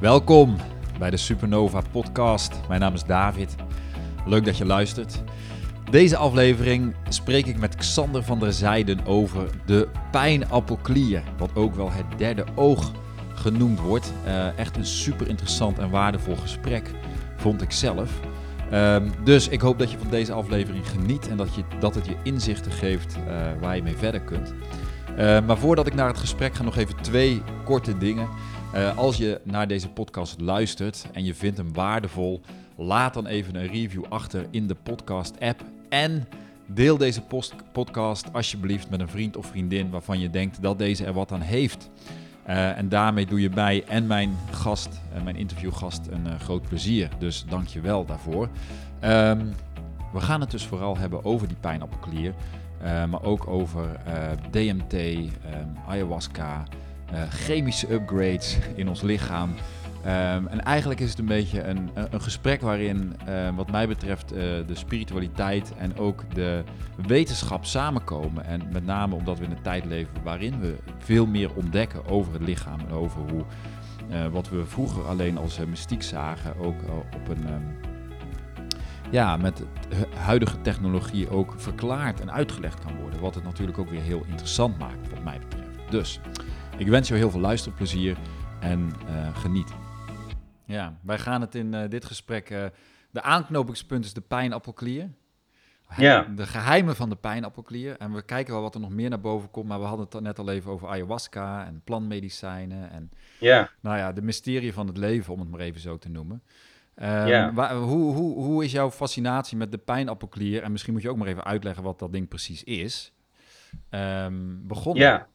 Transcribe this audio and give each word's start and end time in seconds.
Welkom 0.00 0.56
bij 0.98 1.10
de 1.10 1.16
Supernova 1.16 1.80
Podcast. 1.90 2.60
Mijn 2.68 2.80
naam 2.80 2.94
is 2.94 3.04
David. 3.04 3.54
Leuk 4.26 4.44
dat 4.44 4.56
je 4.56 4.64
luistert. 4.64 5.22
Deze 5.90 6.16
aflevering 6.16 6.94
spreek 7.08 7.46
ik 7.46 7.58
met 7.58 7.74
Xander 7.74 8.22
van 8.22 8.38
der 8.38 8.52
Zijden 8.52 9.06
over 9.06 9.50
de 9.66 9.88
pijnappelklier, 10.10 11.22
wat 11.38 11.50
ook 11.54 11.74
wel 11.74 11.90
het 11.92 12.04
derde 12.16 12.44
oog 12.54 12.92
genoemd 13.34 13.80
wordt. 13.80 14.12
Uh, 14.26 14.58
echt 14.58 14.76
een 14.76 14.86
super 14.86 15.28
interessant 15.28 15.78
en 15.78 15.90
waardevol 15.90 16.36
gesprek, 16.36 16.90
vond 17.36 17.62
ik 17.62 17.72
zelf. 17.72 18.10
Um, 18.72 19.12
dus 19.24 19.48
ik 19.48 19.60
hoop 19.60 19.78
dat 19.78 19.90
je 19.90 19.98
van 19.98 20.10
deze 20.10 20.32
aflevering 20.32 20.88
geniet 20.88 21.28
en 21.28 21.36
dat, 21.36 21.54
je, 21.54 21.62
dat 21.80 21.94
het 21.94 22.06
je 22.06 22.16
inzichten 22.22 22.72
geeft 22.72 23.16
uh, 23.16 23.34
waar 23.60 23.76
je 23.76 23.82
mee 23.82 23.96
verder 23.96 24.20
kunt. 24.20 24.54
Uh, 25.10 25.16
maar 25.46 25.58
voordat 25.58 25.86
ik 25.86 25.94
naar 25.94 26.08
het 26.08 26.18
gesprek 26.18 26.54
ga, 26.54 26.62
nog 26.62 26.76
even 26.76 26.96
twee 26.96 27.42
korte 27.64 27.98
dingen. 27.98 28.28
Uh, 28.74 28.98
als 28.98 29.16
je 29.16 29.40
naar 29.44 29.68
deze 29.68 29.88
podcast 29.88 30.40
luistert 30.40 31.06
en 31.12 31.24
je 31.24 31.34
vindt 31.34 31.58
hem 31.58 31.72
waardevol, 31.72 32.40
laat 32.76 33.14
dan 33.14 33.26
even 33.26 33.54
een 33.54 33.66
review 33.66 34.04
achter 34.08 34.46
in 34.50 34.66
de 34.66 34.74
podcast-app. 34.74 35.62
En 35.88 36.28
deel 36.66 36.96
deze 36.96 37.22
podcast 37.72 38.32
alsjeblieft 38.32 38.90
met 38.90 39.00
een 39.00 39.08
vriend 39.08 39.36
of 39.36 39.46
vriendin 39.46 39.90
waarvan 39.90 40.18
je 40.18 40.30
denkt 40.30 40.62
dat 40.62 40.78
deze 40.78 41.04
er 41.04 41.12
wat 41.12 41.32
aan 41.32 41.40
heeft. 41.40 41.90
Uh, 42.48 42.78
en 42.78 42.88
daarmee 42.88 43.26
doe 43.26 43.40
je 43.40 43.50
mij 43.50 43.84
en 43.84 44.06
mijn 44.06 44.36
gast, 44.50 45.00
uh, 45.16 45.22
mijn 45.22 45.36
interviewgast, 45.36 46.06
een 46.06 46.40
groot 46.40 46.68
plezier. 46.68 47.08
Dus 47.18 47.44
dank 47.48 47.66
je 47.66 47.80
wel 47.80 48.04
daarvoor. 48.04 48.48
Um, 49.04 49.54
we 50.12 50.20
gaan 50.20 50.40
het 50.40 50.50
dus 50.50 50.66
vooral 50.66 50.96
hebben 50.96 51.24
over 51.24 51.48
die 51.48 51.56
pijnappelklier. 51.60 52.34
maar 52.82 53.22
ook 53.22 53.46
over 53.46 54.00
DMT, 54.50 54.92
um, 54.92 55.30
ayahuasca, 55.86 56.64
chemische 57.30 57.92
upgrades 57.92 58.58
in 58.74 58.88
ons 58.88 59.02
lichaam. 59.02 59.54
Um, 59.98 60.46
en 60.46 60.64
eigenlijk 60.64 61.00
is 61.00 61.10
het 61.10 61.18
een 61.18 61.26
beetje 61.26 61.62
een, 61.62 61.90
een 62.10 62.22
gesprek 62.22 62.60
waarin, 62.60 63.16
uh, 63.28 63.56
wat 63.56 63.70
mij 63.70 63.88
betreft, 63.88 64.32
uh, 64.32 64.38
de 64.38 64.74
spiritualiteit 64.74 65.72
en 65.78 65.98
ook 65.98 66.34
de 66.34 66.64
wetenschap 67.06 67.64
samenkomen. 67.64 68.44
En 68.44 68.62
met 68.72 68.84
name 68.84 69.14
omdat 69.14 69.38
we 69.38 69.44
in 69.44 69.50
een 69.50 69.62
tijd 69.62 69.84
leven 69.84 70.22
waarin 70.22 70.60
we 70.60 70.76
veel 70.98 71.26
meer 71.26 71.54
ontdekken 71.54 72.06
over 72.06 72.32
het 72.32 72.42
lichaam 72.42 72.80
en 72.80 72.92
over 72.92 73.20
hoe 73.30 73.44
wat 74.30 74.48
we 74.48 74.66
vroeger 74.66 75.02
alleen 75.02 75.38
als 75.38 75.58
mystiek 75.58 76.02
zagen, 76.02 76.58
ook 76.58 76.82
op 77.14 77.28
een. 77.28 77.52
Um, 77.52 77.76
ja, 79.10 79.36
met 79.36 79.62
huidige 80.14 80.60
technologie 80.60 81.30
ook 81.30 81.54
verklaard 81.56 82.20
en 82.20 82.32
uitgelegd 82.32 82.80
kan 82.84 82.96
worden. 83.00 83.20
Wat 83.20 83.34
het 83.34 83.44
natuurlijk 83.44 83.78
ook 83.78 83.90
weer 83.90 84.02
heel 84.02 84.24
interessant 84.26 84.78
maakt, 84.78 85.10
wat 85.10 85.24
mij 85.24 85.38
betreft. 85.38 85.90
Dus 85.90 86.20
ik 86.78 86.86
wens 86.86 87.08
jou 87.08 87.20
heel 87.20 87.30
veel 87.30 87.40
luisterplezier 87.40 88.16
en 88.60 88.92
geniet. 89.34 89.74
Ja, 90.64 90.98
wij 91.02 91.18
gaan 91.18 91.40
het 91.40 91.54
in 91.54 91.72
uh, 91.72 91.88
dit 91.88 92.04
gesprek. 92.04 92.50
Uh, 92.50 92.64
de 93.10 93.22
aanknopingspunt 93.22 94.04
is 94.04 94.12
de 94.12 94.20
pijnappelklier. 94.20 95.10
Ja. 95.96 96.22
De 96.22 96.46
geheimen 96.46 96.96
van 96.96 97.08
de 97.08 97.16
pijnappelklier. 97.16 97.96
En 97.96 98.12
we 98.12 98.22
kijken 98.22 98.52
wel 98.52 98.62
wat 98.62 98.74
er 98.74 98.80
nog 98.80 98.90
meer 98.90 99.08
naar 99.08 99.20
boven 99.20 99.50
komt. 99.50 99.68
Maar 99.68 99.80
we 99.80 99.86
hadden 99.86 100.06
het 100.10 100.20
net 100.20 100.38
al 100.38 100.50
even 100.50 100.70
over 100.70 100.88
ayahuasca 100.88 101.66
en 101.66 101.80
plantmedicijnen. 101.84 102.90
En 102.90 103.10
ja. 103.40 103.70
nou 103.80 103.96
ja, 103.96 104.12
de 104.12 104.22
mysterie 104.22 104.72
van 104.72 104.86
het 104.86 104.96
leven, 104.96 105.32
om 105.34 105.40
het 105.40 105.48
maar 105.48 105.60
even 105.60 105.80
zo 105.80 105.98
te 105.98 106.08
noemen. 106.08 106.42
Um, 106.94 107.26
Ja. 107.26 107.52
waar, 107.52 107.74
hoe, 107.74 108.14
hoe, 108.14 108.34
hoe 108.42 108.64
is 108.64 108.72
jouw 108.72 108.90
fascinatie 108.90 109.56
met 109.56 109.70
de 109.70 109.78
pijnappelklier? 109.78 110.62
En 110.62 110.72
misschien 110.72 110.92
moet 110.92 111.02
je 111.02 111.10
ook 111.10 111.16
maar 111.16 111.28
even 111.28 111.44
uitleggen 111.44 111.82
wat 111.82 111.98
dat 111.98 112.12
ding 112.12 112.28
precies 112.28 112.64
is. 112.64 113.12
Um, 113.90 114.66
begonnen. 114.66 115.02
Ja. 115.02 115.28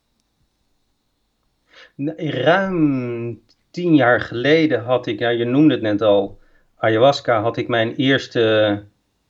Ruim 2.18 3.42
tien 3.72 3.96
jaar 3.96 4.22
geleden 4.22 4.84
had 4.84 5.08
ik, 5.08 5.20
ja, 5.20 5.30
je 5.30 5.46
noemde 5.46 5.74
het 5.74 5.84
net 5.84 6.02
al, 6.02 6.40
ayahuasca, 6.78 7.42
had 7.42 7.58
ik 7.58 7.68
mijn 7.68 7.96
eerste 7.96 8.84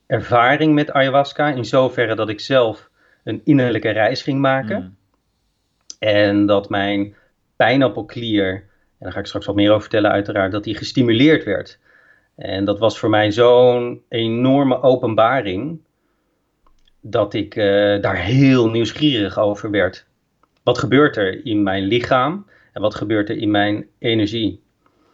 ervaring 0.05 0.73
met 0.73 0.91
ayahuasca. 0.91 1.49
In 1.49 1.65
zoverre 1.65 2.15
dat 2.15 2.29
ik 2.29 2.39
zelf 2.39 2.89
een 3.23 3.41
innerlijke 3.43 3.89
reis 3.89 4.21
ging 4.21 4.39
maken. 4.39 4.81
Mm. 4.81 4.95
En 5.99 6.45
dat 6.45 6.69
mijn 6.69 7.15
pijnappelklier, 7.55 8.53
en 8.53 8.65
daar 8.99 9.11
ga 9.11 9.19
ik 9.19 9.25
straks 9.25 9.45
wat 9.45 9.55
meer 9.55 9.69
over 9.69 9.81
vertellen 9.81 10.11
uiteraard, 10.11 10.51
dat 10.51 10.63
die 10.63 10.75
gestimuleerd 10.75 11.43
werd. 11.43 11.79
En 12.35 12.65
dat 12.65 12.79
was 12.79 12.99
voor 12.99 13.09
mij 13.09 13.31
zo'n 13.31 14.01
enorme 14.09 14.81
openbaring, 14.81 15.79
dat 17.01 17.33
ik 17.33 17.55
uh, 17.55 18.01
daar 18.01 18.15
heel 18.15 18.69
nieuwsgierig 18.69 19.39
over 19.39 19.71
werd. 19.71 20.05
Wat 20.63 20.77
gebeurt 20.77 21.17
er 21.17 21.45
in 21.45 21.63
mijn 21.63 21.83
lichaam? 21.83 22.45
En 22.73 22.81
wat 22.81 22.95
gebeurt 22.95 23.29
er 23.29 23.37
in 23.37 23.51
mijn 23.51 23.87
energie? 23.97 24.61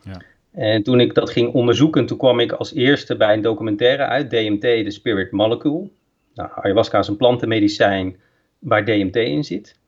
Ja. 0.04 0.22
En 0.52 0.84
toen 0.84 1.00
ik 1.00 1.14
dat 1.14 1.30
ging 1.30 1.54
onderzoeken, 1.54 2.06
toen 2.06 2.18
kwam 2.18 2.40
ik 2.40 2.52
als 2.52 2.74
eerste 2.74 3.18
bij 3.18 3.34
een 3.34 3.42
documentaire 3.42 4.04
uit, 4.04 4.30
DMT, 4.30 4.62
de 4.62 4.92
Spirit 4.92 5.32
Molecule. 5.32 5.90
Nou, 6.34 6.50
ayahuasca 6.54 7.00
is 7.00 7.08
een 7.08 7.18
plantenmedicijn 7.18 8.18
waar 8.60 8.86
DMT 8.86 9.16
in 9.16 9.44
zit. 9.44 9.80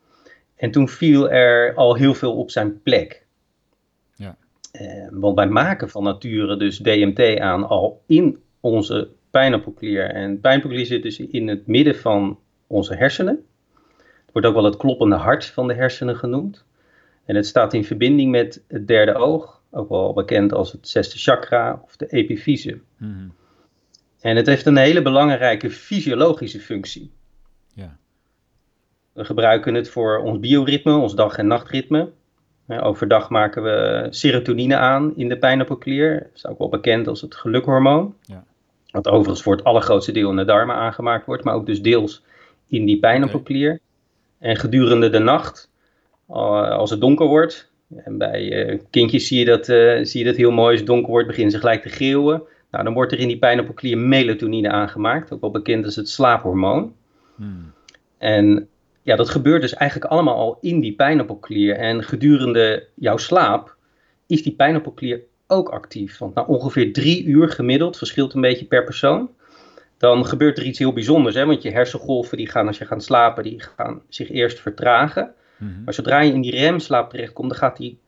En 0.55 0.71
toen 0.71 0.89
viel 0.89 1.29
er 1.29 1.75
al 1.75 1.95
heel 1.95 2.13
veel 2.13 2.35
op 2.35 2.51
zijn 2.51 2.81
plek. 2.81 3.25
Ja. 4.15 4.37
Eh, 4.71 5.07
want 5.11 5.35
wij 5.35 5.47
maken 5.47 5.89
van 5.89 6.03
nature 6.03 6.57
dus 6.57 6.77
DMT 6.77 7.39
aan 7.39 7.67
al 7.67 8.01
in 8.07 8.39
onze 8.59 9.09
pijnappelklier. 9.29 10.09
En 10.09 10.39
pijnappelklier 10.39 10.85
zit 10.85 11.03
dus 11.03 11.19
in 11.19 11.47
het 11.47 11.67
midden 11.67 11.95
van 11.95 12.39
onze 12.67 12.95
hersenen. 12.95 13.45
Wordt 14.31 14.47
ook 14.47 14.53
wel 14.53 14.63
het 14.63 14.77
kloppende 14.77 15.15
hart 15.15 15.45
van 15.45 15.67
de 15.67 15.73
hersenen 15.73 16.15
genoemd. 16.15 16.65
En 17.25 17.35
het 17.35 17.45
staat 17.45 17.73
in 17.73 17.85
verbinding 17.85 18.31
met 18.31 18.63
het 18.67 18.87
derde 18.87 19.13
oog, 19.13 19.61
ook 19.71 19.89
wel 19.89 20.13
bekend 20.13 20.53
als 20.53 20.71
het 20.71 20.87
zesde 20.87 21.17
chakra 21.17 21.81
of 21.85 21.95
de 21.95 22.07
epifyse. 22.07 22.79
Mm 22.97 23.13
-hmm. 23.13 23.33
En 24.21 24.35
het 24.35 24.45
heeft 24.45 24.65
een 24.65 24.77
hele 24.77 25.01
belangrijke 25.01 25.71
fysiologische 25.71 26.59
functie. 26.59 27.11
Ja. 27.73 27.97
We 29.13 29.25
gebruiken 29.25 29.73
het 29.73 29.89
voor 29.89 30.17
ons 30.17 30.39
bioritme, 30.39 30.95
ons 30.95 31.15
dag- 31.15 31.37
en 31.37 31.47
nachtritme. 31.47 32.11
Overdag 32.67 33.29
maken 33.29 33.63
we 33.63 34.07
serotonine 34.09 34.75
aan 34.75 35.15
in 35.15 35.29
de 35.29 35.37
pijnappelklier. 35.37 36.19
Dat 36.19 36.31
is 36.33 36.47
ook 36.47 36.57
wel 36.57 36.69
bekend 36.69 37.07
als 37.07 37.21
het 37.21 37.35
gelukhormoon. 37.35 38.15
Ja. 38.21 38.43
Wat 38.91 39.07
overigens 39.07 39.41
voor 39.41 39.55
het 39.55 39.63
allergrootste 39.63 40.11
deel 40.11 40.29
in 40.29 40.35
de 40.35 40.45
darmen 40.45 40.75
aangemaakt 40.75 41.25
wordt, 41.25 41.43
maar 41.43 41.53
ook 41.53 41.65
dus 41.65 41.81
deels 41.81 42.23
in 42.67 42.85
die 42.85 42.99
pijnappelklier. 42.99 43.69
Okay. 43.69 43.81
En 44.41 44.55
gedurende 44.55 45.09
de 45.09 45.19
nacht 45.19 45.69
als 46.27 46.89
het 46.89 47.01
donker 47.01 47.27
wordt. 47.27 47.71
En 47.95 48.17
bij 48.17 48.67
uh, 48.71 48.79
kindjes 48.89 49.27
zie 49.27 49.39
je, 49.39 49.45
dat, 49.45 49.69
uh, 49.69 49.99
zie 50.05 50.19
je 50.19 50.25
dat 50.25 50.35
heel 50.35 50.51
mooi. 50.51 50.69
Als 50.69 50.79
het 50.79 50.87
donker 50.87 51.09
wordt, 51.09 51.27
beginnen 51.27 51.51
ze 51.51 51.59
gelijk 51.59 51.81
te 51.81 51.89
geeuwen. 51.89 52.43
Nou, 52.71 52.83
dan 52.83 52.93
wordt 52.93 53.11
er 53.11 53.19
in 53.19 53.27
die 53.27 53.37
pijnappelklier 53.37 53.97
melatonine 53.97 54.69
aangemaakt. 54.69 55.31
Ook 55.31 55.41
wel 55.41 55.51
bekend 55.51 55.85
als 55.85 55.95
het 55.95 56.09
slaaphormoon. 56.09 56.95
Hmm. 57.35 57.73
En 58.17 58.67
ja, 59.01 59.15
dat 59.15 59.29
gebeurt 59.29 59.61
dus 59.61 59.73
eigenlijk 59.73 60.11
allemaal 60.11 60.35
al 60.35 60.57
in 60.61 60.79
die 60.79 60.95
pijnappelklier. 60.95 61.75
En 61.75 62.03
gedurende 62.03 62.87
jouw 62.95 63.17
slaap 63.17 63.75
is 64.27 64.43
die 64.43 64.55
pijnappelklier 64.55 65.21
ook 65.47 65.69
actief. 65.69 66.17
Want 66.17 66.35
na 66.35 66.43
ongeveer 66.43 66.93
drie 66.93 67.25
uur 67.25 67.49
gemiddeld, 67.49 67.97
verschilt 67.97 68.33
een 68.33 68.41
beetje 68.41 68.65
per 68.65 68.83
persoon. 68.83 69.29
Dan 70.01 70.25
gebeurt 70.25 70.57
er 70.57 70.63
iets 70.63 70.79
heel 70.79 70.93
bijzonders. 70.93 71.35
Hè? 71.35 71.45
Want 71.45 71.61
je 71.61 71.71
hersengolven 71.71 72.37
die 72.37 72.47
gaan 72.47 72.67
als 72.67 72.77
je 72.77 72.85
gaat 72.85 73.03
slapen, 73.03 73.43
die 73.43 73.59
gaan 73.59 74.01
zich 74.09 74.31
eerst 74.31 74.59
vertragen. 74.59 75.33
Mm 75.57 75.73
-hmm. 75.73 75.83
Maar 75.83 75.93
zodra 75.93 76.21
je 76.21 76.33
in 76.33 76.41
die 76.41 76.55
remslaap 76.55 77.09
terechtkomt, 77.09 77.49
dan 77.49 77.57
gaat 77.57 77.77
die, 77.77 77.99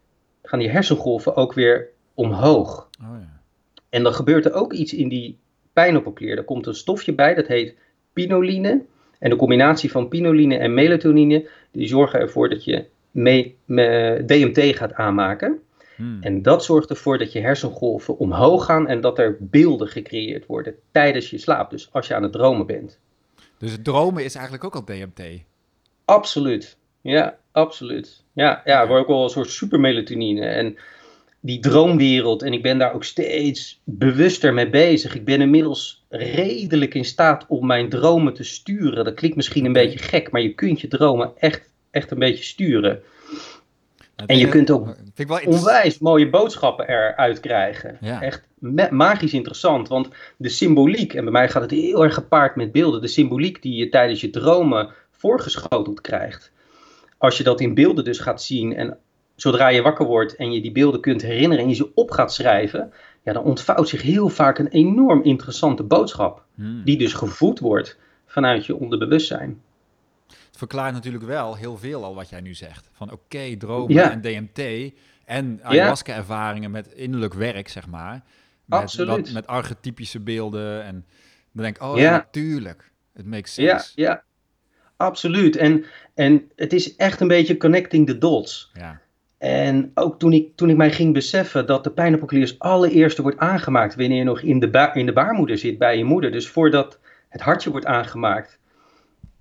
gaan 0.44 0.60
die 0.60 0.70
hersengolven 0.70 1.36
ook 1.36 1.54
weer 1.54 1.88
omhoog. 2.14 2.90
Oh, 3.02 3.20
ja. 3.20 3.42
En 3.90 4.04
dan 4.04 4.14
gebeurt 4.14 4.46
er 4.46 4.54
ook 4.54 4.74
iets 4.74 4.94
in 4.94 5.10
die 5.10 5.38
pijnappelklier. 5.74 6.38
Er 6.38 6.44
komt 6.44 6.68
een 6.68 6.74
stofje 6.74 7.14
bij, 7.14 7.34
dat 7.34 7.48
heet 7.48 7.76
pinoline. 8.14 8.82
En 9.20 9.30
de 9.30 9.36
combinatie 9.36 9.92
van 9.92 10.08
pinoline 10.08 10.58
en 10.58 10.74
melatonine, 10.74 11.48
die 11.72 11.88
zorgen 11.88 12.20
ervoor 12.20 12.50
dat 12.50 12.64
je 12.64 12.86
me, 13.12 13.54
me, 13.66 14.24
DMT 14.26 14.78
gaat 14.78 14.94
aanmaken. 14.94 15.60
Hmm. 16.04 16.18
En 16.22 16.42
dat 16.42 16.64
zorgt 16.64 16.90
ervoor 16.90 17.18
dat 17.18 17.32
je 17.32 17.40
hersengolven 17.40 18.18
omhoog 18.18 18.66
gaan 18.66 18.88
en 18.88 19.02
dat 19.02 19.20
er 19.20 19.38
beelden 19.40 19.88
gecreëerd 19.88 20.46
worden 20.46 20.76
tijdens 20.92 21.30
je 21.30 21.38
slaap. 21.38 21.70
Dus 21.70 21.90
als 21.92 22.08
je 22.08 22.16
aan 22.16 22.24
het 22.24 22.32
dromen 22.32 22.66
bent. 22.66 23.00
Dus 23.58 23.72
het 23.72 23.84
dromen 23.84 24.24
is 24.24 24.36
eigenlijk 24.36 24.66
ook 24.66 24.76
al 24.76 24.86
DMT? 24.86 25.22
Absoluut. 26.06 26.78
Ja, 27.02 27.38
absoluut. 27.52 28.24
Ja, 28.34 28.62
ja 28.66 28.88
we 28.88 28.94
ook 28.94 29.08
wel 29.08 29.24
een 29.24 29.30
soort 29.30 29.50
supermelatonine. 29.50 30.46
En 30.46 30.78
die 31.40 31.60
droomwereld, 31.60 32.42
en 32.42 32.54
ik 32.54 32.62
ben 32.62 32.78
daar 32.78 32.94
ook 32.94 33.04
steeds 33.04 33.82
bewuster 33.84 34.54
mee 34.54 34.70
bezig. 34.70 35.16
Ik 35.16 35.26
ben 35.26 35.42
inmiddels 35.42 36.04
redelijk 36.10 36.94
in 36.94 37.06
staat 37.06 37.46
om 37.48 37.66
mijn 37.66 37.90
dromen 37.90 38.34
te 38.34 38.44
sturen. 38.44 39.06
Dat 39.06 39.14
klinkt 39.14 39.36
misschien 39.36 39.66
een 39.66 39.74
beetje 39.74 40.00
gek, 40.00 40.32
maar 40.32 40.42
je 40.42 40.54
kunt 40.54 40.82
je 40.82 40.88
dromen 40.88 41.32
echt, 41.38 41.70
echt 41.92 42.12
een 42.12 42.20
beetje 42.20 42.44
sturen. 42.44 43.04
En 44.16 44.38
je 44.38 44.50
kunt 44.50 44.72
ook 44.72 44.96
interessant. 45.16 45.46
onwijs 45.46 46.00
mooie 46.00 46.30
boodschappen 46.30 46.88
eruit 46.88 47.40
krijgen. 47.40 47.98
Ja. 48.02 48.22
Echt 48.22 48.48
ma- 48.60 48.88
magisch 48.92 49.34
interessant, 49.34 49.88
want 49.88 50.08
de 50.38 50.50
symboliek, 50.50 51.14
en 51.14 51.24
bij 51.24 51.34
mij 51.34 51.50
gaat 51.50 51.62
het 51.62 51.72
heel 51.72 52.04
erg 52.04 52.14
gepaard 52.14 52.56
met 52.56 52.72
beelden, 52.72 53.02
de 53.02 53.08
symboliek 53.08 53.62
die 53.62 53.76
je 53.76 53.90
tijdens 53.90 54.22
je 54.22 54.30
dromen 54.30 54.90
voorgeschoteld 55.12 56.02
krijgt. 56.02 56.52
Als 57.18 57.38
je 57.38 57.44
dat 57.44 57.62
in 57.62 57.74
beelden 57.74 58.04
dus 58.04 58.20
gaat 58.20 58.42
zien 58.42 58.76
en 58.76 58.98
zodra 59.36 59.68
je 59.68 59.82
wakker 59.82 60.06
wordt 60.06 60.36
en 60.36 60.52
je 60.52 60.62
die 60.62 60.72
beelden 60.72 61.02
kunt 61.02 61.22
herinneren 61.22 61.64
en 61.64 61.70
je 61.70 61.76
ze 61.76 61.92
op 61.94 62.12
gaat 62.12 62.34
schrijven, 62.34 62.94
ja, 63.24 63.34
dan 63.34 63.44
ontvouwt 63.44 63.90
zich 63.90 64.02
heel 64.02 64.30
vaak 64.30 64.60
een 64.60 64.68
enorm 64.68 65.24
interessante 65.24 65.84
boodschap. 65.84 66.44
Hmm. 66.56 66.82
Die 66.84 66.98
dus 66.98 67.14
gevoed 67.14 67.60
wordt 67.60 67.98
vanuit 68.26 68.66
je 68.66 68.76
onderbewustzijn. 68.76 69.62
Het 70.54 70.62
verklaart 70.62 70.94
natuurlijk 70.94 71.24
wel 71.24 71.56
heel 71.56 71.78
veel 71.78 72.04
al 72.04 72.16
wat 72.16 72.30
jij 72.30 72.42
nu 72.42 72.54
zegt. 72.54 72.90
Van 72.92 73.12
oké, 73.12 73.56
dromen 73.58 73.94
Ja. 73.94 74.12
en 74.12 74.22
DMT 74.22 74.92
en 75.26 75.60
ayahuasca-ervaringen 75.64 76.72
met 76.72 76.88
innerlijk 76.94 77.34
werk, 77.34 77.68
zeg 77.70 77.88
maar. 77.88 78.22
Met, 78.66 78.80
Absoluut. 78.80 79.26
dat- 79.26 79.34
met 79.34 79.48
archetypische 79.48 80.20
beelden. 80.20 80.84
En 80.84 81.06
dan 81.52 81.64
denk 81.64 81.76
ik, 81.76 81.84
oh 81.84 81.98
ja, 81.98 82.04
Ja. 82.04 82.12
natuurlijk. 82.12 82.92
Het 83.14 83.26
makes 83.26 83.56
Ja, 83.56 83.78
sense. 83.80 84.02
ja, 84.02 84.24
absoluut. 84.98 85.56
En, 85.56 85.86
en 86.14 86.52
het 86.56 86.74
is 86.74 86.96
echt 86.96 87.20
een 87.20 87.28
beetje 87.28 87.58
connecting 87.58 88.08
the 88.08 88.18
dots. 88.18 88.72
Ja. 88.74 89.02
En 89.38 89.92
ook 89.94 90.20
toen 90.20 90.34
ik, 90.34 90.56
toen 90.56 90.70
ik 90.70 90.76
mij 90.78 90.92
ging 90.92 91.14
beseffen 91.14 91.66
dat 91.66 91.84
de 91.84 91.92
pijnappelklier 91.92 92.42
als 92.42 92.60
allereerste 92.60 93.22
wordt 93.22 93.38
aangemaakt 93.38 93.96
wanneer 93.96 94.18
je 94.18 94.24
nog 94.24 94.42
in 94.42 94.60
de, 94.60 94.70
ba- 94.70 94.94
in 94.94 95.06
de 95.06 95.14
baarmoeder 95.14 95.58
zit 95.58 95.78
bij 95.78 95.98
je 95.98 96.04
moeder. 96.04 96.32
Dus 96.32 96.48
voordat 96.48 97.00
het 97.30 97.42
hartje 97.42 97.72
wordt 97.72 97.86
aangemaakt. 97.86 98.60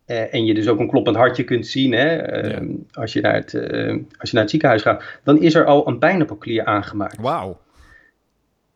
Eh, 0.04 0.34
en 0.34 0.44
je 0.44 0.54
dus 0.54 0.68
ook 0.68 0.78
een 0.78 0.88
kloppend 0.88 1.16
hartje 1.16 1.44
kunt 1.44 1.66
zien 1.66 1.92
hè, 1.92 2.16
eh, 2.16 2.68
als, 2.92 3.12
je 3.12 3.20
naar 3.20 3.34
het, 3.34 3.54
eh, 3.54 3.96
als 4.18 4.30
je 4.30 4.34
naar 4.34 4.42
het 4.42 4.50
ziekenhuis 4.50 4.82
gaat. 4.82 5.04
Dan 5.24 5.40
is 5.40 5.54
er 5.54 5.64
al 5.64 5.88
een 5.88 5.98
pijnappelklier 5.98 6.64
aangemaakt. 6.64 7.16
Wauw. 7.20 7.60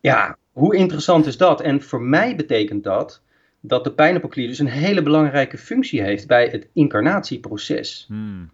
Ja, 0.00 0.36
hoe 0.52 0.76
interessant 0.76 1.26
is 1.26 1.36
dat? 1.36 1.60
En 1.60 1.82
voor 1.82 2.02
mij 2.02 2.36
betekent 2.36 2.84
dat 2.84 3.22
dat 3.60 3.84
de 3.84 3.92
pijnappelklier 3.92 4.48
dus 4.48 4.58
een 4.58 4.66
hele 4.66 5.02
belangrijke 5.02 5.58
functie 5.58 6.02
heeft 6.02 6.26
bij 6.26 6.48
het 6.48 6.68
incarnatieproces. 6.72 8.04
Hmm. 8.08 8.50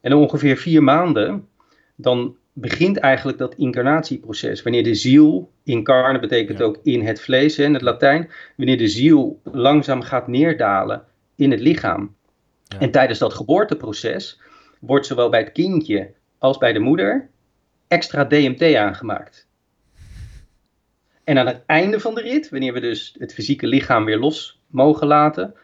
En 0.00 0.14
ongeveer 0.14 0.56
vier 0.56 0.82
maanden, 0.82 1.48
dan 1.96 2.36
begint 2.52 2.96
eigenlijk 2.96 3.38
dat 3.38 3.54
incarnatieproces. 3.54 4.62
Wanneer 4.62 4.84
de 4.84 4.94
ziel, 4.94 5.50
incarne 5.64 6.18
betekent 6.18 6.58
Ja. 6.58 6.64
ook 6.64 6.78
in 6.82 7.06
het 7.06 7.20
vlees 7.20 7.56
hè, 7.56 7.64
in 7.64 7.74
het 7.74 7.82
Latijn, 7.82 8.30
wanneer 8.56 8.78
de 8.78 8.88
ziel 8.88 9.40
langzaam 9.44 10.02
gaat 10.02 10.28
neerdalen 10.28 11.04
in 11.36 11.50
het 11.50 11.60
lichaam. 11.60 12.16
Ja. 12.64 12.78
En 12.78 12.90
tijdens 12.90 13.18
dat 13.18 13.34
geboorteproces 13.34 14.40
wordt 14.80 15.06
zowel 15.06 15.28
bij 15.28 15.40
het 15.40 15.52
kindje 15.52 16.12
als 16.38 16.58
bij 16.58 16.72
de 16.72 16.78
moeder 16.78 17.28
extra 17.88 18.24
DMT 18.24 18.74
aangemaakt. 18.74 19.46
En 21.24 21.38
aan 21.38 21.46
het 21.46 21.62
einde 21.66 22.00
van 22.00 22.14
de 22.14 22.20
rit, 22.20 22.48
wanneer 22.48 22.72
we 22.72 22.80
dus 22.80 23.14
het 23.18 23.34
fysieke 23.34 23.66
lichaam 23.66 24.04
weer 24.04 24.18
los 24.18 24.60
mogen 24.66 25.06
laten, 25.06 25.54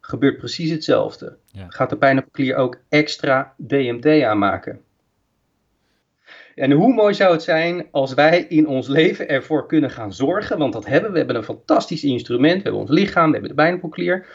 gebeurt 0.00 0.36
precies 0.36 0.70
hetzelfde. 0.70 1.36
Ja. 1.46 1.66
Gaat 1.68 1.90
de 1.90 1.96
pijnappelklier 1.96 2.56
ook 2.56 2.80
extra 2.88 3.54
DMT 3.56 4.22
aanmaken. 4.22 4.80
En 6.54 6.70
hoe 6.70 6.94
mooi 6.94 7.14
zou 7.14 7.32
het 7.32 7.42
zijn 7.42 7.86
als 7.90 8.14
wij 8.14 8.44
in 8.48 8.66
ons 8.66 8.88
leven 8.88 9.28
ervoor 9.28 9.66
kunnen 9.66 9.90
gaan 9.90 10.12
zorgen, 10.12 10.58
want 10.58 10.72
dat 10.72 10.86
hebben 10.86 11.06
we. 11.06 11.12
We 11.12 11.18
hebben 11.18 11.36
een 11.36 11.44
fantastisch 11.44 12.04
instrument, 12.04 12.56
we 12.56 12.62
hebben 12.62 12.80
ons 12.80 12.90
lichaam, 12.90 13.26
we 13.26 13.32
hebben 13.32 13.56
de 13.56 13.62
pijnappelklier, 13.62 14.26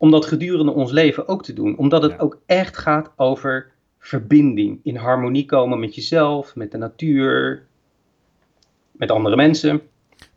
om 0.00 0.10
dat 0.10 0.26
gedurende 0.26 0.72
ons 0.72 0.90
leven 0.90 1.28
ook 1.28 1.44
te 1.44 1.52
doen. 1.52 1.76
Omdat 1.76 2.02
het 2.02 2.10
Ja. 2.12 2.18
ook 2.18 2.38
echt 2.46 2.76
gaat 2.76 3.10
over 3.16 3.70
verbinding, 3.98 4.80
in 4.82 4.96
harmonie 4.96 5.44
komen 5.46 5.80
met 5.80 5.94
jezelf, 5.94 6.56
met 6.56 6.70
de 6.70 6.78
natuur, 6.78 7.66
met 8.92 9.10
andere 9.10 9.36
mensen. 9.36 9.80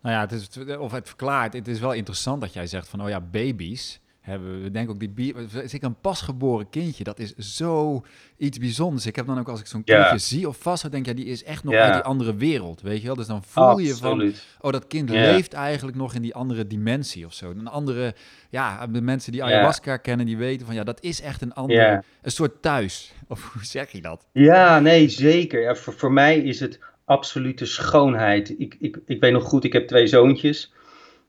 Nou 0.02 0.16
ja, 0.16 0.22
het 0.22 0.32
is, 0.32 0.50
of 0.80 0.92
het 0.92 1.08
verklaart, 1.08 1.54
het 1.54 1.68
is 1.68 1.80
wel 1.80 1.94
interessant 1.94 2.42
dat 2.42 2.54
jij 2.54 2.68
zegt 2.68 2.88
van, 2.90 3.02
oh 3.02 3.10
ja, 3.10 3.22
baby's 3.22 4.00
hebben, 4.24 4.64
we 4.64 4.72
denken 4.72 4.94
ook 4.94 5.00
die, 5.00 5.10
bi- 5.10 5.34
zeker 5.66 5.84
een 5.88 6.00
pasgeboren 6.02 6.70
kindje, 6.70 7.04
dat 7.04 7.20
is 7.20 7.34
zo 7.36 8.02
iets 8.38 8.58
bijzonders. 8.58 9.06
Ik 9.06 9.16
heb 9.16 9.26
dan 9.26 9.40
ook, 9.40 9.48
als 9.50 9.60
ik 9.60 9.66
zo'n 9.66 9.84
kindje 9.84 10.18
zie 10.18 10.48
of 10.48 10.58
vast, 10.58 10.82
dan 10.82 10.92
denk 10.92 11.06
ja, 11.06 11.14
die 11.14 11.26
is 11.26 11.44
echt 11.44 11.64
nog 11.64 11.74
Ja. 11.74 11.84
uit 11.84 11.94
die 11.94 12.02
andere 12.02 12.36
wereld, 12.36 12.82
weet 12.82 13.00
je 13.02 13.06
wel. 13.08 13.16
Dus 13.16 13.28
dan 13.28 13.44
voel 13.44 13.78
je 13.78 13.96
van, 13.96 14.34
oh, 14.62 14.72
dat 14.72 14.88
kind 14.88 15.10
leeft 15.10 15.54
eigenlijk 15.54 15.98
nog 15.98 16.14
in 16.14 16.22
die 16.22 16.34
andere 16.36 16.68
dimensie 16.68 17.26
of 17.26 17.34
zo. 17.34 17.50
Een 17.50 17.68
andere, 17.68 18.16
ja, 18.50 18.88
de 18.88 19.02
mensen 19.02 19.32
die 19.32 19.44
ayahuasca 19.44 19.98
kennen, 19.98 20.26
die 20.26 20.38
weten 20.38 20.66
van, 20.66 20.76
ja, 20.76 20.84
dat 20.84 21.02
is 21.02 21.22
echt 21.22 21.42
een 21.42 21.54
ander, 21.54 21.76
een 22.22 22.32
soort 22.32 22.62
thuis. 22.62 23.12
Of 23.28 23.54
hoe 23.54 23.66
zeg 23.66 23.92
je 23.92 24.02
dat? 24.02 24.28
Ja, 24.32 24.80
nee, 24.80 25.10
zeker. 25.10 25.62
Ja, 25.62 25.76
voor, 25.76 25.94
voor 25.94 26.12
mij 26.12 26.38
is 26.38 26.60
het 26.60 26.80
absolute 27.06 27.66
schoonheid. 27.66 28.56
Ik, 28.60 28.76
ik, 28.80 28.98
ik 29.06 29.20
weet 29.22 29.32
nog 29.34 29.44
goed, 29.44 29.64
ik 29.64 29.74
heb 29.74 29.88
twee 29.88 30.08
zoontjes. 30.08 30.74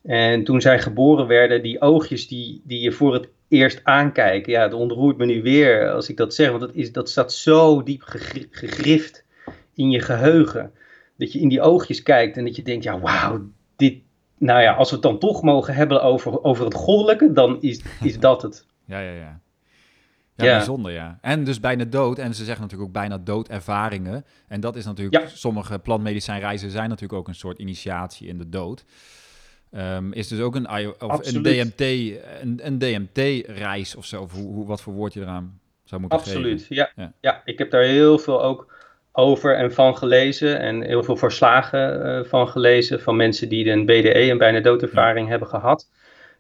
En 0.05 0.45
toen 0.45 0.61
zij 0.61 0.79
geboren 0.81 1.27
werden, 1.27 1.62
die 1.62 1.81
oogjes 1.81 2.29
die, 2.29 2.62
die 2.65 2.81
je 2.81 2.93
voor 2.93 3.12
het 3.15 3.29
eerst 3.49 3.81
aankijken, 3.85 4.53
ja, 4.53 4.69
dat 4.69 4.81
ontroert 4.81 5.17
me 5.17 5.27
nu 5.27 5.43
weer 5.43 5.91
als 5.91 6.09
ik 6.09 6.17
dat 6.17 6.35
zeg. 6.35 6.49
Want 6.49 6.61
dat, 6.61 6.75
is, 6.75 6.93
dat 6.93 7.11
staat 7.11 7.33
zo 7.33 7.83
diep 7.83 8.03
gegri- 8.03 8.49
gegrift 8.51 9.25
in 9.75 9.91
je 9.91 10.01
geheugen. 10.01 10.73
Dat 11.17 11.33
je 11.33 11.41
in 11.41 11.49
die 11.49 11.61
oogjes 11.61 12.03
kijkt 12.03 12.37
en 12.37 12.45
dat 12.45 12.56
je 12.56 12.62
denkt, 12.62 12.85
ja, 12.85 12.99
wauw, 13.01 13.41
dit... 13.77 14.03
Nou 14.39 14.61
ja, 14.61 14.73
als 14.73 14.89
we 14.89 14.95
het 14.95 15.05
dan 15.05 15.19
toch 15.19 15.43
mogen 15.43 15.75
hebben 15.75 16.03
over, 16.03 16.43
over 16.43 16.65
het 16.65 16.75
goddelijke, 16.75 17.33
dan 17.33 17.61
is, 17.62 17.83
is 18.03 18.19
dat 18.19 18.43
het. 18.43 18.67
Ja, 18.87 19.01
ja, 19.01 19.11
ja. 19.12 19.41
Ja, 20.37 20.45
Ja. 20.45 20.56
bijzonder, 20.56 20.93
ja. 20.93 21.19
En 21.21 21.45
dus 21.45 21.61
bijna 21.61 21.85
dood. 21.85 22.19
En 22.19 22.35
ze 22.35 22.45
zeggen 22.45 22.62
natuurlijk 22.62 22.89
ook 22.89 22.95
bijna 22.95 23.19
doodervaringen. 23.19 24.25
En 24.49 24.61
dat 24.61 24.77
is 24.77 24.85
natuurlijk... 24.85 25.23
Ja. 25.23 25.29
Sommige 25.29 25.79
plantmedicijnreizen 25.79 26.71
zijn 26.71 26.89
natuurlijk 26.89 27.19
ook 27.21 27.29
een 27.29 27.35
soort 27.35 27.59
initiatie 27.59 28.29
in 28.29 28.39
de 28.39 28.49
dood. 28.49 28.85
Ehm, 29.75 30.12
is 30.12 30.29
dus 30.29 30.41
ook 30.41 30.55
een, 30.55 30.69
of 31.00 31.32
een. 31.32 31.43
DMT, 31.43 31.81
een, 31.81 32.61
een 32.62 32.79
DMT-reis 32.79 33.94
of 33.94 34.05
zo. 34.05 34.23
Of 34.23 34.32
hoe, 34.32 34.53
hoe, 34.53 34.67
wat 34.67 34.81
voor 34.81 34.93
woord 34.93 35.12
je 35.12 35.21
eraan 35.21 35.61
zou 35.85 36.00
moeten 36.00 36.19
Absoluut, 36.19 36.61
geven. 36.61 36.76
ja. 36.76 36.91
Ja. 36.97 37.12
ja. 37.21 37.43
ik 37.44 37.59
heb 37.59 37.71
daar 37.71 37.82
heel 37.82 38.19
veel 38.19 38.43
ook 38.43 38.73
over 39.12 39.56
en 39.56 39.73
van 39.73 39.97
gelezen 39.97 40.61
en 40.61 40.82
heel 40.82 41.03
veel 41.03 41.17
verslagen 41.17 42.05
eh, 42.05 42.25
van 42.25 42.49
gelezen 42.49 43.00
van 43.00 43.17
mensen 43.17 43.49
die 43.49 43.71
een 43.71 43.85
BDE, 43.85 44.31
een 44.31 44.38
bijna 44.38 44.61
doodervaring 44.61 45.29
hebben 45.29 45.49
gehad. 45.49 45.88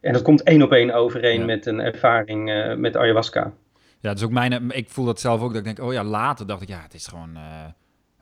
En 0.00 0.12
dat 0.12 0.22
komt 0.22 0.42
één 0.42 0.62
op 0.62 0.72
één 0.72 0.90
overeen 0.94 1.38
Ja. 1.40 1.44
met 1.46 1.66
een 1.66 1.80
ervaring 1.80 2.50
eh, 2.50 2.74
met 2.74 2.96
ayahuasca. 2.96 3.52
Ja, 4.00 4.08
dat 4.08 4.16
is 4.18 4.24
ook 4.24 4.30
mijn... 4.30 4.70
Ik 4.70 4.88
voel 4.88 5.04
dat 5.04 5.20
zelf 5.20 5.40
ook. 5.40 5.48
Dat 5.48 5.66
ik 5.66 5.76
denk, 5.76 5.88
oh 5.88 5.92
ja, 5.92 6.04
later 6.04 6.46
dacht 6.46 6.62
ik, 6.62 6.68
ja, 6.68 6.80
het 6.82 6.94
is 6.94 7.06
gewoon 7.06 7.36
eh, 7.36 7.42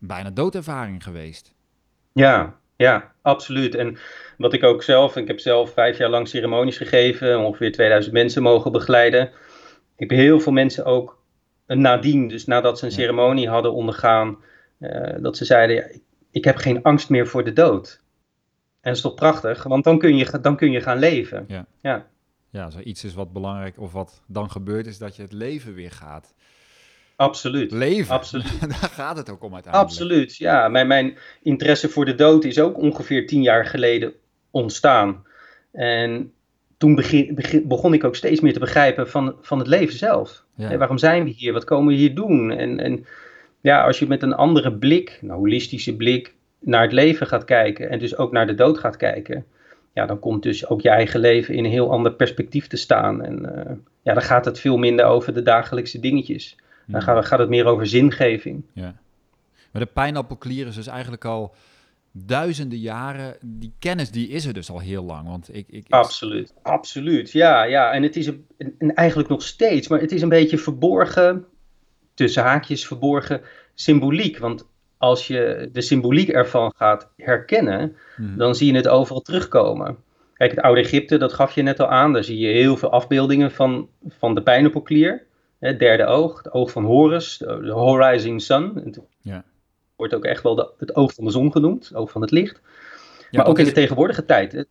een 0.00 0.06
bijna 0.06 0.30
doodervaring 0.30 1.02
geweest. 1.02 1.54
Ja, 2.12 2.60
ja, 2.76 3.12
absoluut. 3.22 3.74
En 3.74 3.98
wat 4.42 4.52
ik 4.52 4.62
ook 4.62 4.82
zelf, 4.82 5.16
ik 5.16 5.26
heb 5.26 5.40
zelf 5.40 5.72
vijf 5.72 5.98
jaar 5.98 6.10
lang 6.10 6.28
ceremonies 6.28 6.76
gegeven, 6.76 7.38
ongeveer 7.38 7.72
2000 7.72 8.14
mensen 8.14 8.42
mogen 8.42 8.72
begeleiden. 8.72 9.30
Ik 9.96 10.10
heb 10.10 10.10
heel 10.10 10.40
veel 10.40 10.52
mensen 10.52 10.84
ook 10.84 11.22
eh, 11.66 11.76
nadien, 11.76 12.28
dus 12.28 12.46
nadat 12.46 12.78
ze 12.78 12.84
een 12.84 12.92
ceremonie 12.92 13.48
hadden 13.48 13.72
ondergaan, 13.72 14.36
eh, 14.78 15.14
dat 15.20 15.36
ze 15.36 15.44
zeiden, 15.44 15.76
ja, 15.76 15.84
ik, 16.30 16.44
heb 16.44 16.56
geen 16.56 16.82
angst 16.82 17.08
meer 17.08 17.26
voor 17.26 17.44
de 17.44 17.52
dood. 17.52 18.00
En 18.80 18.90
dat 18.90 18.94
is 18.96 19.00
toch 19.00 19.14
prachtig, 19.14 19.62
want 19.62 19.84
dan 19.84 19.98
kun 19.98 20.16
je, 20.16 20.40
dan 20.40 20.56
kun 20.56 20.70
je 20.70 20.80
gaan 20.80 20.98
leven. 20.98 21.44
Ja. 21.48 21.66
Ja, 21.82 22.06
Ja, 22.50 22.64
als 22.64 22.74
er 22.74 22.82
iets 22.82 23.04
is 23.04 23.14
wat 23.14 23.32
belangrijk 23.32 23.80
of 23.80 23.92
wat 23.92 24.22
dan 24.26 24.50
gebeurt, 24.50 24.86
is 24.86 24.98
dat 24.98 25.16
je 25.16 25.22
het 25.22 25.32
leven 25.32 25.74
weer 25.74 25.90
gaat. 25.90 26.34
absoluut. 27.16 27.72
Leven. 27.72 28.14
Absoluut. 28.14 28.60
Daar 28.80 28.90
gaat 28.90 29.16
het 29.16 29.30
ook 29.30 29.42
om 29.42 29.54
uiteindelijk. 29.54 29.90
Absoluut, 29.90 30.36
ja. 30.36 30.68
Mijn, 30.68 30.86
mijn 30.86 31.18
interesse 31.42 31.88
voor 31.88 32.04
de 32.04 32.14
dood 32.14 32.44
is 32.44 32.58
ook 32.58 32.78
ongeveer 32.78 33.26
tien 33.26 33.42
jaar 33.42 33.66
geleden 33.66 34.14
ontstaan. 34.52 35.24
En 35.72 36.32
toen 36.76 36.94
begin, 36.94 37.34
begin- 37.34 37.68
begon 37.68 37.94
ik 37.94 38.04
ook 38.04 38.16
steeds 38.16 38.40
meer 38.40 38.52
te 38.52 38.58
begrijpen 38.58 39.08
van, 39.08 39.34
van 39.40 39.58
het 39.58 39.66
leven 39.66 39.96
zelf. 39.96 40.44
Ja. 40.54 40.76
Waarom 40.76 40.98
zijn 40.98 41.24
we 41.24 41.30
hier? 41.30 41.52
Wat 41.52 41.64
komen 41.64 41.86
we 41.92 41.98
hier 41.98 42.14
doen? 42.14 42.50
En, 42.50 42.80
en 42.80 43.06
ja, 43.60 43.84
als 43.84 43.98
je 43.98 44.06
met 44.06 44.22
een 44.22 44.34
andere 44.34 44.72
blik, 44.72 45.18
een 45.22 45.30
holistische 45.30 45.96
blik, 45.96 46.34
naar 46.58 46.82
het 46.82 46.92
leven 46.92 47.26
gaat 47.26 47.44
kijken 47.44 47.90
en 47.90 47.98
dus 47.98 48.16
ook 48.16 48.32
naar 48.32 48.46
de 48.46 48.54
dood 48.54 48.78
gaat 48.78 48.96
kijken, 48.96 49.44
ja, 49.94 50.06
dan 50.06 50.18
komt 50.18 50.42
dus 50.42 50.66
ook 50.68 50.80
je 50.80 50.88
eigen 50.88 51.20
leven 51.20 51.54
in 51.54 51.64
een 51.64 51.70
heel 51.70 51.90
ander 51.90 52.12
perspectief 52.12 52.66
te 52.66 52.76
staan. 52.76 53.22
En 53.22 53.54
eh, 53.66 53.74
ja, 54.02 54.12
dan 54.14 54.22
gaat 54.22 54.44
het 54.44 54.60
veel 54.60 54.76
minder 54.76 55.04
over 55.04 55.34
de 55.34 55.42
dagelijkse 55.42 56.00
dingetjes. 56.00 56.56
Dan 56.86 57.00
Ja. 57.00 57.06
gaat, 57.06 57.26
gaat 57.26 57.38
het 57.38 57.48
meer 57.48 57.66
over 57.66 57.86
zingeving. 57.86 58.62
Ja. 58.72 58.94
Maar 59.70 59.82
de 59.82 59.90
pijnappelklier 59.92 60.66
is 60.66 60.74
dus 60.74 60.86
eigenlijk 60.86 61.24
al 61.24 61.54
duizenden 62.12 62.78
jaren. 62.78 63.36
Die 63.40 63.72
kennis 63.78 64.10
die 64.10 64.28
is 64.28 64.44
er 64.46 64.52
dus 64.52 64.70
al 64.70 64.78
heel 64.80 65.04
lang. 65.04 65.28
Want 65.28 65.54
ik, 65.54 65.66
ik, 65.68 65.86
Absoluut, 65.88 66.54
absoluut. 66.62 67.32
Ja, 67.32 67.62
ja. 67.62 67.92
En 67.92 68.02
het 68.02 68.16
is 68.16 68.26
een, 68.26 68.46
en 68.78 68.94
eigenlijk 68.94 69.28
nog 69.28 69.42
steeds, 69.42 69.88
maar 69.88 70.00
het 70.00 70.12
is 70.12 70.22
een 70.22 70.28
beetje 70.28 70.58
verborgen, 70.58 71.44
tussen 72.14 72.42
haakjes 72.42 72.86
verborgen 72.86 73.40
symboliek. 73.74 74.38
Want 74.38 74.66
als 74.98 75.26
je 75.26 75.68
de 75.72 75.80
symboliek 75.80 76.28
ervan 76.28 76.72
gaat 76.76 77.08
herkennen, 77.16 77.96
Mhm. 78.16 78.36
dan 78.36 78.54
zie 78.54 78.70
je 78.72 78.76
het 78.76 78.88
overal 78.88 79.20
terugkomen. 79.20 79.96
Kijk, 80.34 80.50
het 80.50 80.60
oude 80.60 80.80
Egypte, 80.80 81.16
dat 81.16 81.32
gaf 81.32 81.54
je 81.54 81.62
net 81.62 81.80
al 81.80 81.88
aan. 81.88 82.12
Daar 82.12 82.24
zie 82.24 82.38
je 82.38 82.52
heel 82.52 82.76
veel 82.76 82.90
afbeeldingen 82.90 83.50
van, 83.50 83.88
van 84.08 84.34
de 84.34 84.42
pijnappelklier. 84.42 85.22
Het 85.58 85.78
derde 85.78 86.04
oog, 86.06 86.36
het 86.42 86.52
oog 86.52 86.70
van 86.70 86.84
Horus, 86.84 87.38
de, 87.38 87.70
Horizon 87.70 88.40
Sun. 88.40 88.72
Het. 88.84 89.00
Wordt 90.02 90.14
ook 90.14 90.24
echt 90.24 90.42
wel 90.42 90.54
de- 90.54 90.70
het 90.78 90.96
oog 90.96 91.14
van 91.14 91.24
de 91.24 91.30
zon 91.30 91.52
genoemd, 91.52 91.88
het 91.88 91.96
oog 91.96 92.10
van 92.10 92.20
het 92.20 92.30
licht. 92.30 92.60
Ja, 93.30 93.38
maar 93.38 93.46
ook 93.46 93.58
in 93.58 93.64
de 93.64 93.72
tegenwoordige 93.72 94.24
tijd. 94.24 94.66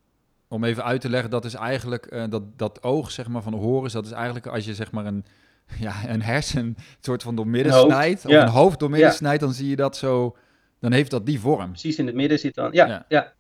Om 0.48 0.64
even 0.64 0.84
uit 0.84 1.02
te 1.02 1.10
leggen, 1.10 1.30
dat 1.30 1.46
is 1.46 1.54
eigenlijk 1.54 2.06
eh, 2.06 2.24
dat, 2.30 2.44
dat 2.58 2.84
oog 2.84 3.12
zeg 3.12 3.28
maar, 3.28 3.42
van 3.42 3.54
Horus. 3.54 3.94
Dat 3.94 4.06
is 4.06 4.12
eigenlijk 4.12 4.48
als 4.48 4.66
je 4.66 4.74
zeg 4.74 4.92
maar 4.92 5.06
een 5.06 5.26
ja, 5.80 5.94
een 6.08 6.22
hersen 6.22 6.76
soort 7.00 7.24
van 7.24 7.36
door 7.36 7.48
midden 7.48 7.74
snijdt, 7.74 8.26
of 8.26 8.32
een 8.32 8.48
hoofd 8.48 8.80
door 8.80 8.90
midden 8.90 9.14
snijdt, 9.14 9.42
dan 9.42 9.54
zie 9.54 9.70
je 9.70 9.76
dat 9.76 9.98
zo, 9.98 10.36
dan 10.80 10.92
heeft 10.92 11.12
dat 11.12 11.26
die 11.26 11.40
vorm. 11.40 11.70
Precies 11.70 11.98
in 11.98 12.06
het 12.06 12.16
midden 12.16 12.40
zit 12.40 12.56
dan, 12.56 12.70
ja, 12.72 13.06
ja. 13.08 13.34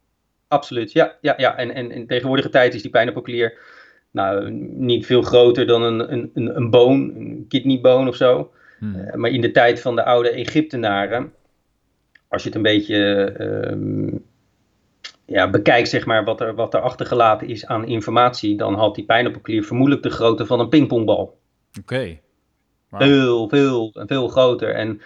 absoluut. 0.48 0.92
Ja, 0.92 1.16
ja, 1.22 1.34
ja. 1.38 1.58
En, 1.58 1.74
en 1.74 1.92
in 1.92 2.08
tegenwoordige 2.08 2.50
tijd 2.50 2.74
is 2.74 2.82
die 2.82 2.92
pijnappelklier 2.92 3.60
nou, 4.12 4.50
niet 4.74 5.06
veel 5.06 5.22
groter 5.22 5.68
dan 5.68 5.82
een, 5.82 6.14
een, 6.14 6.32
een, 6.34 6.56
een 6.56 6.70
boon, 6.70 7.14
een 7.16 7.46
kidneyboon 7.48 8.08
of 8.08 8.16
zo. 8.16 8.52
Hmm. 8.80 8.96
Eh, 8.96 9.16
maar 9.16 9.30
in 9.30 9.42
de 9.42 9.52
tijd 9.52 9.82
van 9.82 9.96
de 9.96 10.04
oude 10.04 10.30
Egyptenaren, 10.30 11.34
als 12.32 12.44
je 12.44 12.48
het 12.48 12.58
een 12.58 12.64
beetje 12.64 13.24
ehm, 13.38 14.18
ja, 15.26 15.50
bekijkt, 15.50 15.90
zeg 15.90 16.06
maar, 16.06 16.24
wat 16.24 16.42
er, 16.42 16.56
wat 16.56 16.74
er 16.74 16.80
achtergelaten 16.80 17.48
is 17.48 17.66
aan 17.66 17.88
informatie, 17.88 18.58
dan 18.58 18.74
had 18.74 18.96
die 18.96 19.06
pijnappelklier 19.06 19.64
vermoedelijk 19.64 20.04
de 20.04 20.10
grootte 20.10 20.46
van 20.46 20.60
een 20.60 20.70
pingpongbal. 20.70 21.40
Oké. 21.80 22.20
Veel, 22.90 23.50
veel, 23.50 23.92
veel 23.94 24.28
groter. 24.28 24.76
En 24.76 25.02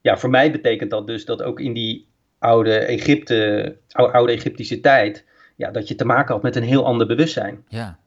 ja, 0.00 0.16
voor 0.16 0.30
mij 0.30 0.50
betekent 0.50 0.90
dat 0.90 1.06
dus 1.06 1.24
dat 1.24 1.42
ook 1.42 1.60
in 1.60 1.72
die 1.72 2.08
oude 2.38 2.78
Egypte, 2.78 3.76
oude 3.92 4.32
Egyptische 4.32 4.80
tijd, 4.80 5.24
ja, 5.56 5.70
dat 5.70 5.88
je 5.88 5.94
te 5.94 6.04
maken 6.04 6.34
had 6.34 6.42
met 6.42 6.56
een 6.56 6.62
heel 6.62 6.84
ander 6.84 7.06
bewustzijn. 7.06 7.64
Ja. 7.68 7.98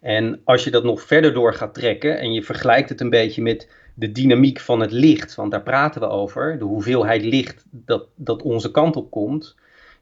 En 0.00 0.40
als 0.44 0.64
je 0.64 0.70
dat 0.70 0.84
nog 0.84 1.02
verder 1.02 1.34
door 1.34 1.54
gaat 1.54 1.74
trekken 1.74 2.18
en 2.18 2.32
je 2.32 2.42
vergelijkt 2.42 2.88
het 2.88 3.00
een 3.00 3.10
beetje 3.10 3.42
met 3.42 3.68
de 3.94 4.12
dynamiek 4.12 4.60
van 4.60 4.80
het 4.80 4.92
licht, 4.92 5.34
want 5.34 5.50
daar 5.50 5.62
praten 5.62 6.00
we 6.00 6.08
over, 6.08 6.58
de 6.58 6.64
hoeveelheid 6.64 7.22
licht 7.22 7.64
dat, 7.70 8.06
dat 8.14 8.42
onze 8.42 8.70
kant 8.70 8.96
op 8.96 9.10
komt, 9.10 9.56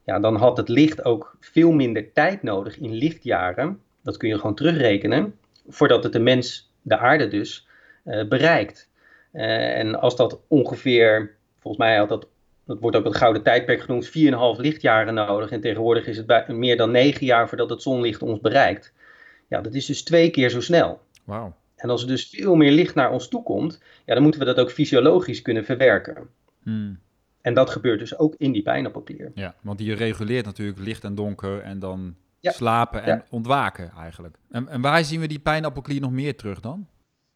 ja, 0.04 0.18
dan 0.18 0.37
had 0.37 0.56
het 0.56 0.68
licht 0.68 1.04
ook 1.04 1.37
veel 1.40 1.73
minder 1.73 2.12
tijd 2.12 2.42
nodig 2.42 2.78
in 2.78 2.92
lichtjaren, 2.92 3.80
dat 4.02 4.16
kun 4.16 4.28
je 4.28 4.37
gewoon 4.37 4.54
terugrekenen, 4.54 5.38
voordat 5.68 6.02
het 6.02 6.12
de 6.12 6.18
mens, 6.18 6.73
de 6.82 6.99
aarde 6.99 7.28
dus, 7.28 7.68
uh, 8.04 8.28
bereikt. 8.28 8.88
Uh, 9.32 9.78
en 9.78 10.00
als 10.00 10.16
dat 10.16 10.40
ongeveer, 10.49 11.35
volgens 11.61 11.85
mij 11.85 11.97
had 11.97 12.09
dat, 12.09 12.26
dat 12.64 12.80
wordt 12.80 12.97
ook 12.97 13.04
het 13.04 13.16
gouden 13.16 13.42
tijdperk 13.42 13.80
genoemd, 13.80 14.09
4,5 14.09 14.12
lichtjaren 14.61 15.14
nodig. 15.14 15.50
En 15.50 15.61
tegenwoordig 15.61 16.06
is 16.06 16.16
het 16.16 16.26
bij, 16.26 16.44
meer 16.49 16.76
dan 16.76 16.90
9 16.90 17.26
jaar 17.26 17.49
voordat 17.49 17.70
het 17.70 17.82
zonlicht 17.82 18.23
ons 18.23 18.40
bereikt. 18.40 18.92
Ja, 19.49 19.61
dat 19.61 19.75
is 19.75 19.87
dus 19.87 20.02
twee 20.02 20.30
keer 20.30 20.50
zo 20.50 20.61
snel. 20.61 21.00
Wauw. 21.25 21.54
En 21.80 21.90
als 21.90 22.02
er 22.02 22.08
dus 22.08 22.28
veel 22.28 22.54
meer 22.54 22.72
licht 22.72 22.94
naar 22.94 23.10
ons 23.10 23.28
toe 23.28 23.42
komt, 23.42 23.82
ja, 24.04 24.14
dan 24.14 24.22
moeten 24.22 24.40
we 24.40 24.46
dat 24.46 24.58
ook 24.58 24.70
fysiologisch 24.70 25.42
kunnen 25.42 25.64
verwerken. 25.64 26.28
Hmm. 26.62 26.99
En 27.40 27.54
dat 27.54 27.70
gebeurt 27.70 27.99
dus 27.99 28.18
ook 28.18 28.34
in 28.38 28.52
die 28.52 28.62
pijnappelklier. 28.62 29.30
Ja, 29.34 29.54
want 29.60 29.78
die 29.78 29.94
reguleert 29.94 30.44
natuurlijk 30.44 30.78
licht 30.78 31.04
en 31.04 31.14
donker 31.14 31.60
en 31.60 31.78
dan 31.78 32.14
slapen 32.40 33.02
en 33.02 33.25
ontwaken 33.30 33.92
eigenlijk. 33.99 34.37
En, 34.50 34.68
en 34.68 34.80
waar 34.80 35.04
zien 35.04 35.20
we 35.20 35.26
die 35.26 35.38
pijnappelklier 35.38 36.00
nog 36.00 36.10
meer 36.10 36.37
terug 36.37 36.60
dan? 36.60 36.87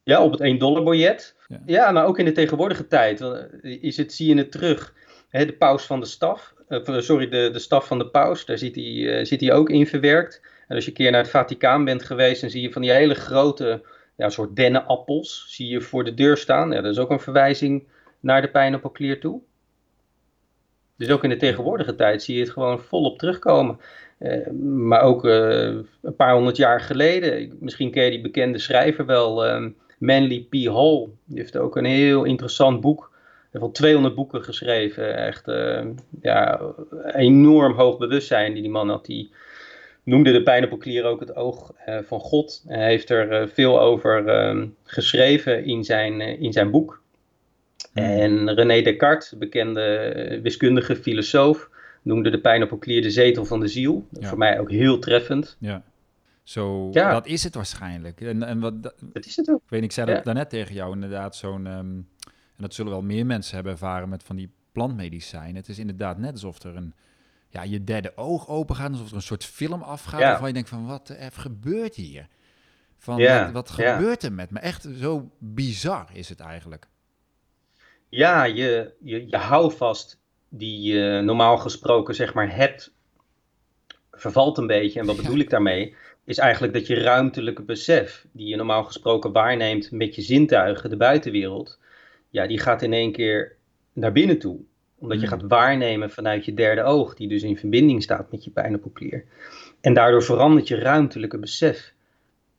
Ja, 0.02 0.22
op 0.22 0.30
het 0.30 0.40
1 0.40 0.58
dollar 0.58 0.82
biljet. 0.82 1.34
Ja. 1.46 1.60
ja, 1.66 1.90
maar 1.90 2.06
ook 2.06 2.18
in 2.18 2.24
de 2.24 2.32
tegenwoordige 2.32 2.86
tijd 2.86 3.20
is 3.62 3.96
het, 3.96 4.12
zie 4.12 4.28
je 4.28 4.36
het 4.36 4.52
terug. 4.52 4.94
de 5.30 5.54
paus 5.58 5.86
van 5.86 6.00
de 6.00 6.06
staf, 6.06 6.54
uh, 6.68 7.00
sorry, 7.00 7.28
de, 7.28 7.50
de 7.52 7.58
staf 7.58 7.86
van 7.86 7.98
de 7.98 8.06
paus, 8.06 8.44
daar 8.44 8.58
zit 8.58 8.74
hij, 8.74 8.84
uh, 8.84 9.24
zit 9.24 9.40
hij 9.40 9.52
ook 9.52 9.70
in 9.70 9.86
verwerkt. 9.86 10.40
En 10.68 10.74
als 10.74 10.84
je 10.84 10.90
een 10.90 10.96
keer 10.96 11.10
naar 11.10 11.20
het 11.20 11.30
Vaticaan 11.30 11.84
bent 11.84 12.02
geweest, 12.02 12.40
dan 12.40 12.50
zie 12.50 12.62
je 12.62 12.72
van 12.72 12.82
die 12.82 12.90
hele 12.90 13.14
grote 13.14 13.82
ja, 14.16 14.28
soort 14.28 14.56
dennenappels 14.56 15.44
zie 15.48 15.68
je 15.68 15.80
voor 15.80 16.04
de 16.04 16.14
deur 16.14 16.36
staan. 16.36 16.72
Ja, 16.72 16.80
dat 16.80 16.92
is 16.92 16.98
ook 16.98 17.10
een 17.10 17.20
verwijzing 17.20 17.86
naar 18.20 18.42
de 18.42 18.50
pijnappelklier 18.50 19.20
toe. 19.20 19.40
Dus 20.96 21.10
ook 21.10 21.24
in 21.24 21.30
de 21.30 21.36
tegenwoordige 21.36 21.94
tijd 21.94 22.22
zie 22.22 22.34
je 22.34 22.40
het 22.40 22.50
gewoon 22.50 22.80
volop 22.80 23.18
terugkomen. 23.18 23.78
Uh, 24.18 24.50
maar 24.62 25.00
ook 25.00 25.24
uh, 25.24 25.64
een 26.02 26.16
paar 26.16 26.34
honderd 26.34 26.56
jaar 26.56 26.80
geleden, 26.80 27.56
misschien 27.60 27.90
ken 27.90 28.04
je 28.04 28.10
die 28.10 28.20
bekende 28.20 28.58
schrijver 28.58 29.06
wel, 29.06 29.46
uh, 29.46 29.66
Manly 29.98 30.46
P. 30.50 30.54
Hall. 30.54 31.08
Die 31.24 31.38
heeft 31.38 31.56
ook 31.56 31.76
een 31.76 31.84
heel 31.84 32.24
interessant 32.24 32.80
boek. 32.80 33.10
Hij 33.10 33.48
heeft 33.50 33.64
al 33.64 33.70
200 33.70 34.14
boeken 34.14 34.44
geschreven. 34.44 35.16
Echt 35.16 35.44
ja, 36.20 36.60
enorm 37.12 37.72
hoog 37.72 37.98
bewustzijn 37.98 38.52
die 38.52 38.62
die 38.62 38.70
man 38.70 38.88
had. 38.88 39.04
Die 39.04 39.32
noemde 40.04 40.32
de 40.32 40.42
pijnappelklier 40.42 41.04
ook 41.04 41.20
het 41.20 41.36
oog 41.36 41.72
uh, 41.88 41.98
van 42.02 42.20
God. 42.20 42.62
Hij 42.66 42.86
heeft 42.86 43.10
er 43.10 43.42
uh, 43.42 43.48
veel 43.48 43.80
over 43.80 44.26
uh, 44.54 44.66
geschreven 44.84 45.64
in 45.64 45.84
zijn, 45.84 46.20
eh, 46.20 46.40
in 46.40 46.52
zijn 46.52 46.70
boek. 46.70 47.02
Hmm. 47.92 48.04
En 48.04 48.54
René 48.54 48.82
Descartes, 48.82 49.34
bekende 49.38 50.40
wiskundige 50.42 50.96
filosoof, 50.96 51.70
noemde 52.02 52.30
de 52.30 52.40
pijnappelklier 52.40 53.02
de 53.02 53.10
zetel 53.10 53.44
van 53.44 53.60
de 53.60 53.68
ziel. 53.68 54.06
Ja. 54.10 54.28
Voor 54.28 54.38
mij 54.38 54.60
ook 54.60 54.70
heel 54.70 54.98
treffend. 54.98 55.56
Ja. 55.58 55.82
Zo, 56.42 56.88
ja. 56.92 57.12
dat 57.12 57.26
is 57.26 57.44
het 57.44 57.54
waarschijnlijk. 57.54 58.20
En, 58.20 58.42
en 58.42 58.60
wat, 58.60 58.82
dat 58.82 59.26
is 59.26 59.36
het 59.36 59.50
ook. 59.50 59.60
Ik 59.64 59.70
weet 59.70 59.82
ik 59.82 59.92
zei 59.92 60.06
dat 60.06 60.24
daarnet 60.24 60.50
tegen 60.50 60.74
jou 60.74 60.92
inderdaad 60.92 61.36
zo'n... 61.36 61.66
Um, 61.66 62.08
en 62.56 62.62
dat 62.62 62.74
zullen 62.74 62.92
wel 62.92 63.02
meer 63.02 63.26
mensen 63.26 63.54
hebben 63.54 63.72
ervaren 63.72 64.08
met 64.08 64.22
van 64.22 64.36
die 64.36 64.50
plantmedicijnen. 64.72 65.56
Het 65.56 65.68
is 65.68 65.78
inderdaad 65.78 66.18
net 66.18 66.32
alsof 66.32 66.62
er 66.62 66.76
een 66.76 66.94
ja, 67.54 67.62
je 67.62 67.84
derde 67.84 68.12
oog 68.16 68.48
open 68.48 68.76
gaat, 68.76 68.90
alsof 68.90 69.08
er 69.08 69.14
een 69.14 69.22
soort 69.22 69.44
film 69.44 69.82
afgaat, 69.82 70.20
ja. 70.20 70.28
waarvan 70.28 70.48
je 70.48 70.54
denkt 70.54 70.68
van, 70.68 70.86
wat 70.86 71.08
er 71.08 71.32
gebeurt 71.32 71.94
hier? 71.94 72.28
Van, 72.98 73.22
wat, 73.22 73.52
wat 73.52 73.70
gebeurt 73.70 74.22
er 74.22 74.32
met 74.32 74.50
me? 74.50 74.58
Echt 74.58 74.88
zo 75.00 75.30
bizar 75.38 76.08
is 76.12 76.28
het 76.28 76.40
eigenlijk. 76.40 76.86
Ja, 78.08 78.44
je, 78.44 78.94
je, 79.00 79.28
je 79.28 79.36
houvast 79.36 80.20
die 80.48 80.92
je 80.92 81.20
normaal 81.20 81.58
gesproken 81.58 82.14
zeg 82.14 82.34
maar 82.34 82.56
hebt, 82.56 82.92
vervalt 84.12 84.58
een 84.58 84.66
beetje. 84.66 85.00
En 85.00 85.06
wat 85.06 85.16
bedoel 85.16 85.38
ik 85.38 85.50
daarmee? 85.50 85.96
Is 86.24 86.38
eigenlijk 86.38 86.72
dat 86.72 86.86
je 86.86 86.94
ruimtelijke 86.94 87.62
besef, 87.62 88.26
die 88.32 88.46
je 88.46 88.56
normaal 88.56 88.84
gesproken 88.84 89.32
waarneemt 89.32 89.90
met 89.90 90.14
je 90.14 90.22
zintuigen, 90.22 90.90
de 90.90 90.96
buitenwereld, 90.96 91.78
ja, 92.30 92.46
die 92.46 92.58
gaat 92.58 92.82
in 92.82 92.92
één 92.92 93.12
keer 93.12 93.56
naar 93.92 94.12
binnen 94.12 94.38
toe 94.38 94.60
omdat 95.04 95.20
je 95.20 95.26
hmm. 95.26 95.38
gaat 95.38 95.48
waarnemen 95.48 96.10
vanuit 96.10 96.44
je 96.44 96.54
derde 96.54 96.82
oog, 96.82 97.14
die 97.14 97.28
dus 97.28 97.42
in 97.42 97.56
verbinding 97.56 98.02
staat 98.02 98.30
met 98.30 98.44
je 98.44 98.50
pijnappelklier. 98.50 99.24
En 99.80 99.94
daardoor 99.94 100.22
verandert 100.22 100.68
je 100.68 100.76
ruimtelijke 100.76 101.38
besef 101.38 101.92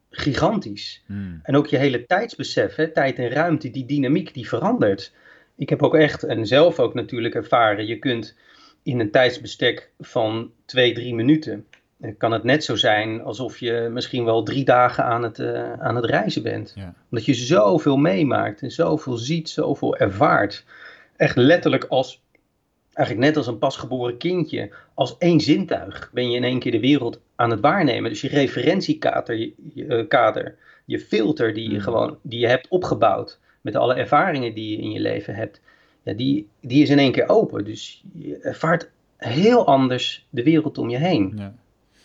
gigantisch. 0.09 1.03
Hmm. 1.05 1.39
En 1.43 1.55
ook 1.55 1.67
je 1.67 1.77
hele 1.77 2.05
tijdsbesef, 2.05 2.75
hè, 2.75 2.91
tijd 2.91 3.19
en 3.19 3.29
ruimte, 3.29 3.71
die 3.71 3.85
dynamiek, 3.85 4.33
die 4.33 4.47
verandert. 4.47 5.13
Ik 5.55 5.69
heb 5.69 5.83
ook 5.83 5.95
echt, 5.95 6.23
en 6.23 6.47
zelf 6.47 6.79
ook 6.79 6.93
natuurlijk 6.93 7.35
ervaren, 7.35 7.87
je 7.87 7.99
kunt 7.99 8.37
in 8.83 8.99
een 8.99 9.11
tijdsbestek 9.11 9.91
van 9.99 10.51
twee, 10.65 10.93
drie 10.93 11.15
minuten, 11.15 11.65
eh, 11.99 12.11
kan 12.17 12.31
het 12.31 12.43
net 12.43 12.63
zo 12.63 12.75
zijn 12.75 13.21
alsof 13.21 13.59
je 13.59 13.89
misschien 13.91 14.25
wel 14.25 14.43
drie 14.43 14.65
dagen 14.65 15.03
aan 15.03 15.23
het, 15.23 15.39
uh, 15.39 15.73
aan 15.73 15.95
het 15.95 16.05
reizen 16.05 16.43
bent. 16.43 16.73
Ja. 16.75 16.93
Omdat 17.09 17.25
je 17.25 17.33
zoveel 17.33 17.97
meemaakt 17.97 18.61
en 18.61 18.71
zoveel 18.71 19.17
ziet, 19.17 19.49
zoveel 19.49 19.97
ervaart. 19.97 20.65
Echt 21.15 21.35
letterlijk 21.35 21.83
als 21.83 22.23
eigenlijk 22.95 23.27
net 23.27 23.37
als 23.37 23.47
een 23.47 23.57
pasgeboren 23.57 24.17
kindje, 24.17 24.71
als 24.93 25.17
één 25.17 25.39
zintuig 25.39 26.09
ben 26.13 26.29
je 26.29 26.35
in 26.35 26.43
één 26.43 26.59
keer 26.59 26.71
de 26.71 26.79
wereld 26.79 27.19
aan 27.35 27.49
het 27.49 27.59
waarnemen. 27.59 28.09
Dus 28.09 28.21
je 28.21 28.27
referentiekader, 28.27 29.35
je, 29.73 29.85
eh, 29.87 30.07
kader, 30.07 30.55
je 30.85 30.99
filter 30.99 31.53
die 31.53 31.69
je, 31.69 31.75
mm. 31.75 31.81
gewoon, 31.81 32.17
die 32.21 32.39
je 32.39 32.47
hebt 32.47 32.67
opgebouwd 32.67 33.39
met 33.61 33.75
alle 33.75 33.93
ervaringen 33.93 34.53
die 34.53 34.71
je 34.71 34.83
in 34.83 34.91
je 34.91 34.99
leven 34.99 35.35
hebt, 35.35 35.61
ja, 36.03 36.13
die, 36.13 36.47
die 36.61 36.83
is 36.83 36.89
in 36.89 36.99
één 36.99 37.11
keer 37.11 37.29
open. 37.29 37.65
Dus 37.65 38.03
je 38.13 38.37
ervaart 38.37 38.89
heel 39.17 39.67
anders 39.67 40.27
de 40.29 40.43
wereld 40.43 40.77
om 40.77 40.89
je 40.89 40.97
heen. 40.97 41.33
Ja. 41.35 41.55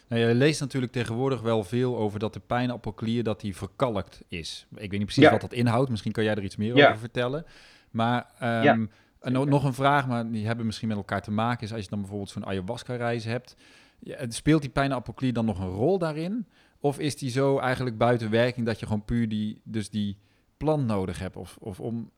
Nou, 0.09 0.23
je 0.23 0.35
leest 0.35 0.61
natuurlijk 0.61 0.93
tegenwoordig 0.93 1.41
wel 1.41 1.65
veel 1.65 1.97
over 1.97 2.19
dat 2.19 2.33
de 2.33 2.41
pijnappelklier 2.47 3.23
dat 3.23 3.41
die 3.41 3.57
verkalkt 3.57 4.23
is. 4.29 4.67
Ik 4.71 4.91
weet 4.91 4.99
niet 4.99 5.05
precies 5.05 5.31
wat 5.31 5.41
dat 5.41 5.53
inhoudt. 5.53 5.91
Misschien 5.91 6.13
kan 6.13 6.25
jij 6.25 6.35
er 6.35 6.43
iets 6.43 6.57
meer 6.57 6.75
over 6.75 6.99
vertellen. 6.99 7.45
Maar 7.91 8.27
um, 8.65 8.91
en 9.21 9.33
nog 9.33 9.65
een 9.65 9.75
vraag, 9.75 10.07
maar 10.07 10.31
die 10.31 10.47
hebben 10.47 10.67
misschien 10.67 10.89
met 10.89 10.97
elkaar 10.97 11.23
te 11.23 11.31
maken, 11.31 11.65
is 11.65 11.73
als 11.73 11.83
je 11.83 11.91
dan 11.91 12.01
bijvoorbeeld 12.01 12.31
zo'n 12.31 12.47
ayahuasca-reis 12.47 13.25
hebt, 13.25 13.57
speelt 14.29 14.61
die 14.61 14.71
pijnappelklier 14.71 15.33
dan 15.33 15.45
nog 15.45 15.59
een 15.59 15.71
rol 15.71 15.99
daarin? 15.99 16.47
Of 16.81 16.99
is 16.99 17.17
die 17.17 17.31
zo 17.31 17.59
eigenlijk 17.59 17.99
buiten 17.99 18.31
werking 18.31 18.67
dat 18.67 18.81
je 18.81 18.87
gewoon 18.87 19.05
puur 19.05 19.29
die, 19.29 19.61
dus 19.65 19.91
die 19.91 20.19
plant 20.57 20.87
nodig 20.87 21.19
hebt? 21.19 21.37
Of, 21.37 21.57
of 21.61 21.81
om... 21.81 22.11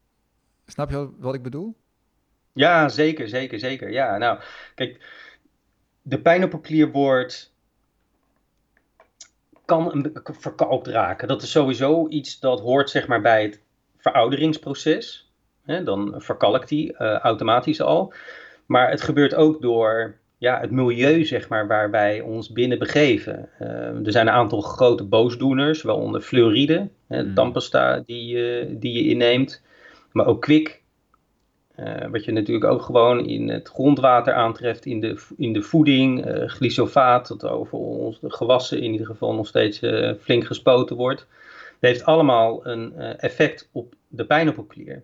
Snap 0.67 0.91
je 0.91 1.11
wat 1.19 1.35
ik 1.35 1.43
bedoel? 1.43 1.77
Ja, 2.53 2.89
zeker, 2.89 3.29
zeker, 3.29 3.59
zeker. 3.59 3.91
Ja, 3.91 4.19
nou, 4.19 4.41
kijk, 4.75 5.07
de 6.03 6.21
pijnappelklier 6.21 6.91
wordt 6.91 7.53
kan 9.65 10.13
verkalkt 10.25 10.87
raken. 10.87 11.29
Dat 11.29 11.43
is 11.43 11.51
sowieso 11.51 12.09
iets 12.09 12.41
dat 12.41 12.61
hoort 12.61 12.91
zeg 12.91 13.07
maar 13.07 13.21
bij 13.21 13.43
het 13.43 13.61
verouderingsproces. 13.97 15.32
Hè, 15.65 15.83
dan 15.83 16.15
verkalkt 16.17 16.69
die 16.69 16.93
uh, 16.93 17.19
automatisch 17.19 17.81
al. 17.81 18.13
Maar 18.67 18.91
het 18.91 19.01
gebeurt 19.01 19.35
ook 19.35 19.63
door 19.63 20.21
ja, 20.43 20.61
het 20.61 20.71
milieu 20.71 21.25
zeg 21.25 21.49
maar, 21.49 21.67
waar 21.67 21.91
wij 21.91 22.21
ons 22.21 22.53
binnen 22.53 22.79
begeven. 22.79 23.49
Uh, 23.61 23.69
er 24.07 24.13
zijn 24.13 24.27
een 24.27 24.33
aantal 24.33 24.61
grote 24.61 25.05
boosdoeners, 25.05 25.83
waaronder 25.83 26.21
fluoride, 26.21 26.89
hè, 27.07 27.23
mm. 27.23 27.35
tandpasta 27.35 28.03
die, 28.07 28.37
uh, 28.37 28.75
die 28.81 28.93
je 28.93 29.11
inneemt. 29.11 29.63
Maar 30.13 30.27
ook 30.27 30.41
kwik, 30.41 30.83
uh, 31.79 32.07
wat 32.11 32.25
je 32.25 32.33
natuurlijk 32.33 32.73
ook 32.73 32.83
gewoon 32.83 33.27
in 33.27 33.49
het 33.49 33.69
grondwater 33.69 34.35
aantreft, 34.35 34.87
in 34.87 35.01
de, 35.01 35.27
in 35.37 35.53
de 35.53 35.63
voeding. 35.63 36.25
glyfosaat, 36.47 37.29
dat 37.29 37.47
over 37.47 37.79
onze 37.79 38.31
gewassen 38.31 38.83
in 38.83 38.93
ieder 38.93 39.07
geval 39.07 39.35
nog 39.35 39.47
steeds 39.47 39.79
flink 40.21 40.45
gespoten 40.45 40.97
wordt. 40.97 41.27
heeft 41.81 42.05
allemaal 42.05 42.67
een 42.67 42.93
uh, 42.97 43.23
effect 43.23 43.69
op 43.73 43.95
de 44.09 44.25
pijnappelklier. 44.25 45.03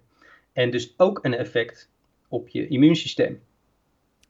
En 0.58 0.70
dus 0.70 0.94
ook 0.96 1.18
een 1.22 1.34
effect 1.34 1.90
op 2.28 2.48
je 2.48 2.68
immuunsysteem. 2.68 3.40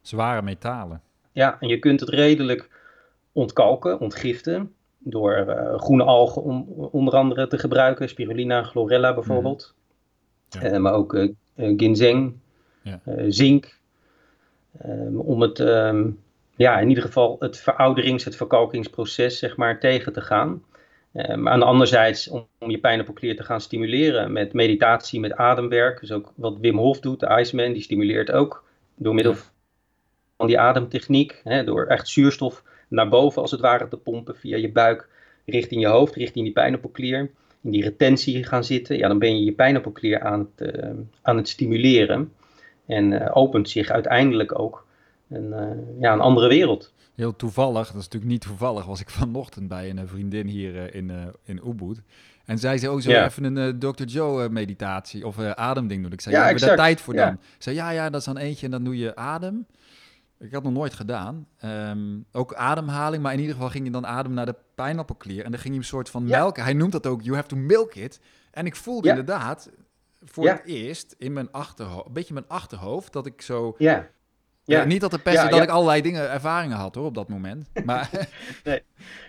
Zware 0.01 0.43
metalen. 0.43 1.03
Ja, 1.33 1.57
en 1.61 1.69
je 1.69 1.79
kunt 1.79 2.01
het 2.01 2.09
redelijk 2.09 2.71
ontkalken, 3.33 4.01
ontgiften. 4.01 4.73
Door 4.99 5.45
uh, 5.49 5.79
groene 5.79 6.05
algen 6.05 6.43
on, 6.43 6.67
onder 6.91 7.15
andere 7.15 7.47
te 7.47 7.59
gebruiken. 7.59 8.09
Spirulina, 8.09 8.63
chlorella 8.63 9.15
bijvoorbeeld. 9.15 9.75
Mm. 10.55 10.63
Ja. 10.63 10.73
Uh, 10.73 10.79
maar 10.79 10.93
ook 10.93 11.15
uh, 11.15 11.33
ginseng, 11.55 12.35
ja. 12.83 13.01
zink. 13.29 13.79
Ehm, 14.79 15.17
om 15.17 15.41
het, 15.41 15.59
um, 15.59 16.21
ja, 16.57 16.79
in 16.79 16.89
ieder 16.89 17.05
geval 17.05 17.37
het 17.39 17.59
verouderings-, 17.59 18.25
het 18.25 18.37
verkalkingsproces 18.37 19.39
zeg 19.39 19.57
maar, 19.57 19.81
tegen 19.81 20.13
te 20.13 20.21
gaan. 20.21 20.63
Maar 21.27 21.53
aan 21.53 21.59
de 21.59 21.65
anderzijds, 21.65 22.29
om, 22.29 22.47
om 22.59 22.71
je 22.71 22.79
pijnappelklier 22.79 23.37
te 23.37 23.43
gaan 23.43 23.61
stimuleren 23.61 24.33
met 24.33 24.53
meditatie, 24.53 25.21
met 25.21 25.33
ademwerk. 25.33 26.01
Dus 26.01 26.13
ook 26.13 26.33
wat 26.37 26.59
Wim 26.61 26.79
Hof 26.79 27.01
doet, 27.01 27.21
de 27.21 27.39
Iceman, 27.41 27.73
die 27.73 27.83
stimuleert 27.83 28.31
ook 28.31 28.65
door 28.97 29.15
middel 29.15 29.35
van 30.37 30.47
die 30.47 30.59
ademtechniek. 30.59 31.41
Hè, 31.45 31.65
door 31.65 31.87
echt 31.87 32.09
zuurstof 32.09 32.63
naar 32.89 33.09
boven 33.09 33.43
als 33.43 33.51
het 33.51 33.61
ware 33.61 33.89
te 33.89 33.97
pompen 33.97 34.37
via 34.37 34.57
je 34.57 34.73
buik 34.73 35.09
richting 35.47 35.81
je 35.81 35.87
hoofd, 35.87 36.15
richting 36.15 36.45
die 36.45 36.55
pijnappelklier. 36.55 37.31
In 37.63 37.71
die 37.71 37.83
retentie 37.83 38.45
gaan 38.45 38.65
zitten, 38.65 38.97
ja, 38.97 39.09
dan 39.09 39.19
ben 39.19 39.39
je 39.39 39.45
je 39.45 39.53
pijnappelklier 39.53 40.21
aan 40.21 40.49
het, 40.55 40.75
uh, 40.75 40.91
aan 41.23 41.37
het 41.37 41.49
stimuleren. 41.49 42.33
En 42.87 43.13
uh, 43.13 43.31
opent 43.33 43.69
zich 43.71 43.89
uiteindelijk 43.89 44.59
ook 44.59 44.87
een, 45.29 45.47
uh, 45.47 46.01
ja, 46.01 46.13
een 46.13 46.21
andere 46.21 46.49
wereld. 46.49 46.93
Heel 47.19 47.37
toevallig, 47.37 47.87
dat 47.87 47.97
is 47.97 48.03
natuurlijk 48.03 48.31
niet 48.31 48.41
toevallig, 48.41 48.85
was 48.85 49.01
ik 49.01 49.11
vanochtend 49.11 49.69
bij 49.69 49.91
een 49.91 50.09
vriendin 50.09 50.47
hier 50.47 50.95
in, 50.95 51.35
in 51.45 51.61
Ubud. 51.67 52.03
En 52.45 52.59
zij 52.59 52.79
zei, 52.79 52.93
oh, 52.93 53.01
zo 53.01 53.11
ja. 53.11 53.25
even 53.25 53.57
een 53.57 53.79
Dr. 53.79 54.05
Joe 54.05 54.49
meditatie 54.49 55.27
of 55.27 55.39
ademding 55.39 56.03
doen. 56.03 56.13
Ik 56.13 56.21
zei, 56.21 56.35
ja, 56.35 56.41
ja 56.41 56.49
hebben 56.49 56.67
daar 56.67 56.77
tijd 56.77 57.01
voor 57.01 57.15
dan? 57.15 57.39
Ze 57.41 57.57
zei, 57.59 57.77
ja, 57.77 57.91
ja, 57.91 58.11
dat 58.11 58.21
is 58.21 58.27
dan 58.27 58.37
eentje 58.37 58.65
en 58.65 58.71
dan 58.71 58.85
doe 58.85 58.99
je 58.99 59.17
adem. 59.17 59.67
Ik 60.39 60.53
had 60.53 60.63
nog 60.63 60.73
nooit 60.73 60.95
gedaan. 60.95 61.47
Um, 61.65 62.25
ook 62.33 62.55
ademhaling, 62.55 63.23
maar 63.23 63.33
in 63.33 63.41
ieder 63.41 63.55
geval 63.55 63.71
ging 63.71 63.85
je 63.85 63.91
dan 63.91 64.07
adem 64.07 64.33
naar 64.33 64.47
de 64.47 64.55
pijnappelklier. 64.75 65.45
En 65.45 65.51
dan 65.51 65.61
ging 65.61 65.75
je 65.75 65.81
een 65.81 65.87
soort 65.87 66.11
van 66.11 66.25
melken. 66.25 66.63
Hij 66.63 66.73
noemt 66.73 66.93
dat 66.93 67.07
ook, 67.07 67.23
you 67.23 67.37
have 67.37 67.49
to 67.49 67.57
milk 67.57 67.95
it. 67.95 68.21
En 68.51 68.67
ik 68.67 68.77
voelde 68.77 69.09
inderdaad 69.09 69.71
voor 70.25 70.49
het 70.49 70.65
eerst 70.65 71.15
in 71.19 71.33
mijn 71.33 71.53
achterhoofd, 71.53 72.07
een 72.07 72.13
beetje 72.13 72.35
mijn 72.35 72.49
achterhoofd, 72.49 73.13
dat 73.13 73.27
ik 73.27 73.43
zo... 73.43 73.75
Ja. 73.79 74.09
Ja. 74.77 74.85
niet 74.85 75.01
dat 75.01 75.11
de 75.11 75.19
pest 75.19 75.51
dat 75.51 75.63
ik 75.63 75.69
allerlei 75.69 76.03
dingen, 76.03 76.31
ervaringen 76.31 76.77
had 76.77 76.95
hoor, 76.95 77.05
op 77.05 77.15
dat 77.15 77.29
moment. 77.29 77.69
Maar... 77.85 78.11
nee. 78.65 78.83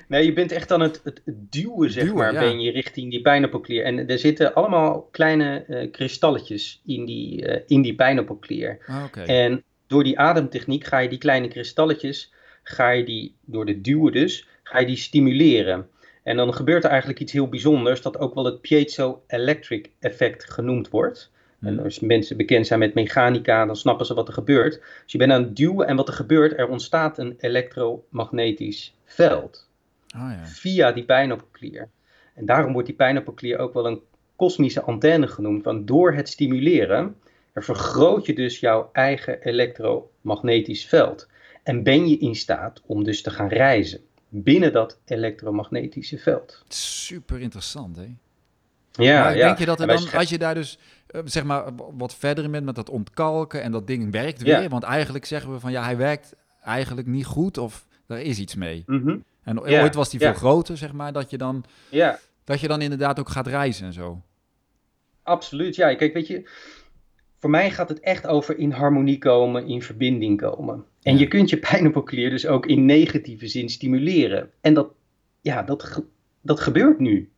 nee, 0.07 0.25
je 0.25 0.33
bent 0.33 0.51
echt 0.51 0.71
aan 0.71 0.81
het, 0.81 1.01
het 1.03 1.21
duwen, 1.25 1.91
zeg 1.91 2.03
duwen, 2.03 2.17
maar, 2.17 2.33
ben 2.33 2.59
je 2.59 2.71
richting 2.71 3.11
die 3.11 3.21
pijnappelklier. 3.21 3.83
En 3.83 4.07
er 4.07 4.19
zitten 4.19 4.53
allemaal 4.53 5.07
kleine 5.11 5.65
uh, 5.67 5.91
kristalletjes 5.91 6.81
in 6.85 7.05
die, 7.05 7.47
uh, 7.47 7.61
in 7.67 7.81
die 7.81 7.95
pijnappelklier. 7.95 8.77
Ah, 8.87 9.03
okay. 9.03 9.25
En 9.25 9.63
door 9.87 10.03
die 10.03 10.19
ademtechniek 10.19 10.83
ga 10.83 10.97
je 10.97 11.09
die 11.09 11.17
kleine 11.17 11.47
kristalletjes, 11.47 12.33
ga 12.63 12.89
je 12.89 13.03
die, 13.03 13.35
door 13.45 13.65
de 13.65 13.81
duwen 13.81 14.11
dus, 14.11 14.47
ga 14.63 14.79
je 14.79 14.85
die 14.85 14.97
stimuleren. 14.97 15.89
En 16.23 16.37
dan 16.37 16.53
gebeurt 16.53 16.83
er 16.83 16.89
eigenlijk 16.89 17.19
iets 17.19 17.31
heel 17.31 17.49
bijzonders, 17.49 18.01
dat 18.01 18.19
ook 18.19 18.33
wel 18.33 18.45
het 18.45 18.61
piezo-electric 18.61 19.89
effect 19.99 20.51
genoemd 20.51 20.89
wordt. 20.89 21.31
En 21.61 21.73
hmm. 21.73 21.83
als 21.83 21.99
mensen 21.99 22.37
bekend 22.37 22.67
zijn 22.67 22.79
met 22.79 22.93
mechanica, 22.93 23.65
dan 23.65 23.75
snappen 23.75 24.05
ze 24.05 24.13
wat 24.13 24.27
er 24.27 24.33
gebeurt. 24.33 24.81
Dus 25.03 25.11
je 25.11 25.17
bent 25.17 25.31
aan 25.31 25.43
het 25.43 25.55
duwen 25.55 25.87
en 25.87 25.95
wat 25.95 26.07
er 26.07 26.13
gebeurt, 26.13 26.57
er 26.57 26.67
ontstaat 26.67 27.17
een 27.17 27.35
elektromagnetisch 27.37 28.95
veld. 29.05 29.67
Oh 30.15 30.31
ja. 30.31 30.45
Via 30.45 30.91
die 30.91 31.05
pijnappelklier. 31.05 31.89
En 32.35 32.45
daarom 32.45 32.71
wordt 32.71 32.87
die 32.87 32.95
pijnappelklier 32.95 33.57
ook 33.57 33.73
wel 33.73 33.85
een 33.85 34.01
kosmische 34.35 34.81
antenne 34.81 35.27
genoemd. 35.27 35.63
Want 35.63 35.87
door 35.87 36.13
het 36.13 36.29
stimuleren 36.29 37.15
vergroot 37.53 38.25
je 38.25 38.33
dus 38.33 38.59
jouw 38.59 38.89
eigen 38.93 39.41
elektromagnetisch 39.41 40.85
veld. 40.85 41.27
En 41.63 41.83
ben 41.83 42.07
je 42.07 42.17
in 42.17 42.35
staat 42.35 42.81
om 42.85 43.03
dus 43.03 43.21
te 43.21 43.29
gaan 43.29 43.47
reizen 43.47 44.01
binnen 44.29 44.73
dat 44.73 44.99
elektromagnetische 45.05 46.17
veld. 46.17 46.63
Super 46.67 47.39
interessant, 47.39 47.95
hè? 47.95 48.07
Ja, 49.03 49.23
maar 49.23 49.37
ja. 49.37 49.45
Denk 49.45 49.57
je 49.57 49.65
dat 49.65 49.79
er 49.79 49.87
dan, 49.87 50.11
als 50.13 50.29
je 50.29 50.37
daar 50.37 50.53
dus 50.53 50.77
uh, 51.11 51.21
zeg 51.25 51.43
maar 51.43 51.63
wat 51.97 52.15
verder 52.15 52.49
bent 52.49 52.65
met 52.65 52.75
dat 52.75 52.89
ontkalken 52.89 53.61
en 53.61 53.71
dat 53.71 53.87
ding 53.87 54.11
werkt 54.11 54.41
weer, 54.41 54.61
ja. 54.61 54.67
want 54.67 54.83
eigenlijk 54.83 55.25
zeggen 55.25 55.53
we 55.53 55.59
van 55.59 55.71
ja, 55.71 55.83
hij 55.83 55.97
werkt 55.97 56.35
eigenlijk 56.63 57.07
niet 57.07 57.25
goed 57.25 57.57
of 57.57 57.87
er 58.07 58.19
is 58.19 58.39
iets 58.39 58.55
mee. 58.55 58.83
Mm 58.85 59.01
-hmm. 59.03 59.23
En 59.43 59.61
ooit 59.61 59.95
was 59.95 60.09
die 60.09 60.19
veel 60.19 60.33
groter, 60.33 60.77
zeg 60.77 60.93
maar, 60.93 61.13
dat 61.13 61.29
je 61.29 61.37
dan 61.37 61.63
ja. 61.89 62.19
dat 62.43 62.59
je 62.59 62.67
dan 62.67 62.81
inderdaad 62.81 63.19
ook 63.19 63.29
gaat 63.29 63.47
reizen 63.47 63.85
en 63.85 63.93
zo. 63.93 64.21
Absoluut, 65.23 65.75
ja. 65.75 65.95
Kijk, 65.95 66.13
weet 66.13 66.27
je, 66.27 66.49
voor 67.39 67.49
mij 67.49 67.71
gaat 67.71 67.89
het 67.89 67.99
echt 67.99 68.27
over 68.27 68.57
in 68.57 68.71
harmonie 68.71 69.17
komen, 69.17 69.67
in 69.67 69.81
verbinding 69.81 70.41
komen. 70.41 70.85
En 71.01 71.17
je 71.17 71.27
kunt 71.27 71.49
je 71.49 71.57
pijnappelklier 71.57 72.29
dus 72.29 72.47
ook 72.47 72.65
in 72.65 72.85
negatieve 72.85 73.47
zin 73.47 73.69
stimuleren. 73.69 74.49
En 74.61 74.73
dat, 74.73 74.91
ja, 75.41 75.63
dat, 75.63 76.03
dat 76.41 76.59
gebeurt 76.59 76.99
nu. 76.99 77.29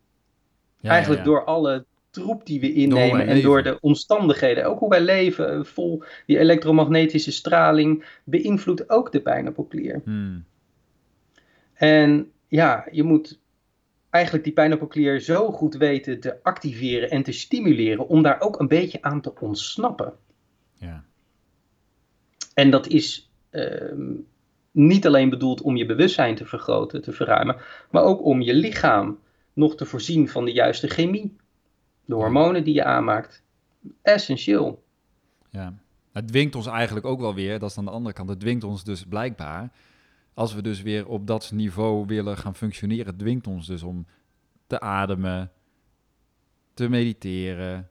Eigenlijk 0.81 1.23
door 1.23 1.43
alle 1.43 1.85
troep 2.09 2.45
die 2.45 2.59
we 2.59 2.73
innemen 2.73 3.27
en 3.27 3.41
door 3.41 3.63
de 3.63 3.79
omstandigheden. 3.79 4.65
Ook 4.65 4.79
hoe 4.79 4.89
wij 4.89 5.01
leven, 5.01 5.65
vol 5.65 6.03
die 6.25 6.37
elektromagnetische 6.37 7.31
straling, 7.31 8.19
beïnvloedt 8.23 8.89
ook 8.89 9.11
de 9.11 9.21
pijnappelklier. 9.21 10.01
Hmm. 10.03 10.45
En 11.73 12.31
ja, 12.47 12.87
je 12.91 13.03
moet 13.03 13.39
eigenlijk 14.09 14.43
die 14.43 14.53
pijnappelklier 14.53 15.19
zo 15.19 15.51
goed 15.51 15.75
weten 15.75 16.19
te 16.19 16.43
activeren 16.43 17.09
en 17.09 17.23
te 17.23 17.31
stimuleren 17.31 18.07
om 18.07 18.21
daar 18.21 18.41
ook 18.41 18.59
een 18.59 18.67
beetje 18.67 19.01
aan 19.01 19.21
te 19.21 19.33
ontsnappen. 19.39 20.13
Ja. 20.73 21.03
En 22.53 22.69
dat 22.69 22.87
is 22.87 23.31
uh, 23.51 24.19
niet 24.71 25.05
alleen 25.05 25.29
bedoeld 25.29 25.61
om 25.61 25.75
je 25.75 25.85
bewustzijn 25.85 26.35
te 26.35 26.45
vergroten, 26.45 27.01
te 27.01 27.11
verruimen, 27.11 27.55
maar 27.91 28.03
ook 28.03 28.25
om 28.25 28.41
je 28.41 28.53
lichaam 28.53 29.19
nog 29.53 29.75
te 29.75 29.85
voorzien 29.85 30.29
van 30.29 30.45
de 30.45 30.51
juiste 30.51 30.87
chemie. 30.87 31.35
De 32.05 32.13
hormonen 32.13 32.63
die 32.63 32.73
je 32.73 32.83
aanmaakt. 32.83 33.43
Essentieel. 34.01 34.83
Ja, 35.49 35.73
het 36.11 36.27
dwingt 36.27 36.55
ons 36.55 36.67
eigenlijk 36.67 37.05
ook 37.05 37.19
wel 37.19 37.33
weer, 37.33 37.59
dat 37.59 37.69
is 37.69 37.77
aan 37.77 37.85
de 37.85 37.91
andere 37.91 38.15
kant, 38.15 38.29
het 38.29 38.39
dwingt 38.39 38.63
ons 38.63 38.83
dus 38.83 39.05
blijkbaar 39.05 39.71
als 40.33 40.53
we 40.53 40.61
dus 40.61 40.81
weer 40.81 41.07
op 41.07 41.27
dat 41.27 41.51
niveau 41.53 42.05
willen 42.05 42.37
gaan 42.37 42.55
functioneren, 42.55 43.17
dwingt 43.17 43.47
ons 43.47 43.67
dus 43.67 43.83
om 43.83 44.05
te 44.67 44.79
ademen, 44.79 45.51
te 46.73 46.89
mediteren, 46.89 47.89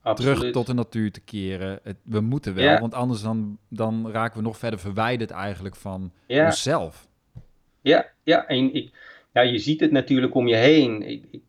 Absoluut. 0.00 0.36
terug 0.36 0.52
tot 0.52 0.66
de 0.66 0.74
natuur 0.74 1.12
te 1.12 1.20
keren. 1.20 1.80
Het, 1.82 1.96
we 2.02 2.20
moeten 2.20 2.54
wel, 2.54 2.64
ja. 2.64 2.80
want 2.80 2.94
anders 2.94 3.22
dan, 3.22 3.58
dan 3.68 4.10
raken 4.10 4.36
we 4.36 4.42
nog 4.42 4.56
verder 4.56 4.78
verwijderd 4.78 5.30
eigenlijk 5.30 5.76
van 5.76 6.12
ja. 6.26 6.44
onszelf. 6.44 7.08
Ja, 7.80 8.06
ja, 8.22 8.46
en 8.46 8.74
ik, 8.74 9.15
ja, 9.36 9.42
je 9.42 9.58
ziet 9.58 9.80
het 9.80 9.90
natuurlijk 9.90 10.34
om 10.34 10.48
je 10.48 10.56
heen. 10.56 11.02
Ik, 11.02 11.24
ik, 11.30 11.42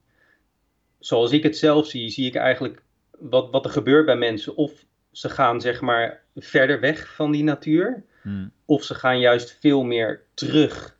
zoals 1.00 1.32
ik 1.32 1.44
het 1.44 1.58
zelf 1.58 1.88
zie, 1.88 2.10
zie 2.10 2.28
ik 2.28 2.36
eigenlijk 2.36 2.82
wat, 3.20 3.52
wat 3.52 3.66
er 3.66 3.72
gebeurt 3.72 4.06
bij 4.06 4.16
mensen. 4.16 4.56
Of 4.56 4.86
ze 5.12 5.30
gaan 5.30 5.62
zeg 5.62 5.82
maar 5.82 6.22
verder 6.36 6.80
weg 6.80 7.16
van 7.16 7.32
die 7.32 7.44
natuur. 7.44 8.04
Hmm. 8.22 8.52
Of 8.66 8.84
ze 8.84 8.96
gaan 8.96 9.20
juist 9.20 9.58
veel 9.60 9.84
meer 9.84 10.22
terug 10.34 10.98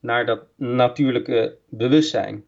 naar 0.00 0.26
dat 0.26 0.40
natuurlijke 0.56 1.56
bewustzijn. 1.68 2.44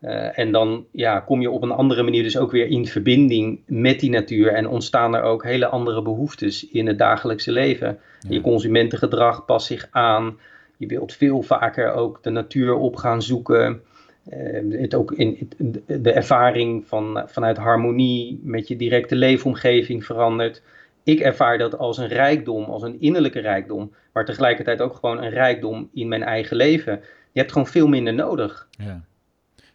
Uh, 0.00 0.38
en 0.38 0.52
dan 0.52 0.86
ja, 0.92 1.20
kom 1.20 1.40
je 1.40 1.50
op 1.50 1.62
een 1.62 1.70
andere 1.70 2.02
manier 2.02 2.22
dus 2.22 2.38
ook 2.38 2.50
weer 2.50 2.66
in 2.66 2.86
verbinding 2.86 3.62
met 3.66 4.00
die 4.00 4.10
natuur. 4.10 4.52
En 4.52 4.68
ontstaan 4.68 5.14
er 5.14 5.22
ook 5.22 5.44
hele 5.44 5.66
andere 5.66 6.02
behoeftes 6.02 6.68
in 6.68 6.86
het 6.86 6.98
dagelijkse 6.98 7.52
leven. 7.52 7.98
Ja. 8.20 8.30
Je 8.30 8.40
consumentengedrag 8.40 9.44
past 9.44 9.66
zich 9.66 9.88
aan. 9.90 10.38
Je 10.82 10.88
wilt 10.88 11.12
veel 11.12 11.42
vaker 11.42 11.92
ook 11.92 12.22
de 12.22 12.30
natuur 12.30 12.74
op 12.74 12.96
gaan 12.96 13.22
zoeken. 13.22 13.82
Uh, 14.32 14.80
het 14.80 14.94
ook 14.94 15.12
in, 15.12 15.48
de 15.86 16.12
ervaring 16.12 16.86
van, 16.86 17.22
vanuit 17.26 17.56
harmonie 17.56 18.40
met 18.42 18.68
je 18.68 18.76
directe 18.76 19.16
leefomgeving 19.16 20.04
verandert 20.04 20.62
ik 21.02 21.20
ervaar 21.20 21.58
dat 21.58 21.78
als 21.78 21.98
een 21.98 22.08
rijkdom, 22.08 22.64
als 22.64 22.82
een 22.82 23.00
innerlijke 23.00 23.40
rijkdom, 23.40 23.92
maar 24.12 24.24
tegelijkertijd 24.24 24.80
ook 24.80 24.94
gewoon 24.94 25.22
een 25.22 25.30
rijkdom 25.30 25.88
in 25.92 26.08
mijn 26.08 26.22
eigen 26.22 26.56
leven. 26.56 27.00
Je 27.32 27.40
hebt 27.40 27.52
gewoon 27.52 27.66
veel 27.66 27.88
minder 27.88 28.14
nodig. 28.14 28.68
Ja. 28.70 29.04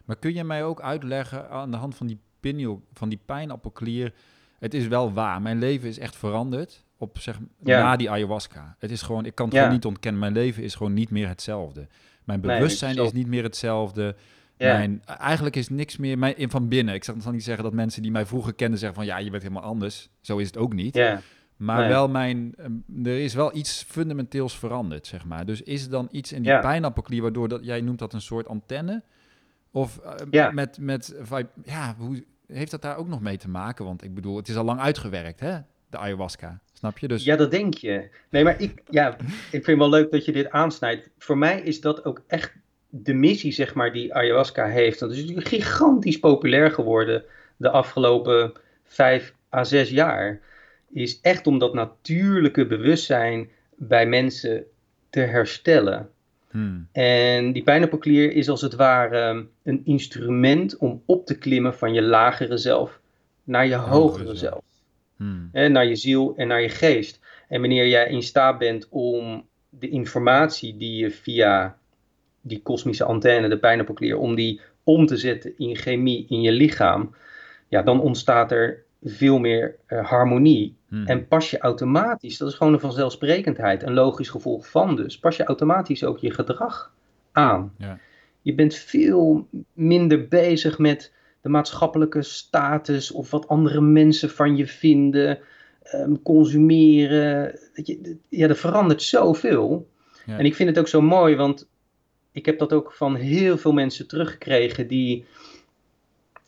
Maar 0.04 0.16
kun 0.16 0.34
je 0.34 0.44
mij 0.44 0.64
ook 0.64 0.80
uitleggen 0.80 1.50
aan 1.50 1.70
de 1.70 1.76
hand 1.76 1.94
van 1.94 2.06
die 2.06 2.20
pinjel, 2.40 2.82
van 2.92 3.08
die 3.08 3.20
pijnappelklier? 3.24 4.12
Het 4.58 4.74
is 4.74 4.88
wel 4.88 5.12
waar, 5.12 5.42
mijn 5.42 5.58
leven 5.58 5.88
is 5.88 5.98
echt 5.98 6.16
veranderd 6.16 6.86
op 6.98 7.18
zeg 7.18 7.38
ja. 7.64 7.82
na 7.82 7.96
die 7.96 8.10
ayahuasca. 8.10 8.76
Het 8.78 8.90
is 8.90 9.02
gewoon, 9.02 9.24
ik 9.24 9.34
kan 9.34 9.46
het 9.46 9.54
ja. 9.54 9.60
gewoon 9.60 9.76
niet 9.76 9.84
ontkennen. 9.84 10.20
Mijn 10.20 10.32
leven 10.32 10.62
is 10.62 10.74
gewoon 10.74 10.94
niet 10.94 11.10
meer 11.10 11.28
hetzelfde. 11.28 11.86
Mijn 12.24 12.40
bewustzijn 12.40 12.96
nee, 12.96 13.04
is 13.06 13.12
niet 13.12 13.26
meer 13.26 13.42
hetzelfde. 13.42 14.16
Ja. 14.56 14.76
Mijn, 14.76 15.02
eigenlijk 15.04 15.56
is 15.56 15.68
niks 15.68 15.96
meer 15.96 16.18
mijn, 16.18 16.34
van 16.50 16.68
binnen. 16.68 16.94
Ik 16.94 17.04
zal 17.04 17.32
niet 17.32 17.44
zeggen 17.44 17.64
dat 17.64 17.72
mensen 17.72 18.02
die 18.02 18.10
mij 18.10 18.26
vroeger 18.26 18.54
kenden 18.54 18.78
zeggen 18.78 18.96
van 18.96 19.06
ja, 19.06 19.18
je 19.18 19.30
bent 19.30 19.42
helemaal 19.42 19.62
anders. 19.62 20.08
Zo 20.20 20.38
is 20.38 20.46
het 20.46 20.56
ook 20.56 20.72
niet. 20.72 20.94
Ja. 20.94 21.20
Maar 21.56 21.78
nee. 21.78 21.88
wel 21.88 22.08
mijn, 22.08 22.54
er 23.04 23.18
is 23.18 23.34
wel 23.34 23.56
iets 23.56 23.84
fundamenteels 23.88 24.58
veranderd, 24.58 25.06
zeg 25.06 25.24
maar. 25.24 25.46
Dus 25.46 25.62
is 25.62 25.84
er 25.84 25.90
dan 25.90 26.08
iets 26.10 26.32
in 26.32 26.42
die 26.42 26.52
ja. 26.52 26.60
pijnappelklier 26.60 27.22
waardoor 27.22 27.48
dat, 27.48 27.64
jij 27.64 27.80
noemt 27.80 27.98
dat 27.98 28.12
een 28.12 28.20
soort 28.20 28.48
antenne, 28.48 29.02
Of 29.70 30.00
uh, 30.04 30.12
Ja. 30.30 30.50
met, 30.50 30.78
met 30.80 31.14
ja, 31.64 31.94
hoe 31.98 32.24
heeft 32.46 32.70
dat 32.70 32.82
daar 32.82 32.96
ook 32.96 33.08
nog 33.08 33.20
mee 33.20 33.36
te 33.36 33.48
maken? 33.48 33.84
Want 33.84 34.04
ik 34.04 34.14
bedoel, 34.14 34.36
het 34.36 34.48
is 34.48 34.56
al 34.56 34.64
lang 34.64 34.80
uitgewerkt, 34.80 35.40
hè? 35.40 35.58
De 35.90 35.98
ayahuasca, 35.98 36.60
snap 36.78 36.98
je? 36.98 37.08
Dus 37.08 37.24
Ja, 37.24 37.36
dat 37.36 37.50
denk 37.50 37.74
je. 37.74 38.08
Nee, 38.30 38.44
maar 38.44 38.60
ik, 38.60 38.82
ja, 38.90 39.16
ik 39.50 39.64
vind 39.64 39.78
wel 39.78 39.88
leuk 39.88 40.10
dat 40.10 40.24
je 40.24 40.32
dit 40.32 40.50
aansnijdt. 40.50 41.08
Voor 41.18 41.38
mij 41.38 41.60
is 41.60 41.80
dat 41.80 42.04
ook 42.04 42.22
echt 42.26 42.52
de 42.88 43.14
missie, 43.14 43.52
zeg 43.52 43.74
maar, 43.74 43.92
die 43.92 44.14
ayahuasca 44.14 44.66
heeft. 44.66 44.98
Dat 44.98 45.12
is 45.12 45.20
natuurlijk 45.20 45.48
gigantisch 45.48 46.18
populair 46.18 46.70
geworden 46.70 47.24
de 47.56 47.70
afgelopen 47.70 48.52
vijf 48.84 49.34
à 49.54 49.64
zes 49.64 49.90
jaar. 49.90 50.40
Is 50.92 51.20
echt 51.20 51.46
om 51.46 51.58
dat 51.58 51.74
natuurlijke 51.74 52.66
bewustzijn 52.66 53.48
bij 53.76 54.06
mensen 54.06 54.64
te 55.10 55.20
herstellen. 55.20 56.10
hmm, 56.50 56.88
En 56.92 57.52
die 57.52 57.62
pijnappelklier 57.62 58.32
is 58.32 58.48
als 58.48 58.60
het 58.60 58.74
ware 58.74 59.46
een 59.62 59.80
instrument 59.84 60.76
om 60.76 61.02
op 61.06 61.26
te 61.26 61.38
klimmen 61.38 61.74
van 61.74 61.92
je 61.94 62.02
lagere 62.02 62.56
zelf 62.56 63.00
naar 63.44 63.66
je 63.66 63.74
hogere 63.74 64.34
zelf. 64.34 64.67
Hmm, 65.18 65.48
Hè, 65.52 65.68
naar 65.68 65.86
je 65.86 65.96
ziel 65.96 66.34
en 66.36 66.48
naar 66.48 66.62
je 66.62 66.68
geest. 66.68 67.20
En 67.48 67.60
wanneer 67.60 67.88
jij 67.88 68.08
in 68.08 68.22
staat 68.22 68.58
bent 68.58 68.88
om 68.90 69.46
de 69.68 69.88
informatie 69.88 70.76
die 70.76 70.96
je 70.96 71.10
via 71.10 71.78
die 72.40 72.62
kosmische 72.62 73.04
antenne, 73.04 73.48
de 73.48 73.58
pijnappelklier, 73.58 74.18
om 74.18 74.34
die 74.34 74.60
om 74.84 75.06
te 75.06 75.16
zetten 75.16 75.52
in 75.56 75.76
chemie 75.76 76.26
in 76.28 76.40
je 76.40 76.52
lichaam, 76.52 77.14
ja, 77.68 77.82
dan 77.82 78.00
ontstaat 78.00 78.52
er 78.52 78.84
veel 79.02 79.38
meer 79.38 79.76
eh, 79.86 80.06
harmonie. 80.06 80.76
hmm. 80.88 81.06
En 81.06 81.28
pas 81.28 81.50
je 81.50 81.58
automatisch, 81.58 82.38
dat 82.38 82.48
is 82.48 82.54
gewoon 82.54 82.72
een 82.72 82.80
vanzelfsprekendheid, 82.80 83.82
een 83.82 83.94
logisch 83.94 84.28
gevolg 84.28 84.70
van 84.70 84.96
dus, 84.96 85.18
pas 85.18 85.36
je 85.36 85.44
automatisch 85.44 86.04
ook 86.04 86.18
je 86.18 86.30
gedrag 86.30 86.92
aan. 87.32 87.72
Ja. 87.78 87.98
Je 88.42 88.54
bent 88.54 88.74
veel 88.74 89.48
minder 89.72 90.28
bezig 90.28 90.78
met 90.78 91.12
de 91.40 91.48
maatschappelijke 91.48 92.22
status 92.22 93.10
of 93.10 93.30
wat 93.30 93.48
andere 93.48 93.80
mensen 93.80 94.30
van 94.30 94.56
je 94.56 94.66
vinden, 94.66 95.38
ehm, 95.82 96.14
consumeren. 96.22 97.58
Je, 97.74 98.16
ja, 98.28 98.48
er 98.48 98.56
verandert 98.56 99.02
zoveel. 99.02 99.88
Ja. 100.26 100.38
En 100.38 100.44
ik 100.44 100.54
vind 100.54 100.68
het 100.68 100.78
ook 100.78 100.88
zo 100.88 101.00
mooi, 101.00 101.36
want 101.36 101.68
ik 102.32 102.46
heb 102.46 102.58
dat 102.58 102.72
ook 102.72 102.92
van 102.92 103.14
heel 103.14 103.58
veel 103.58 103.72
mensen 103.72 104.08
teruggekregen 104.08 104.86
die, 104.86 105.24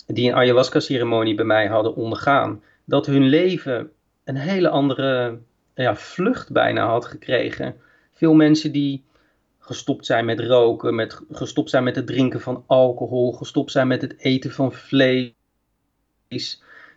die 0.07 0.29
een 0.29 0.37
ayahuasca-ceremonie 0.37 1.35
bij 1.35 1.45
mij 1.45 1.67
hadden 1.67 1.95
ondergaan. 1.95 2.63
Dat 2.85 3.07
hun 3.07 3.25
leven 3.29 3.91
een 4.25 4.37
hele 4.37 4.69
andere 4.69 5.39
ja, 5.75 5.97
vlucht 5.97 6.53
bijna 6.53 6.87
had 6.87 7.05
gekregen. 7.05 7.77
Veel 8.13 8.35
mensen 8.35 8.73
die 8.73 9.05
gestopt 9.71 10.07
zijn 10.07 10.25
met 10.25 10.41
roken, 10.41 10.95
met, 10.95 11.21
gestopt 11.31 11.71
zijn 11.71 11.85
met 11.85 11.97
het 11.97 12.07
drinken 12.07 12.41
van 12.41 12.65
alcohol, 12.67 13.33
gestopt 13.33 13.71
zijn 13.71 13.87
met 13.89 14.03
het 14.03 14.19
eten 14.19 14.51
van 14.51 14.73
vlees, 14.73 15.33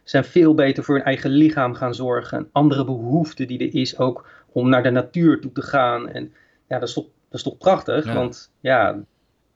zijn 0.03 0.23
veel 0.23 0.53
beter 0.53 0.83
voor 0.83 0.95
hun 0.95 1.03
eigen 1.03 1.29
lichaam 1.29 1.73
gaan 1.73 1.95
zorgen. 1.95 2.38
Een 2.38 2.49
andere 2.51 2.86
behoefte 2.86 3.45
die 3.45 3.59
er 3.59 3.75
is 3.75 3.97
ook 3.97 4.27
om 4.51 4.69
naar 4.69 4.83
de 4.83 4.89
natuur 4.89 5.41
toe 5.41 5.51
te 5.51 5.62
gaan. 5.62 6.09
En 6.09 6.33
ja, 6.67 6.79
dat 6.79 6.88
is 6.88 6.93
toch, 6.93 7.03
dat 7.03 7.39
is 7.39 7.43
toch 7.43 7.57
prachtig, 7.57 8.05
Ja. 8.05 8.13
want 8.13 8.51
ja, 8.59 9.03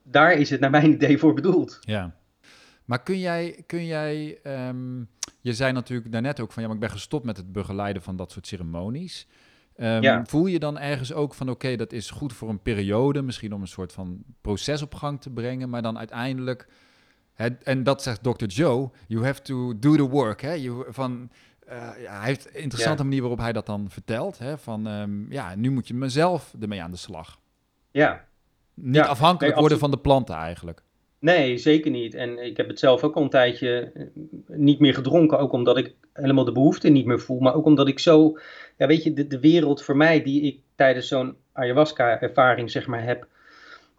daar 0.03 0.33
is 0.33 0.49
het 0.49 0.59
naar 0.59 0.69
mijn 0.69 0.91
idee 0.91 1.17
voor 1.17 1.33
bedoeld. 1.33 1.77
Ja. 1.81 2.15
Maar 2.85 3.03
kun 3.03 3.19
jij, 3.19 3.63
kun 3.65 3.85
jij 3.85 4.39
ehm, 4.43 4.99
je 5.41 5.53
zei 5.53 5.71
natuurlijk 5.71 6.11
daarnet 6.11 6.39
ook 6.39 6.51
van 6.51 6.61
ja, 6.61 6.67
maar 6.67 6.77
ik 6.77 6.83
ben 6.83 6.91
gestopt 6.91 7.25
met 7.25 7.37
het 7.37 7.51
begeleiden 7.51 8.01
van 8.01 8.15
dat 8.15 8.31
soort 8.31 8.47
ceremonies. 8.47 9.27
Ehm, 9.77 10.01
Ja. 10.01 10.25
Voel 10.25 10.45
je 10.45 10.59
dan 10.59 10.79
ergens 10.79 11.13
ook 11.13 11.33
van 11.33 11.49
oké, 11.49 11.75
dat 11.75 11.91
is 11.93 12.09
goed 12.09 12.33
voor 12.33 12.49
een 12.49 12.61
periode, 12.61 13.21
misschien 13.21 13.53
om 13.53 13.61
een 13.61 13.67
soort 13.67 13.91
van 13.93 14.23
proces 14.41 14.81
op 14.81 14.95
gang 14.95 15.21
te 15.21 15.29
brengen, 15.29 15.69
maar 15.69 15.81
dan 15.81 15.97
uiteindelijk, 15.97 16.67
het, 17.33 17.63
en 17.63 17.83
dat 17.83 18.03
zegt 18.03 18.23
Dr. 18.23 18.45
Joe, 18.45 18.89
you 19.07 19.25
have 19.25 19.41
to 19.41 19.79
do 19.79 19.95
the 19.95 20.09
work. 20.09 20.41
Hè? 20.41 20.53
You, 20.53 20.85
van, 20.89 21.29
eh, 21.67 21.77
ja, 22.01 22.17
hij 22.17 22.27
heeft 22.27 22.47
een 22.55 22.61
interessante 22.61 23.03
manier 23.03 23.19
waarop 23.19 23.39
hij 23.39 23.53
dat 23.53 23.65
dan 23.65 23.85
vertelt. 23.89 24.37
Hè? 24.37 24.57
Van 24.57 24.87
ehm, 24.87 25.31
ja, 25.31 25.55
nu 25.55 25.71
moet 25.71 25.87
je 25.87 25.93
mezelf 25.93 26.53
ermee 26.61 26.81
aan 26.81 26.91
de 26.91 26.97
slag. 26.97 27.39
Ja, 27.91 28.25
Niet 28.73 28.95
Ja, 28.95 29.05
afhankelijk 29.05 29.51
nee, 29.51 29.59
worden 29.61 29.79
van 29.79 29.91
de 29.91 29.97
planten 29.97 30.35
eigenlijk. 30.35 30.81
Nee, 31.19 31.57
zeker 31.57 31.91
niet. 31.91 32.13
En 32.13 32.45
ik 32.45 32.57
heb 32.57 32.67
het 32.67 32.79
zelf 32.79 33.03
ook 33.03 33.15
al 33.15 33.23
een 33.23 33.29
tijdje 33.29 33.91
eh, 33.93 34.03
niet 34.47 34.79
meer 34.79 34.93
gedronken. 34.93 35.39
Ook 35.39 35.51
omdat 35.51 35.77
ik 35.77 35.95
helemaal 36.13 36.45
de 36.45 36.51
behoefte 36.51 36.89
niet 36.89 37.05
meer 37.05 37.19
voel. 37.19 37.39
Maar 37.39 37.53
ook 37.55 37.65
omdat 37.65 37.87
ik 37.87 37.99
zo. 37.99 38.37
Ja, 38.77 38.87
weet 38.87 39.03
je, 39.03 39.13
de, 39.13 39.27
de 39.27 39.39
wereld 39.39 39.83
voor 39.83 39.97
mij 39.97 40.23
die 40.23 40.41
ik 40.41 40.59
tijdens 40.75 41.07
zo'n 41.07 41.35
ayahuasca-ervaring 41.53 42.71
zeg 42.71 42.87
maar 42.87 43.03
heb. 43.03 43.27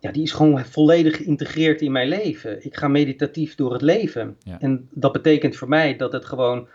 Ja, 0.01 0.13
die 0.13 0.23
is 0.23 0.33
gewoon 0.33 0.65
volledig 0.65 1.17
geïntegreerd 1.17 1.81
in 1.81 1.93
mijn 1.93 2.09
leven. 2.09 2.65
Ik 2.65 2.77
ga 2.77 2.89
meditatief 2.89 3.55
door 3.55 3.73
het 3.73 3.83
leven. 3.83 4.37
Ja. 4.43 4.61
En 4.61 4.89
dat 4.91 5.13
betekent 5.13 5.57
voor 5.57 5.69
mij 5.69 5.97
dat 5.97 6.13
het 6.13 6.25
gewoon 6.25 6.69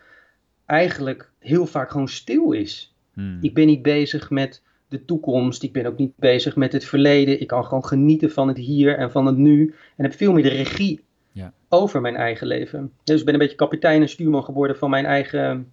eigenlijk 0.65 1.31
heel 1.39 1.65
vaak 1.65 1.91
gewoon 1.91 2.07
stil 2.07 2.51
is. 2.51 2.93
Hmm. 3.13 3.37
Ik 3.41 3.53
ben 3.53 3.65
niet 3.65 3.81
bezig 3.81 4.29
met 4.29 4.61
de 4.87 5.05
toekomst. 5.05 5.63
Ik 5.63 5.73
ben 5.73 5.85
ook 5.85 5.97
niet 5.97 6.13
bezig 6.15 6.55
met 6.55 6.73
het 6.73 6.85
verleden. 6.85 7.41
Ik 7.41 7.47
kan 7.47 7.65
gewoon 7.65 7.85
genieten 7.85 8.31
van 8.31 8.47
het 8.47 8.57
hier 8.57 8.97
en 8.97 9.11
van 9.11 9.25
het 9.25 9.37
nu. 9.37 9.73
En 9.95 10.03
heb 10.03 10.13
veel 10.13 10.33
meer 10.33 10.43
de 10.43 10.49
regie 10.49 11.03
Ja. 11.31 11.53
over 11.69 12.01
mijn 12.01 12.15
eigen 12.15 12.47
leven. 12.47 12.91
Dus 13.03 13.19
ik 13.19 13.25
ben 13.25 13.33
een 13.33 13.39
beetje 13.39 13.55
kapitein 13.55 14.01
en 14.01 14.09
stuurman 14.09 14.43
geworden 14.43 14.77
van 14.77 14.89
mijn 14.89 15.05
eigen 15.05 15.71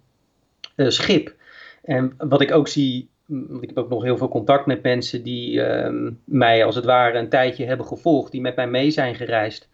eh, 0.75 0.89
schip. 0.89 1.35
En 1.81 2.13
wat 2.17 2.41
ik 2.41 2.51
ook 2.51 2.67
zie, 2.67 3.09
want 3.25 3.61
ik 3.63 3.69
heb 3.69 3.77
ook 3.77 3.89
nog 3.89 4.03
heel 4.03 4.17
veel 4.17 4.27
contact 4.29 4.65
met 4.65 4.83
mensen 4.83 5.23
die 5.23 5.61
ehm, 5.63 6.11
mij 6.25 6.65
als 6.65 6.75
het 6.75 6.85
ware 6.85 7.17
een 7.17 7.29
tijdje 7.29 7.65
hebben 7.65 7.85
gevolgd, 7.85 8.31
die 8.31 8.41
met 8.41 8.55
mij 8.55 8.67
mee 8.67 8.91
zijn 8.91 9.15
gereisd. 9.15 9.69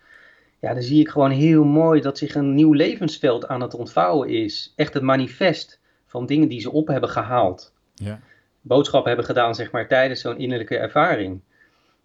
Ja, 0.60 0.74
dan 0.74 0.82
zie 0.84 1.00
ik 1.00 1.10
gewoon 1.10 1.32
heel 1.32 1.64
mooi 1.64 2.02
dat 2.02 2.18
zich 2.18 2.36
een 2.36 2.54
nieuw 2.56 2.74
levensveld 2.74 3.48
aan 3.48 3.62
het 3.62 3.74
ontvouwen 3.74 4.30
is. 4.30 4.74
Echt 4.76 4.94
het 4.94 5.04
manifest 5.04 5.80
van 6.06 6.26
dingen 6.26 6.48
die 6.48 6.60
ze 6.62 6.72
op 6.72 6.88
hebben 6.88 7.10
gehaald 7.10 7.74
Ja. 7.94 8.20
boodschappen 8.62 9.08
hebben 9.08 9.28
gedaan, 9.28 9.56
zeg 9.56 9.72
maar, 9.72 9.88
tijdens 9.88 10.22
zo'n 10.22 10.38
innerlijke 10.38 10.78
ervaring. 10.78 11.40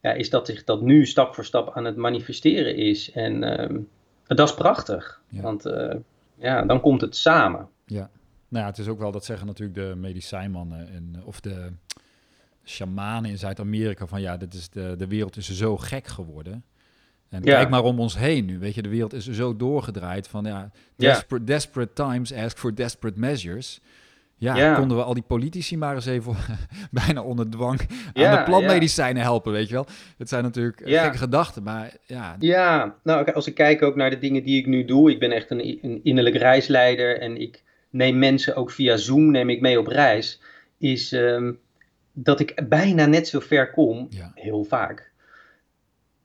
Ja, 0.01 0.13
is 0.13 0.31
dat 0.31 0.47
zich 0.47 0.65
dat 0.65 0.81
nu 0.81 1.07
stap 1.07 1.35
voor 1.35 1.45
stap 1.45 1.71
aan 1.75 1.85
het 1.85 1.97
manifesteren 1.97 2.77
is. 2.77 3.13
En 3.13 3.43
ehm, 3.59 3.79
dat 4.27 4.49
is 4.49 4.55
prachtig. 4.55 5.21
Ja. 5.29 5.43
Want 5.43 5.65
eh, 5.67 5.95
ja, 6.35 6.63
dan 6.63 6.81
komt 6.81 7.01
het 7.01 7.17
samen. 7.17 7.69
Ja. 7.87 8.11
Nou 8.53 8.65
ja, 8.65 8.71
het 8.71 8.79
is 8.79 8.89
ook 8.89 8.99
wel, 8.99 9.13
dat 9.13 9.25
zeggen 9.25 9.47
natuurlijk 9.47 9.79
de 9.79 9.95
medicijnmannen 9.97 10.89
en, 10.93 11.23
of 11.25 11.41
de 11.41 11.73
shamanen 12.65 13.31
in 13.31 13.39
Zuid-Amerika 13.39 14.07
van 14.07 14.21
ja, 14.21 14.37
dit 14.37 14.55
is 14.55 14.69
de, 14.69 14.95
de 14.99 15.07
wereld 15.07 15.37
is 15.37 15.51
zo 15.51 15.77
gek 15.77 16.07
geworden. 16.07 16.65
En 17.29 17.43
Ja. 17.43 17.57
kijk 17.57 17.69
maar 17.69 17.83
om 17.83 18.01
ons 18.01 18.19
heen 18.19 18.45
nu, 18.45 18.59
weet 18.59 18.75
je, 18.75 18.83
de 18.83 18.89
wereld 18.89 19.13
is 19.13 19.27
zo 19.31 19.57
doorgedraaid 19.57 20.29
van 20.29 20.45
ja, 20.45 20.71
Ja. 20.97 21.13
desperate, 21.13 21.45
desperate 21.45 21.93
times 21.93 22.33
ask 22.33 22.59
for 22.59 22.75
desperate 22.75 23.19
measures. 23.19 23.81
Ja, 24.37 24.57
Ja. 24.57 24.75
konden 24.75 24.97
we 24.97 25.03
al 25.03 25.15
die 25.15 25.23
politici 25.23 25.77
maar 25.77 25.95
eens 25.95 26.07
even 26.07 26.37
bijna 27.07 27.23
onder 27.23 27.51
dwang 27.51 27.81
Ja, 28.13 28.31
aan 28.31 28.39
de 28.39 28.43
plantmedicijnen 28.45 29.23
helpen, 29.23 29.53
weet 29.53 29.69
je 29.69 29.75
wel. 29.75 29.87
Het 30.19 30.29
zijn 30.29 30.43
natuurlijk 30.43 30.81
eh, 30.81 30.91
Ja. 30.93 31.03
gekke 31.03 31.19
gedachten, 31.19 31.63
maar 31.63 31.97
ja, 32.07 32.37
Ja, 32.39 32.97
nou, 33.03 33.33
als 33.33 33.47
ik 33.47 33.55
kijk 33.55 33.83
ook 33.83 33.97
naar 33.97 34.11
de 34.11 34.19
dingen 34.19 34.43
die 34.45 34.59
ik 34.59 34.67
nu 34.67 34.85
doe. 34.85 35.11
Ik 35.11 35.19
ben 35.19 35.33
echt 35.33 35.51
een, 35.51 35.79
een 35.83 36.01
innerlijk 36.03 36.37
reisleider 36.37 37.21
en 37.21 37.41
ik 37.41 37.63
neem 37.93 38.19
mensen 38.19 38.57
ook 38.57 38.71
via 38.71 38.97
Zoom 38.97 39.31
neem 39.31 39.51
ik 39.51 39.61
mee 39.61 39.79
op 39.79 39.87
reis. 39.87 40.41
Is 40.79 41.13
ehm, 41.13 41.53
dat 42.13 42.41
ik 42.41 42.69
bijna 42.69 43.07
net 43.07 43.29
zo 43.29 43.41
ver 43.41 43.71
kom, 43.71 44.07
ja, 44.11 44.33
heel 44.35 44.65
vaak, 44.65 45.13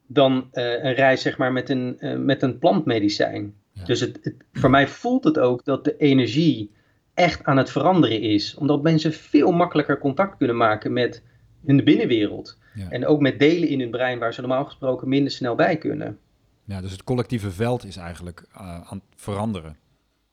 dan 0.08 0.48
eh, 0.52 0.64
een 0.84 0.94
reis 0.94 1.22
zeg 1.22 1.38
maar 1.38 1.52
met 1.52 1.70
een, 1.70 2.00
eh, 2.00 2.16
met 2.18 2.42
een 2.42 2.58
plantmedicijn. 2.60 3.54
Ja. 3.72 3.84
Dus 3.84 4.00
het, 4.00 4.20
het- 4.22 4.36
voor 4.54 4.70
mij 4.70 4.88
voelt 4.88 5.24
het 5.24 5.40
ook 5.40 5.66
dat 5.66 5.84
de 5.84 5.98
energie 5.98 6.72
echt 7.14 7.44
aan 7.44 7.58
het 7.58 7.70
veranderen 7.72 8.22
is. 8.22 8.56
Omdat 8.56 8.82
mensen 8.82 9.14
veel 9.14 9.52
makkelijker 9.52 9.98
contact 10.00 10.38
kunnen 10.38 10.58
maken 10.58 10.94
met 10.94 11.24
hun 11.66 11.84
binnenwereld. 11.84 12.58
ja. 12.74 12.90
En 12.90 13.06
ook 13.06 13.20
met 13.20 13.40
delen 13.40 13.68
in 13.70 13.80
hun 13.80 13.90
brein 13.90 14.20
waar 14.20 14.34
ze 14.34 14.40
normaal 14.42 14.66
gesproken 14.66 15.10
minder 15.10 15.32
snel 15.32 15.56
bij 15.56 15.78
kunnen. 15.78 16.20
ja, 16.66 16.82
dus 16.82 16.92
het 16.92 17.04
collectieve 17.04 17.52
veld 17.52 17.86
is 17.86 17.98
eigenlijk 17.98 18.46
eh, 18.54 18.60
aan 18.62 19.02
het 19.10 19.22
veranderen, 19.22 19.78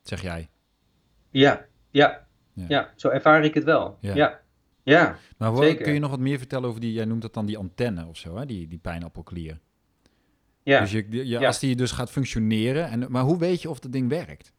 zeg 0.03 0.23
jij. 0.23 0.49
Ja, 1.41 1.65
ja, 1.91 2.27
Ja. 2.53 2.65
ja, 2.69 2.93
zo 2.97 3.09
ervaar 3.09 3.45
ik 3.45 3.55
het 3.55 3.65
wel. 3.65 3.97
Ja. 4.01 4.15
Ja, 4.15 4.41
ja, 4.83 5.19
Maar 5.37 5.57
Zeker. 5.57 5.85
kun 5.85 5.93
je 5.93 5.99
nog 6.01 6.11
wat 6.11 6.19
meer 6.21 6.39
vertellen 6.39 6.69
over 6.69 6.81
die, 6.81 6.93
jij 6.93 7.05
noemt 7.05 7.23
dat 7.23 7.35
dan 7.35 7.47
die 7.47 7.59
antenne 7.59 8.07
of 8.07 8.17
zo, 8.17 8.37
hè? 8.37 8.47
Die, 8.47 8.69
die 8.69 8.79
pijnappelklier. 8.79 9.59
ja. 10.63 10.81
Dus 10.81 10.91
je, 10.93 11.07
je, 11.11 11.27
Ja. 11.27 11.47
als 11.47 11.59
die 11.59 11.77
dus 11.77 11.91
gaat 11.91 12.11
functioneren, 12.11 12.89
en, 12.91 13.07
maar 13.11 13.23
hoe 13.23 13.39
weet 13.39 13.63
je 13.63 13.71
of 13.71 13.79
dat 13.79 13.93
ding 13.93 14.09
werkt? 14.09 14.53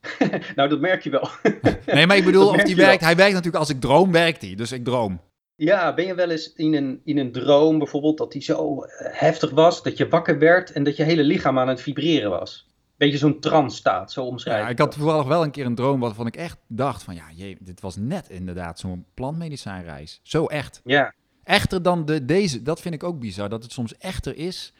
nou, 0.56 0.68
dat 0.68 0.80
merk 0.80 1.02
je 1.02 1.10
wel. 1.10 1.28
Nee, 1.94 2.06
maar 2.06 2.16
ik 2.16 2.24
bedoel, 2.24 2.48
of 2.54 2.62
die 2.62 2.76
wel. 2.76 2.86
werkt, 2.86 3.02
hij 3.04 3.16
werkt 3.16 3.32
natuurlijk 3.32 3.58
als 3.58 3.70
ik 3.70 3.80
droom, 3.80 4.12
werkt 4.12 4.42
hij. 4.42 4.54
Dus 4.54 4.72
ik 4.72 4.84
droom. 4.84 5.20
Ja, 5.56 5.94
ben 5.94 6.06
je 6.06 6.14
wel 6.14 6.30
eens 6.30 6.52
in 6.52 6.74
een, 6.74 7.00
in 7.04 7.18
een 7.18 7.32
droom 7.32 7.78
bijvoorbeeld 7.78 8.18
dat 8.18 8.32
die 8.32 8.42
zo 8.42 8.82
eh, 8.82 9.06
heftig 9.20 9.50
was 9.50 9.82
dat 9.82 9.96
je 9.96 10.08
wakker 10.08 10.38
werd 10.38 10.72
en 10.72 10.84
dat 10.84 10.96
je 10.96 11.02
hele 11.02 11.22
lichaam 11.24 11.58
aan 11.58 11.68
het 11.68 11.80
vibreren 11.80 12.30
was? 12.30 12.67
Beetje 12.98 13.18
zo'n 13.18 13.40
trance 13.40 13.76
staat, 13.76 14.12
zo 14.12 14.24
omschrijf 14.24 14.62
Ja, 14.62 14.68
ik 14.68 14.78
had 14.78 14.92
toevallig 14.92 15.26
wel 15.26 15.42
een 15.42 15.50
keer 15.50 15.66
een 15.66 15.74
droom 15.74 16.00
waarvan 16.00 16.26
ik 16.26 16.36
echt 16.36 16.58
dacht 16.66 17.02
van, 17.02 17.14
ja, 17.14 17.24
jee, 17.34 17.56
dit 17.60 17.80
was 17.80 17.96
net 17.96 18.28
inderdaad 18.28 18.78
zo'n 18.78 19.04
plantmedicijnreis. 19.14 20.20
Zo 20.22 20.46
echt. 20.46 20.80
Ja, 20.84 21.14
Echter 21.48 21.82
dan 21.82 22.04
de, 22.04 22.24
deze, 22.24 22.62
dat 22.62 22.80
vind 22.80 22.94
ik 22.94 23.02
ook 23.02 23.18
bizar, 23.18 23.48
dat 23.48 23.62
het 23.62 23.72
soms 23.72 23.98
echter 23.98 24.36
is 24.36 24.72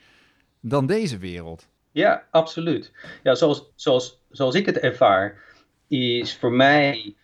dan 0.61 0.87
deze 0.87 1.19
wereld. 1.19 1.69
Ja, 1.93 2.25
absoluut. 2.31 2.93
Ja, 3.23 3.35
zoals, 3.35 3.71
zoals, 3.75 4.21
zoals 4.31 4.55
ik 4.55 4.67
het 4.67 4.79
ervaar, 4.79 5.43
is 5.87 6.37
voor 6.37 6.53
mij, 6.53 7.15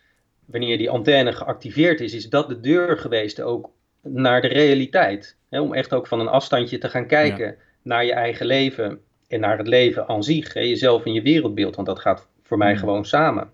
wanneer 0.45 0.77
die 0.77 0.89
antenne 0.89 1.33
geactiveerd 1.33 1.99
is, 1.99 2.13
is 2.13 2.29
dat 2.29 2.47
de 2.47 2.59
deur 2.59 2.97
geweest 2.97 3.41
ook 3.41 3.69
naar 4.01 4.41
de 4.41 4.47
realiteit. 4.47 5.37
Hè, 5.49 5.61
om 5.61 5.73
echt 5.73 5.93
ook 5.93 6.07
van 6.07 6.19
een 6.19 6.27
afstandje 6.27 6.77
te 6.77 6.89
gaan 6.89 7.07
kijken 7.07 7.55
naar 7.81 8.05
je 8.05 8.13
eigen 8.13 8.45
leven 8.45 9.01
en 9.27 9.39
naar 9.39 9.57
het 9.57 9.67
leven 9.67 10.07
aan 10.07 10.23
zich, 10.23 10.53
hè, 10.53 10.59
jezelf 10.59 11.05
en 11.05 11.13
je 11.13 11.21
wereldbeeld, 11.21 11.75
want 11.75 11.87
dat 11.87 11.99
gaat 11.99 12.27
voor 12.43 12.57
mij 12.57 12.77
gewoon 12.77 13.05
samen. 13.05 13.51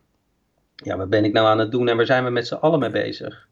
Ja, 0.75 0.97
wat 0.97 1.09
ben 1.09 1.25
ik 1.25 1.33
nou 1.33 1.47
aan 1.47 1.59
het 1.59 1.71
doen 1.71 1.87
en 1.87 1.97
waar 1.97 2.05
zijn 2.05 2.23
we 2.23 2.29
met 2.29 2.47
z'n 2.47 2.53
allen 2.53 2.79
mee 2.79 2.89
bezig? 2.89 3.47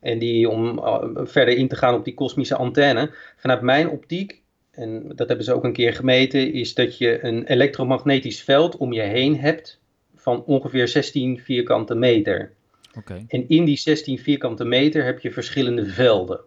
En 0.00 0.18
die, 0.18 0.48
om 0.48 0.78
uh, 0.78 1.04
verder 1.14 1.56
in 1.56 1.68
te 1.68 1.76
gaan 1.76 1.94
op 1.94 2.04
die 2.04 2.14
kosmische 2.14 2.56
antenne, 2.56 3.10
vanuit 3.36 3.60
mijn 3.60 3.88
optiek, 3.88 4.42
en 4.70 5.12
dat 5.14 5.28
hebben 5.28 5.44
ze 5.44 5.54
ook 5.54 5.64
een 5.64 5.72
keer 5.72 5.94
gemeten, 5.94 6.52
is 6.52 6.74
dat 6.74 6.98
je 6.98 7.24
een 7.24 7.46
elektromagnetisch 7.46 8.42
veld 8.42 8.76
om 8.76 8.92
je 8.92 9.00
heen 9.00 9.40
hebt 9.40 9.80
van 10.14 10.44
ongeveer 10.44 10.88
16 10.88 11.38
vierkante 11.38 11.94
meter. 11.94 12.52
Okay. 12.96 13.24
En 13.28 13.48
in 13.48 13.64
die 13.64 13.76
16 13.76 14.18
vierkante 14.18 14.64
meter 14.64 15.04
heb 15.04 15.20
je 15.20 15.32
verschillende 15.32 15.86
velden. 15.86 16.40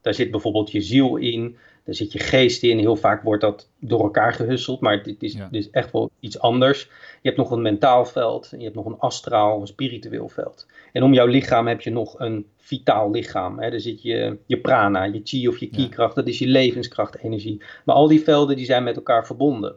Daar 0.00 0.14
zit 0.14 0.30
bijvoorbeeld 0.30 0.72
je 0.72 0.80
ziel 0.80 1.16
in, 1.16 1.56
daar 1.84 1.94
zit 1.94 2.12
je 2.12 2.18
geest 2.18 2.62
in. 2.62 2.78
Heel 2.78 2.96
vaak 2.96 3.22
wordt 3.22 3.40
dat 3.42 3.68
door 3.78 4.00
elkaar 4.02 4.32
gehusseld, 4.32 4.80
maar 4.80 5.02
dit 5.02 5.22
is, 5.22 5.32
Ja. 5.32 5.48
dit 5.50 5.64
is 5.64 5.70
echt 5.70 5.92
wel 5.92 6.10
iets 6.20 6.38
anders. 6.38 6.82
Je 7.22 7.28
hebt 7.28 7.36
nog 7.36 7.50
een 7.50 7.62
mentaal 7.62 8.04
veld, 8.04 8.48
en 8.52 8.58
je 8.58 8.64
hebt 8.64 8.76
nog 8.76 8.86
een 8.86 8.98
astraal, 8.98 9.60
een 9.60 9.66
spiritueel 9.66 10.28
veld. 10.28 10.66
En 10.92 11.02
om 11.02 11.12
jouw 11.14 11.26
lichaam 11.26 11.66
heb 11.66 11.80
je 11.80 11.90
nog 11.90 12.18
een 12.18 12.46
vitaal 12.56 13.10
lichaam. 13.10 13.58
Hè. 13.58 13.70
Daar 13.70 13.80
zit 13.80 14.02
je, 14.02 14.38
je 14.46 14.60
prana, 14.60 15.04
je 15.04 15.20
chi 15.24 15.48
of 15.48 15.58
je 15.58 15.68
ki-kracht, 15.70 16.14
dat 16.14 16.26
is 16.26 16.38
je 16.38 16.46
levenskracht, 16.46 17.16
energie. 17.18 17.62
Maar 17.84 17.94
al 17.94 18.08
die 18.08 18.22
velden 18.22 18.56
die 18.56 18.66
zijn 18.66 18.84
met 18.84 18.96
elkaar 18.96 19.26
verbonden. 19.26 19.76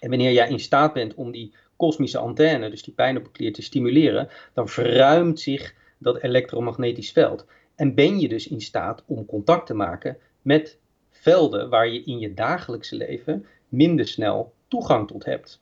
En 0.00 0.08
wanneer 0.08 0.32
jij 0.32 0.48
in 0.48 0.60
staat 0.60 0.92
bent 0.92 1.14
om 1.14 1.30
die 1.30 1.54
kosmische 1.76 2.18
antenne, 2.18 2.70
dus 2.70 2.82
die 2.82 2.94
pijnappelklier, 2.94 3.52
te 3.52 3.62
stimuleren, 3.62 4.28
dan 4.54 4.68
verruimt 4.68 5.40
zich 5.40 5.74
dat 5.98 6.22
elektromagnetisch 6.22 7.12
veld. 7.12 7.46
En 7.74 7.94
ben 7.94 8.20
je 8.20 8.28
dus 8.28 8.48
in 8.48 8.60
staat 8.60 9.02
om 9.06 9.26
contact 9.26 9.66
te 9.66 9.74
maken 9.74 10.16
met 10.42 10.78
velden 11.20 11.68
waar 11.68 11.88
je 11.88 12.02
in 12.02 12.18
je 12.18 12.34
dagelijkse 12.34 12.96
leven 12.96 13.46
minder 13.68 14.08
snel 14.08 14.54
toegang 14.68 15.08
tot 15.08 15.24
hebt. 15.24 15.60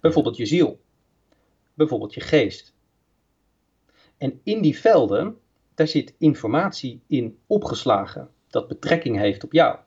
Bijvoorbeeld 0.00 0.36
je 0.36 0.46
ziel, 0.46 0.80
bijvoorbeeld 1.74 2.14
je 2.14 2.20
geest. 2.20 2.74
En 4.18 4.40
in 4.42 4.62
die 4.62 4.78
velden, 4.78 5.36
daar 5.74 5.88
zit 5.88 6.14
informatie 6.18 7.00
in 7.06 7.38
opgeslagen 7.46 8.30
dat 8.48 8.68
betrekking 8.68 9.18
heeft 9.18 9.44
op 9.44 9.52
jou. 9.52 9.78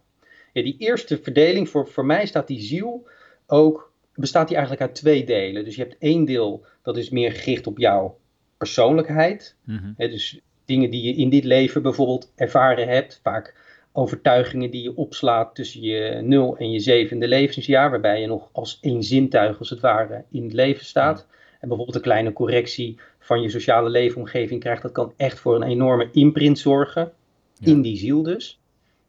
Ja, 0.53 0.61
die 0.61 0.77
eerste 0.77 1.17
verdeling, 1.17 1.69
voor, 1.69 1.87
voor 1.87 2.05
mij 2.05 2.25
staat 2.25 2.47
die 2.47 2.61
ziel 2.61 3.07
ook, 3.47 3.91
bestaat 4.13 4.47
die 4.47 4.57
eigenlijk 4.57 4.87
uit 4.87 4.95
twee 4.95 5.23
delen. 5.25 5.63
Dus 5.63 5.75
je 5.75 5.81
hebt 5.81 5.97
één 5.99 6.25
deel, 6.25 6.65
dat 6.81 6.97
is 6.97 7.09
meer 7.09 7.31
gericht 7.31 7.67
op 7.67 7.77
jouw 7.77 8.19
persoonlijkheid. 8.57 9.55
Mhm. 9.63 9.91
Hè, 9.97 10.09
dus 10.09 10.39
dingen 10.65 10.89
die 10.89 11.03
je 11.03 11.15
in 11.15 11.29
dit 11.29 11.43
leven 11.43 11.81
bijvoorbeeld 11.81 12.31
ervaren 12.35 12.87
hebt, 12.87 13.19
vaak 13.23 13.62
overtuigingen 13.93 14.71
die 14.71 14.83
je 14.83 14.95
opslaat 14.95 15.55
tussen 15.55 15.81
je 15.81 16.19
nul 16.21 16.57
en 16.57 16.71
je 16.71 16.79
zevende 16.79 17.27
levensjaar, 17.27 17.89
waarbij 17.89 18.21
je 18.21 18.27
nog 18.27 18.49
als 18.51 18.77
één 18.81 19.03
zintuig 19.03 19.59
als 19.59 19.69
het 19.69 19.79
ware 19.79 20.23
in 20.31 20.43
het 20.43 20.53
leven 20.53 20.85
staat. 20.85 21.27
En 21.59 21.67
bijvoorbeeld 21.67 21.95
een 21.95 22.01
kleine 22.01 22.33
correctie 22.33 22.97
van 23.19 23.41
je 23.41 23.49
sociale 23.49 23.89
leefomgeving 23.89 24.59
krijgt, 24.59 24.81
dat 24.81 24.91
kan 24.91 25.13
echt 25.17 25.39
voor 25.39 25.55
een 25.55 25.63
enorme 25.63 26.09
imprint 26.11 26.59
zorgen, 26.59 27.11
Ja. 27.59 27.71
in 27.71 27.81
die 27.81 27.97
ziel 27.97 28.23
dus. 28.23 28.59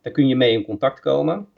Daar 0.03 0.13
kun 0.13 0.29
je 0.29 0.37
mee 0.37 0.53
in 0.53 0.65
contact 0.65 1.01
komen. 1.01 1.49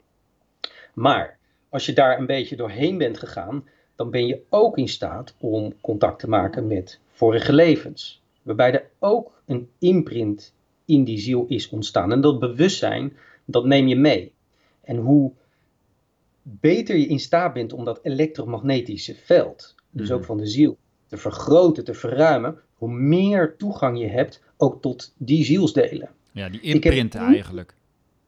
Maar 0.93 1.37
als 1.69 1.85
je 1.85 1.93
daar 1.93 2.19
een 2.19 2.25
beetje 2.25 2.55
doorheen 2.55 2.97
bent 2.97 3.17
gegaan, 3.17 3.65
dan 3.95 4.09
ben 4.09 4.27
je 4.27 4.41
ook 4.49 4.77
in 4.77 4.87
staat 4.87 5.35
om 5.39 5.73
contact 5.81 6.19
te 6.19 6.29
maken 6.29 6.67
met 6.67 6.99
vorige 7.11 7.53
levens. 7.53 8.21
Waarbij 8.41 8.73
er 8.73 8.89
ook 8.99 9.41
een 9.45 9.69
imprint 9.79 10.53
in 10.87 11.03
die 11.03 11.19
ziel 11.19 11.45
is 11.47 11.69
ontstaan. 11.69 12.11
En 12.11 12.21
dat 12.21 12.39
bewustzijn, 12.39 13.17
dat 13.45 13.65
neem 13.65 13.87
je 13.87 13.95
mee. 13.95 14.31
En 14.83 14.97
hoe 14.97 15.31
beter 16.41 16.95
je 16.97 17.07
in 17.07 17.19
staat 17.19 17.53
bent 17.53 17.73
om 17.73 17.85
dat 17.85 17.99
elektromagnetische 18.03 19.15
veld, 19.15 19.75
dus 19.89 20.07
Mhm. 20.07 20.17
ook 20.17 20.25
van 20.25 20.37
de 20.37 20.47
ziel, 20.47 20.77
te 21.07 21.17
vergroten, 21.17 21.83
te 21.83 21.93
verruimen, 21.93 22.57
hoe 22.73 22.91
meer 22.91 23.55
toegang 23.57 23.99
je 23.99 24.07
hebt 24.07 24.43
ook 24.57 24.81
tot 24.81 25.13
die 25.17 25.43
zielsdelen. 25.45 26.09
Ja, 26.31 26.49
die 26.49 26.59
heb- 26.63 26.73
imprinten 26.83 27.19
eigenlijk. 27.19 27.75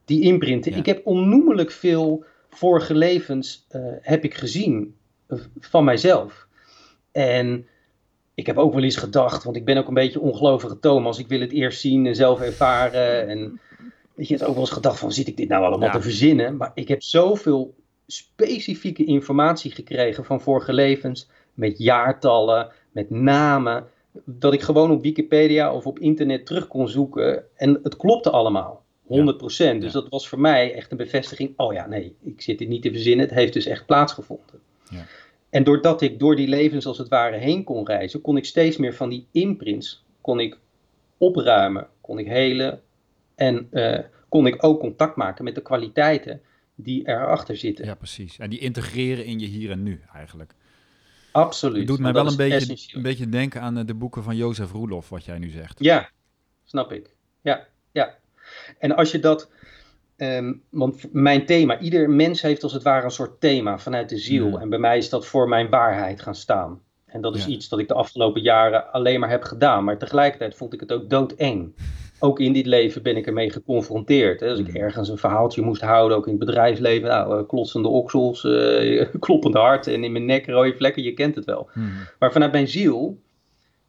Die 0.06 0.22
imprinten. 0.22 0.72
Ja. 0.72 0.78
Ik 0.78 0.86
heb 0.86 1.06
onnoemelijk 1.06 1.72
veel 1.72 2.26
vorige 2.50 2.96
levens 2.96 3.66
eh, 3.70 3.82
heb 4.02 4.24
ik 4.24 4.34
gezien 4.34 4.96
eh, 5.28 5.40
van 5.60 5.84
mijzelf. 5.84 6.48
En 7.12 7.68
ik 8.40 8.46
heb 8.46 8.58
ook 8.58 8.74
wel 8.74 8.84
eens 8.84 8.96
gedacht, 8.96 9.44
want 9.44 9.56
ik 9.56 9.66
ben 9.66 9.78
ook 9.78 9.88
een 9.88 9.94
beetje 9.94 10.20
ongelovige 10.20 10.80
Thomas. 10.80 11.20
Ik 11.20 11.28
wil 11.28 11.40
het 11.40 11.52
eerst 11.52 11.80
zien 11.80 12.06
en 12.06 12.16
zelf 12.16 12.42
ervaren. 12.42 13.28
En 13.28 13.60
weet 14.16 14.28
je, 14.28 14.34
het 14.34 14.44
ook 14.44 14.54
wel 14.54 14.60
eens 14.64 14.70
gedacht 14.72 15.00
van, 15.00 15.12
zit 15.12 15.28
ik 15.28 15.38
dit 15.38 15.48
nou 15.50 15.64
allemaal 15.66 15.88
Ja. 15.88 15.94
te 15.94 16.02
verzinnen? 16.02 16.58
Maar 16.58 16.72
ik 16.74 16.88
heb 16.88 17.04
zoveel 17.04 17.74
specifieke 18.08 19.04
informatie 19.06 19.72
gekregen 19.72 20.26
van 20.26 20.42
vorige 20.42 20.74
levens. 20.74 21.30
Met 21.54 21.78
jaartallen, 21.78 22.72
met 22.92 23.10
namen. 23.10 23.88
Dat 24.26 24.54
ik 24.54 24.62
gewoon 24.62 24.92
op 24.92 25.02
Wikipedia 25.02 25.74
of 25.74 25.86
op 25.86 26.00
internet 26.00 26.46
terug 26.46 26.68
kon 26.68 26.90
zoeken. 26.90 27.44
En 27.56 27.80
het 27.84 27.98
klopte 27.98 28.30
allemaal. 28.30 28.84
100%. 29.08 29.82
Dus 29.82 29.94
Ja. 29.94 30.00
dat 30.00 30.10
was 30.10 30.30
voor 30.30 30.40
mij 30.40 30.74
echt 30.74 30.92
een 30.92 30.98
bevestiging. 30.98 31.54
Oh 31.56 31.74
ja, 31.74 31.88
nee, 31.88 32.16
ik 32.24 32.42
zit 32.42 32.58
dit 32.60 32.68
niet 32.68 32.82
te 32.82 32.92
verzinnen. 32.92 33.26
Het 33.26 33.36
heeft 33.36 33.54
dus 33.54 33.66
echt 33.66 33.86
plaatsgevonden. 33.86 34.60
Ja. 34.90 35.06
En 35.50 35.64
doordat 35.64 36.02
ik 36.02 36.20
door 36.20 36.36
die 36.36 36.48
levens 36.48 36.86
als 36.86 36.98
het 36.98 37.08
ware 37.08 37.38
heen 37.38 37.64
kon 37.64 37.86
reizen, 37.86 38.22
kon 38.22 38.38
ik 38.38 38.46
steeds 38.46 38.78
meer 38.78 38.94
van 38.94 39.10
die 39.10 39.28
imprints 39.32 40.04
kon 40.22 40.40
ik 40.40 40.58
opruimen, 41.18 41.88
kon 42.02 42.20
ik 42.20 42.28
helen 42.28 42.82
en 43.36 43.68
eh, 43.72 44.00
kon 44.30 44.48
ik 44.48 44.64
ook 44.64 44.80
contact 44.80 45.16
maken 45.16 45.44
met 45.44 45.56
de 45.56 45.62
kwaliteiten 45.62 46.42
die 46.76 47.08
erachter 47.08 47.58
zitten. 47.58 47.86
Ja, 47.86 47.96
precies. 47.96 48.40
En 48.40 48.50
die 48.50 48.60
integreren 48.60 49.26
in 49.26 49.40
je 49.40 49.46
hier 49.46 49.72
en 49.72 49.84
nu 49.84 50.02
eigenlijk. 50.14 50.54
Absoluut. 51.32 51.78
Het 51.78 51.88
doet 51.88 52.00
mij 52.00 52.14
wel 52.14 52.28
een 52.28 52.36
beetje, 52.36 52.56
essentieel. 52.56 52.98
een 52.98 53.04
beetje 53.04 53.30
denken 53.30 53.62
aan 53.62 53.78
eh, 53.78 53.86
de 53.86 53.94
boeken 53.94 54.24
van 54.24 54.36
Jozef 54.36 54.72
Roelof, 54.72 55.10
wat 55.10 55.26
jij 55.26 55.38
nu 55.38 55.50
zegt. 55.50 55.80
Ja, 55.80 56.10
snap 56.64 56.92
ik. 56.92 57.16
Ja, 57.42 57.68
ja. 57.92 58.18
En 58.78 58.96
als 58.96 59.12
je 59.12 59.20
dat. 59.20 59.50
Ehm, 60.20 60.54
want 60.70 61.14
mijn 61.14 61.46
thema, 61.46 61.80
ieder 61.80 62.10
mens 62.10 62.42
heeft 62.42 62.64
als 62.64 62.74
het 62.74 62.84
ware 62.84 63.04
een 63.04 63.12
soort 63.12 63.40
thema 63.40 63.78
vanuit 63.80 64.10
de 64.10 64.18
ziel. 64.18 64.50
Mhm. 64.50 64.62
En 64.62 64.70
bij 64.70 64.80
mij 64.80 64.98
is 64.98 65.10
dat 65.10 65.26
voor 65.26 65.48
mijn 65.50 65.70
waarheid 65.70 66.22
gaan 66.22 66.36
staan. 66.36 66.82
En 67.06 67.22
dat 67.22 67.36
is 67.36 67.46
Ja. 67.46 67.50
iets 67.52 67.70
dat 67.70 67.80
ik 67.80 67.88
de 67.88 67.94
afgelopen 67.94 68.42
jaren 68.42 68.92
alleen 68.92 69.20
maar 69.20 69.30
heb 69.30 69.44
gedaan. 69.44 69.84
Maar 69.84 69.98
tegelijkertijd 69.98 70.56
vond 70.56 70.74
ik 70.74 70.80
het 70.80 70.92
ook 70.92 71.10
doodeng. 71.10 71.74
Ook 72.22 72.40
in 72.40 72.54
dit 72.54 72.66
leven 72.66 73.04
ben 73.04 73.18
ik 73.18 73.28
ermee 73.28 73.52
geconfronteerd. 73.52 74.40
Hè. 74.40 74.50
Als 74.50 74.60
ik 74.60 74.68
Mhm. 74.68 74.78
ergens 74.78 75.10
een 75.10 75.18
verhaaltje 75.18 75.62
moest 75.62 75.82
houden, 75.82 76.18
ook 76.18 76.26
in 76.28 76.36
het 76.36 76.46
bedrijfsleven. 76.46 77.10
Nou, 77.10 77.40
eh, 77.40 77.48
klotsende 77.48 77.88
oksels, 77.88 78.44
eh, 78.44 79.06
kloppend 79.20 79.54
hart 79.54 79.88
en 79.88 80.04
in 80.04 80.12
mijn 80.12 80.26
nek 80.26 80.46
rode 80.48 80.76
vlekken, 80.76 81.04
je 81.04 81.14
kent 81.14 81.36
het 81.36 81.46
wel. 81.46 81.70
Mhm. 81.74 81.88
Maar 82.20 82.32
vanuit 82.32 82.52
mijn 82.52 82.68
ziel 82.68 83.20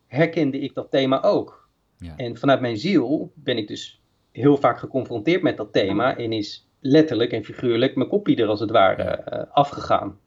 herkende 0.06 0.58
ik 0.58 0.74
dat 0.74 0.90
thema 0.90 1.22
ook. 1.22 1.68
Ja. 1.98 2.12
En 2.16 2.36
vanuit 2.36 2.60
mijn 2.60 2.76
ziel 2.76 3.32
ben 3.34 3.56
ik 3.58 3.68
dus 3.68 3.99
heel 4.40 4.56
vaak 4.56 4.78
geconfronteerd 4.78 5.42
met 5.42 5.56
dat 5.56 5.72
thema 5.72 6.16
en 6.16 6.32
is 6.32 6.68
letterlijk 6.80 7.32
en 7.32 7.44
figuurlijk 7.44 7.94
mijn 7.96 8.08
kopie 8.08 8.36
er 8.36 8.48
als 8.48 8.60
het 8.60 8.70
ware 8.70 9.02
eh, 9.02 9.42
afgegaan. 9.52 10.18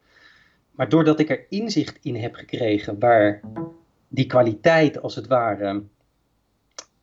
Maar 0.71 0.89
doordat 0.89 1.19
ik 1.19 1.29
er 1.29 1.45
inzicht 1.49 1.99
in 2.01 2.15
heb 2.15 2.35
gekregen 2.35 2.99
waar 2.99 3.41
die 4.07 4.25
kwaliteit 4.25 5.01
als 5.01 5.15
het 5.15 5.27
ware 5.27 5.83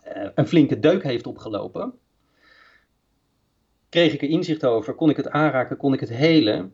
eh, 0.03 0.29
een 0.35 0.47
flinke 0.47 0.81
deuk 0.81 1.03
heeft 1.03 1.27
opgelopen, 1.27 1.93
kreeg 3.89 4.13
ik 4.13 4.23
er 4.23 4.29
inzicht 4.29 4.65
over, 4.65 4.95
kon 4.95 5.11
ik 5.11 5.17
het 5.17 5.29
aanraken, 5.29 5.77
kon 5.77 5.93
ik 5.93 6.01
het 6.01 6.09
helen 6.09 6.73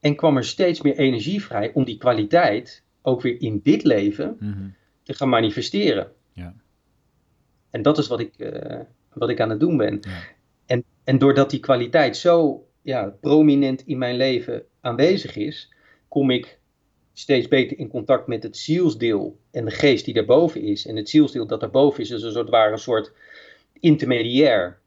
en 0.00 0.16
kwam 0.16 0.36
er 0.36 0.44
steeds 0.44 0.82
meer 0.82 0.96
energie 0.96 1.44
vrij 1.44 1.72
om 1.74 1.84
die 1.84 1.98
kwaliteit 1.98 2.82
ook 3.02 3.20
weer 3.20 3.40
in 3.40 3.60
dit 3.62 3.84
leven 3.84 4.36
Mhm. 4.40 4.68
te 5.02 5.14
gaan 5.14 5.28
manifesteren. 5.28 6.12
Ja. 6.32 6.54
En 7.70 7.82
dat 7.82 7.98
is 7.98 8.06
wat 8.08 8.20
ik, 8.20 8.38
eh, 8.38 8.80
wat 9.18 9.28
ik 9.28 9.40
aan 9.40 9.50
het 9.50 9.60
doen 9.60 9.76
ben. 9.76 9.98
Ja. 10.00 10.22
En, 10.66 10.84
en 11.04 11.18
doordat 11.18 11.50
die 11.50 11.60
kwaliteit 11.60 12.16
zo 12.16 12.66
ja, 12.82 13.14
prominent 13.20 13.82
in 13.86 13.98
mijn 13.98 14.16
leven 14.16 14.62
aanwezig 14.80 15.36
is, 15.36 15.72
kom 16.08 16.30
ik 16.30 16.58
steeds 17.12 17.48
beter 17.48 17.78
in 17.78 17.88
contact 17.88 18.26
met 18.26 18.42
het 18.42 18.56
zielsdeel 18.56 19.38
en 19.50 19.64
de 19.64 19.70
geest 19.70 20.04
die 20.04 20.14
daarboven 20.14 20.62
is. 20.62 20.86
En 20.86 20.96
het 20.96 21.08
zielsdeel 21.08 21.46
dat 21.46 21.60
daarboven 21.60 22.02
is, 22.02 22.10
is 22.10 22.22
een 22.22 22.32
soort, 22.32 22.50
ware 22.50 22.72
een 22.72 22.78
soort 22.78 23.12
intermediair 23.80 24.78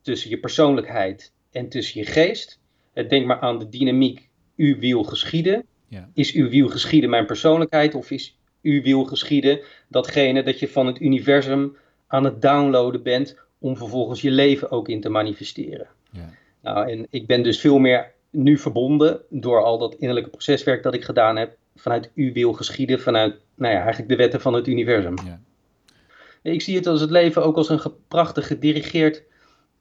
tussen 0.00 0.30
je 0.30 0.38
persoonlijkheid 0.38 1.32
en 1.50 1.68
tussen 1.68 2.00
je 2.00 2.06
geest. 2.06 2.60
Denk 3.08 3.26
maar 3.26 3.40
aan 3.40 3.58
de 3.58 3.68
dynamiek, 3.68 4.28
uw 4.56 4.78
wiel 4.78 5.02
geschieden. 5.02 5.64
Ja. 5.88 6.10
Is 6.14 6.32
uw 6.32 6.48
wiel 6.48 6.68
geschieden 6.68 7.10
mijn 7.10 7.26
persoonlijkheid 7.26 7.94
of 7.94 8.10
is 8.10 8.38
uw 8.62 8.82
wiel 8.82 9.04
geschieden 9.04 9.60
datgene 9.88 10.42
dat 10.42 10.58
je 10.58 10.68
van 10.68 10.86
het 10.86 11.00
universum 11.00 11.76
aan 12.06 12.24
het 12.24 12.42
downloaden 12.42 13.02
bent 13.02 13.36
om 13.66 13.76
vervolgens 13.76 14.20
je 14.20 14.30
leven 14.30 14.70
ook 14.70 14.88
in 14.88 15.00
te 15.00 15.08
manifesteren? 15.08 15.86
Ja. 16.10 16.30
Nou, 16.60 16.90
en 16.90 17.06
ik 17.10 17.26
ben 17.26 17.42
dus 17.42 17.60
veel 17.60 17.78
meer 17.78 18.12
nu 18.30 18.58
verbonden 18.58 19.20
door 19.28 19.62
al 19.62 19.78
dat 19.78 19.94
innerlijke 19.94 20.30
proceswerk 20.30 20.82
dat 20.82 20.94
ik 20.94 21.04
gedaan 21.04 21.36
heb, 21.36 21.56
vanuit 21.76 22.10
uw 22.14 22.32
wil 22.32 22.52
geschieden, 22.52 23.00
vanuit 23.00 23.34
nou 23.54 23.72
ja, 23.72 23.80
eigenlijk 23.80 24.08
de 24.08 24.16
wetten 24.16 24.40
van 24.40 24.54
het 24.54 24.66
universum. 24.66 25.14
Ja. 25.24 25.40
Ik 26.42 26.62
zie 26.62 26.76
het 26.76 26.86
als 26.86 27.00
het 27.00 27.10
leven 27.10 27.44
ook 27.44 27.56
als 27.56 27.68
een 27.68 27.80
prachtig 28.08 28.46
gedirigeerd 28.46 29.22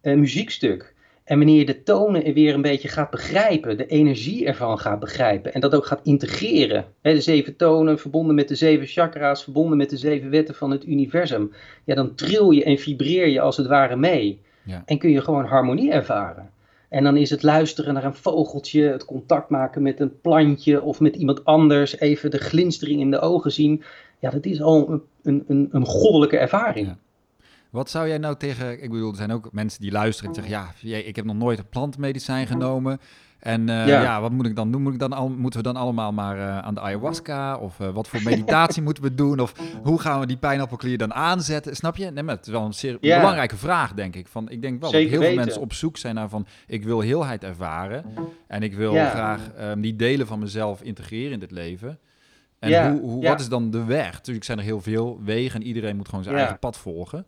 uh, 0.02 0.16
muziekstuk. 0.16 0.94
En 1.26 1.38
wanneer 1.38 1.58
je 1.58 1.66
de 1.66 1.84
tonen 1.84 2.34
weer 2.34 2.54
een 2.54 2.62
beetje 2.62 2.88
gaat 2.88 3.10
begrijpen, 3.10 3.78
de 3.78 3.86
energie 3.86 4.46
ervan 4.46 4.80
gaat 4.80 5.00
begrijpen 5.00 5.54
en 5.54 5.62
dat 5.62 5.76
ook 5.76 5.86
gaat 5.86 6.00
integreren. 6.04 6.86
Hè, 7.02 7.14
de 7.14 7.22
zeven 7.22 7.56
tonen 7.56 8.00
verbonden 8.00 8.36
met 8.36 8.48
de 8.48 8.56
zeven 8.56 8.88
chakra's, 8.88 9.44
verbonden 9.44 9.78
met 9.78 9.90
de 9.90 9.98
zeven 9.98 10.30
wetten 10.30 10.56
van 10.56 10.72
het 10.72 10.86
universum. 10.86 11.52
Ja, 11.84 11.96
dan 11.96 12.16
tril 12.16 12.52
je 12.52 12.64
en 12.64 12.78
vibreer 12.78 13.28
je 13.28 13.42
als 13.42 13.58
het 13.58 13.68
ware 13.68 13.96
mee. 13.96 14.42
Ja. 14.64 14.84
En 14.86 14.98
kun 14.98 15.10
je 15.10 15.22
gewoon 15.22 15.46
harmonie 15.46 15.92
ervaren. 15.92 16.50
En 16.90 17.04
dan 17.04 17.18
is 17.18 17.30
het 17.30 17.44
luisteren 17.44 17.94
naar 17.94 18.04
een 18.04 18.16
vogeltje, 18.16 18.84
het 18.84 19.06
contact 19.06 19.50
maken 19.50 19.82
met 19.82 20.00
een 20.00 20.22
plantje 20.22 20.82
of 20.82 21.00
met 21.00 21.16
iemand 21.16 21.46
anders, 21.46 22.00
even 22.00 22.32
de 22.32 22.38
glinstering 22.38 23.00
in 23.00 23.12
de 23.12 23.20
ogen 23.20 23.52
zien. 23.52 23.84
Ja, 24.20 24.30
dat 24.30 24.46
is 24.46 24.62
al 24.62 24.90
een, 24.90 25.02
een, 25.24 25.44
een, 25.48 25.70
een 25.72 25.86
goddelijke 25.86 26.38
ervaring. 26.38 26.88
Ja. 26.88 26.98
Wat 27.76 27.90
zou 27.90 28.08
jij 28.08 28.18
nou 28.18 28.36
tegen, 28.38 28.84
ik 28.84 28.90
bedoel, 28.90 29.10
er 29.10 29.16
zijn 29.16 29.32
ook 29.32 29.52
mensen 29.52 29.82
die 29.82 29.92
luisteren 29.92 30.30
en 30.30 30.36
zeggen, 30.36 30.74
ja, 30.82 30.98
ik 30.98 31.16
heb 31.16 31.26
nog 31.26 31.36
nooit 31.36 31.60
een 31.60 31.70
plantmedicijn 31.70 32.48
genomen. 32.48 33.00
En 33.40 33.68
uh, 33.68 33.88
ja. 33.88 34.22
wat 34.22 34.32
moet 34.32 34.46
ik 34.46 34.56
dan 34.56 34.72
doen? 34.72 34.82
Moet 34.82 34.94
ik 34.94 35.00
dan 35.00 35.14
al, 35.14 35.30
moeten 35.30 35.60
we 35.60 35.66
dan 35.66 35.76
allemaal 35.76 36.14
maar 36.14 36.38
uh, 36.38 36.58
aan 36.58 36.74
de 36.74 36.80
ayahuasca? 36.82 37.58
Of 37.58 37.80
uh, 37.80 37.90
wat 37.90 38.08
voor 38.08 38.24
meditatie 38.32 38.82
moeten 38.82 39.04
we 39.04 39.16
doen? 39.16 39.40
Of 39.40 39.54
hoe 39.84 40.00
gaan 40.00 40.20
we 40.20 40.26
die 40.26 40.38
pijnappelklier 40.38 40.98
dan 40.98 41.14
aanzetten? 41.14 41.76
Snap 41.76 41.96
je? 41.96 42.12
Nee, 42.12 42.24
maar 42.24 42.36
het 42.36 42.46
is 42.46 42.52
wel 42.52 42.66
een 42.66 42.74
zeer 42.74 42.98
belangrijke 43.00 43.58
vraag, 43.58 43.94
denk 43.94 44.16
ik. 44.16 44.28
Van, 44.28 44.50
ik 44.50 44.62
denk 44.62 44.82
wel 44.82 44.90
Zeker 44.90 45.12
dat 45.12 45.20
heel 45.20 45.28
veel 45.30 45.44
mensen 45.44 45.62
op 45.62 45.74
zoek 45.74 45.98
zijn 45.98 46.16
naar 46.16 46.30
van... 46.30 46.48
ik 46.68 46.84
wil 46.84 47.00
heelheid 47.00 47.44
ervaren 47.44 48.06
en 48.48 48.64
ik 48.64 48.74
wil 48.74 48.92
graag 48.92 49.42
um, 49.60 49.82
die 49.82 49.96
delen 49.96 50.28
van 50.28 50.40
mezelf 50.40 50.82
integreren 50.82 51.32
in 51.32 51.40
dit 51.40 51.52
leven. 51.52 52.00
En 52.60 52.92
hoe, 52.92 53.02
hoe 53.02 53.24
wat 53.24 53.40
is 53.40 53.50
dan 53.50 53.72
de 53.72 53.84
weg? 53.84 54.12
Natuurlijk 54.12 54.46
zijn 54.46 54.58
er 54.58 54.64
heel 54.64 54.82
veel 54.82 55.20
wegen 55.24 55.62
en 55.62 55.68
iedereen 55.68 55.96
moet 55.96 56.10
gewoon 56.10 56.24
zijn 56.24 56.36
eigen 56.36 56.60
pad 56.60 56.78
volgen. 56.78 57.26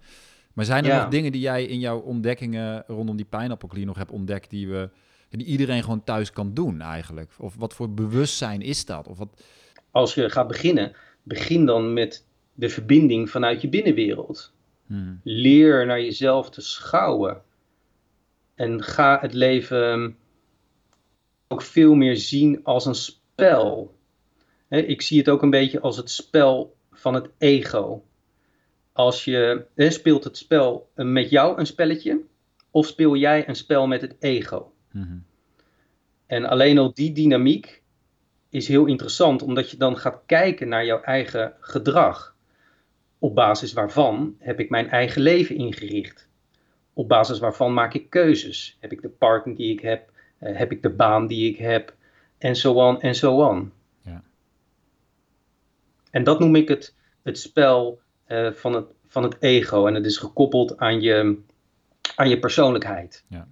Maar 0.58 0.66
zijn 0.66 0.86
er 0.86 0.96
nog 0.96 1.08
dingen 1.08 1.32
die 1.32 1.42
jij 1.42 1.64
in 1.64 1.80
jouw 1.80 2.00
ontdekkingen 2.00 2.84
rondom 2.88 3.16
die 3.16 3.26
pijnappelklier 3.26 3.86
nog 3.86 3.98
hebt 3.98 4.12
ontdekt... 4.12 4.50
die 4.50 4.68
we 4.68 4.90
die 5.30 5.46
iedereen 5.46 5.84
gewoon 5.84 6.04
thuis 6.04 6.32
kan 6.32 6.54
doen 6.54 6.82
eigenlijk? 6.82 7.32
Of 7.38 7.56
wat 7.56 7.74
voor 7.74 7.94
bewustzijn 7.94 8.62
is 8.62 8.86
dat? 8.86 9.08
Of 9.08 9.18
wat... 9.18 9.44
Als 9.92 10.14
je 10.14 10.30
gaat 10.30 10.48
beginnen, 10.48 10.96
begin 11.24 11.66
dan 11.66 11.94
met 11.94 12.26
de 12.54 12.70
verbinding 12.70 13.30
vanuit 13.30 13.62
je 13.62 13.70
binnenwereld. 13.70 14.54
Hmm. 14.88 15.20
Leer 15.24 15.86
naar 15.86 16.02
jezelf 16.02 16.50
te 16.50 16.62
schouwen. 16.62 17.42
En 18.56 18.84
ga 18.84 19.18
het 19.22 19.34
leven 19.34 20.18
ook 21.48 21.62
veel 21.62 21.94
meer 21.94 22.18
zien 22.18 22.64
als 22.64 22.86
een 22.86 22.96
spel. 22.96 23.96
ik 24.70 25.02
zie 25.02 25.18
het 25.18 25.30
ook 25.30 25.42
een 25.42 25.50
beetje 25.50 25.80
als 25.80 25.98
het 25.98 26.10
spel 26.10 26.76
van 26.92 27.14
het 27.14 27.30
ego. 27.38 28.04
Als 28.98 29.26
je 29.26 29.66
speelt 29.76 30.24
het 30.24 30.38
spel 30.38 30.90
met 30.96 31.30
jou 31.30 31.60
een 31.60 31.66
spelletje, 31.66 32.22
of 32.72 32.86
speel 32.86 33.16
jij 33.16 33.48
een 33.48 33.56
spel 33.56 33.88
met 33.88 34.02
het 34.02 34.16
ego? 34.20 34.74
Mhm. 34.92 35.18
En 36.26 36.46
alleen 36.46 36.78
al 36.78 36.94
die 36.94 37.12
dynamiek 37.12 37.82
is 38.50 38.68
heel 38.68 38.86
interessant, 38.86 39.42
omdat 39.42 39.72
je 39.72 39.78
dan 39.78 39.98
gaat 39.98 40.22
kijken 40.26 40.68
naar 40.68 40.86
jouw 40.86 41.02
eigen 41.02 41.54
gedrag. 41.60 42.36
Op 43.20 43.36
basis 43.36 43.74
waarvan 43.74 44.36
heb 44.40 44.60
ik 44.60 44.70
mijn 44.70 44.90
eigen 44.90 45.22
leven 45.22 45.56
ingericht? 45.56 46.28
Op 46.94 47.08
basis 47.08 47.40
waarvan 47.40 47.74
maak 47.74 47.94
ik 47.94 48.10
keuzes? 48.10 48.78
Heb 48.80 48.92
ik 48.92 49.02
de 49.02 49.10
partner 49.10 49.56
die 49.56 49.72
ik 49.72 49.80
heb? 49.80 50.12
Uh, 50.40 50.58
heb 50.58 50.72
ik 50.72 50.82
de 50.82 50.90
baan 50.90 51.28
die 51.28 51.50
ik 51.50 51.58
heb? 51.58 51.96
En 52.38 52.56
zo 52.56 52.74
on 52.74 53.02
en 53.02 53.16
zo 53.16 53.48
on. 53.48 53.72
Ja. 54.02 54.24
En 56.12 56.24
dat 56.24 56.40
noem 56.40 56.56
ik 56.56 56.68
het, 56.68 56.96
het 57.22 57.40
spel 57.40 58.06
uh, 58.28 58.52
van, 58.52 58.74
het, 58.74 58.86
van 59.08 59.24
het 59.24 59.38
ego. 59.40 59.88
En 59.88 59.94
het 59.94 60.06
is 60.06 60.18
gekoppeld 60.18 60.78
aan 60.78 61.02
je, 61.02 61.38
aan 62.16 62.30
je 62.30 62.40
persoonlijkheid. 62.40 63.24
Ja. 63.28 63.48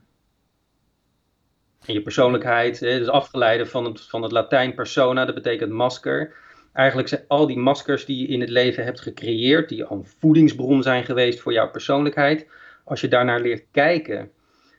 En 1.85 1.93
je 1.93 2.01
persoonlijkheid, 2.01 2.79
hè, 2.79 2.97
dus 2.97 3.07
afgeleide 3.07 3.65
van 3.65 3.85
het, 3.85 4.01
van 4.01 4.21
het 4.21 4.31
Latijn 4.31 4.73
persona, 4.73 5.25
dat 5.25 5.35
betekent 5.35 5.71
masker. 5.71 6.33
Eigenlijk 6.73 7.07
zijn 7.07 7.23
al 7.27 7.47
die 7.47 7.57
maskers 7.57 8.05
die 8.05 8.17
je 8.17 8.27
in 8.27 8.41
het 8.41 8.49
leven 8.49 8.83
hebt 8.83 9.01
gecreëerd, 9.01 9.69
die 9.69 9.83
al 9.83 9.97
een 9.97 10.05
voedingsbron 10.05 10.83
zijn 10.83 11.03
geweest 11.03 11.39
voor 11.39 11.53
jouw 11.53 11.69
persoonlijkheid, 11.69 12.47
als 12.83 13.01
je 13.01 13.07
daarnaar 13.07 13.41
leert 13.41 13.65
kijken, 13.71 14.31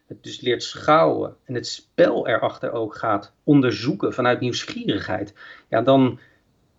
het 0.06 0.22
dus 0.22 0.40
leert 0.40 0.62
schouwen 0.62 1.36
en 1.44 1.54
het 1.54 1.66
spel 1.66 2.28
erachter 2.28 2.72
ook 2.72 2.94
gaat 2.94 3.34
onderzoeken 3.44 4.12
vanuit 4.12 4.40
nieuwsgierigheid, 4.40 5.34
ja, 5.68 5.82
dan 5.82 6.18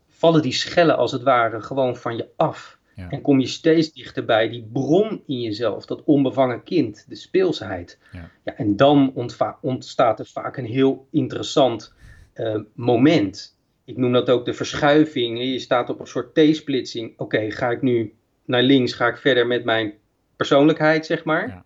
vallen 0.07 0.41
die 0.41 0.53
schellen 0.53 0.97
als 0.97 1.11
het 1.11 1.23
ware 1.23 1.61
gewoon 1.61 1.97
van 1.97 2.17
je 2.17 2.27
af. 2.35 2.76
En 2.97 3.21
kom 3.21 3.39
je 3.39 3.47
steeds 3.47 3.91
dichter 3.91 4.25
bij 4.25 4.49
die 4.49 4.67
bron 4.73 5.23
in 5.25 5.41
jezelf, 5.41 5.85
dat 5.85 6.03
onbevangen 6.03 6.63
kind, 6.63 7.05
de 7.07 7.15
speelsheid. 7.15 7.99
Ja. 8.11 8.29
ja 8.43 8.55
en 8.55 8.75
dan 8.75 9.13
ontstaat 9.61 10.19
er 10.19 10.25
vaak 10.25 10.57
een 10.57 10.65
heel 10.65 11.07
interessant 11.11 11.93
uh, 12.35 12.59
moment. 12.73 13.57
Ik 13.85 13.97
noem 13.97 14.11
dat 14.11 14.29
ook 14.29 14.45
de 14.45 14.53
verschuiving. 14.53 15.39
Je 15.39 15.59
staat 15.59 15.89
op 15.89 15.99
een 15.99 16.07
soort 16.07 16.35
T-splitsing. 16.35 17.13
Oké, 17.17 17.51
ga 17.51 17.69
ik 17.69 17.81
nu 17.81 18.13
naar 18.45 18.63
links, 18.63 18.93
ga 18.93 19.07
ik 19.07 19.17
verder 19.17 19.47
met 19.47 19.63
mijn 19.63 19.93
persoonlijkheid, 20.35 21.05
zeg 21.05 21.23
maar. 21.23 21.47
Ja. 21.47 21.63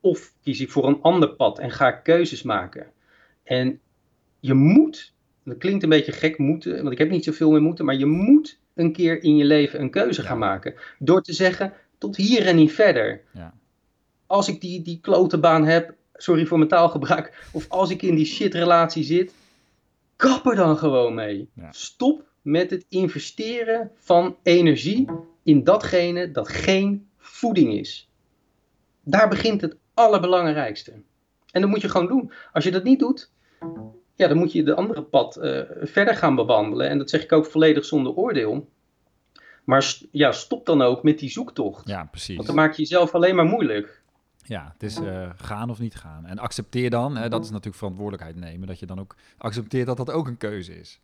Of 0.00 0.32
kies 0.42 0.60
ik 0.60 0.70
voor 0.70 0.86
een 0.86 1.02
ander 1.02 1.34
pad 1.34 1.58
en 1.58 1.70
ga 1.70 1.88
ik 1.88 2.02
keuzes 2.02 2.42
maken. 2.42 2.86
En 3.42 3.80
je 4.40 4.54
moet, 4.54 5.14
dat 5.44 5.58
klinkt 5.58 5.82
een 5.82 5.88
beetje 5.88 6.12
gek 6.12 6.38
moeten, 6.38 6.76
want 6.76 6.92
ik 6.92 6.98
heb 6.98 7.10
niet 7.10 7.24
zoveel 7.24 7.50
meer 7.50 7.62
moeten, 7.62 7.84
maar 7.84 7.96
je 7.96 8.06
moet 8.06 8.62
een 8.74 8.92
keer 8.92 9.22
in 9.22 9.36
je 9.36 9.44
leven 9.44 9.80
een 9.80 9.90
keuze 9.90 10.22
gaan 10.22 10.38
maken. 10.38 10.74
Door 10.98 11.22
te 11.22 11.32
zeggen, 11.32 11.72
tot 11.98 12.16
hier 12.16 12.46
en 12.46 12.56
niet 12.56 12.72
verder. 12.72 13.22
Ja. 13.32 13.54
Als 14.26 14.48
ik 14.48 14.60
die, 14.60 14.82
die 14.82 14.98
klote 15.00 15.38
baan 15.38 15.64
heb, 15.64 15.94
sorry 16.14 16.46
voor 16.46 16.58
mijn 16.58 16.70
taalgebruik, 16.70 17.48
of 17.52 17.68
als 17.68 17.90
ik 17.90 18.02
in 18.02 18.14
die 18.14 18.26
shitrelatie 18.26 19.04
zit, 19.04 19.34
kap 20.16 20.46
er 20.46 20.56
dan 20.56 20.76
gewoon 20.76 21.14
mee. 21.14 21.48
Stop 21.70 22.24
met 22.42 22.70
het 22.70 22.86
investeren 22.88 23.90
van 23.94 24.36
energie 24.42 25.08
in 25.42 25.64
datgene 25.64 26.30
dat 26.30 26.48
geen 26.48 27.08
voeding 27.18 27.72
is. 27.72 28.08
Daar 29.04 29.28
begint 29.28 29.60
het 29.60 29.76
allerbelangrijkste. 29.94 30.92
En 31.50 31.60
dat 31.60 31.70
moet 31.70 31.80
je 31.80 31.88
gewoon 31.88 32.06
doen. 32.06 32.32
Als 32.52 32.64
je 32.64 32.70
dat 32.70 32.84
niet 32.84 32.98
doet, 32.98 33.30
ja, 34.14 34.28
dan 34.28 34.36
moet 34.36 34.52
je 34.52 34.62
de 34.62 34.74
andere 34.74 35.02
pad 35.02 35.36
uh, 35.36 35.60
verder 35.80 36.16
gaan 36.16 36.34
bewandelen. 36.34 36.88
En 36.88 36.98
dat 36.98 37.10
zeg 37.10 37.22
ik 37.22 37.32
ook 37.32 37.46
volledig 37.46 37.84
zonder 37.84 38.12
oordeel. 38.12 38.68
Maar 39.64 39.94
ja, 40.10 40.32
stop 40.32 40.66
dan 40.66 40.82
ook 40.82 41.02
met 41.02 41.18
die 41.18 41.30
zoektocht. 41.30 41.88
Ja, 41.88 42.04
precies. 42.04 42.34
Want 42.34 42.46
dan 42.46 42.56
maak 42.56 42.72
je 42.72 42.82
jezelf 42.82 43.14
alleen 43.14 43.34
maar 43.34 43.44
moeilijk. 43.44 44.02
Ja, 44.46 44.70
het 44.72 44.82
is 44.82 45.00
uh, 45.00 45.30
gaan 45.36 45.70
of 45.70 45.78
niet 45.78 45.94
gaan. 45.94 46.26
En 46.26 46.38
accepteer 46.38 46.90
dan, 46.90 47.16
hè, 47.16 47.28
dat 47.28 47.44
is 47.44 47.50
natuurlijk 47.50 47.76
verantwoordelijkheid 47.76 48.36
nemen, 48.36 48.68
dat 48.68 48.78
je 48.78 48.86
dan 48.86 49.00
ook 49.00 49.16
accepteert 49.38 49.86
dat 49.86 49.96
dat 49.96 50.10
ook 50.10 50.26
een 50.26 50.36
keuze 50.36 50.80
is. 50.80 51.00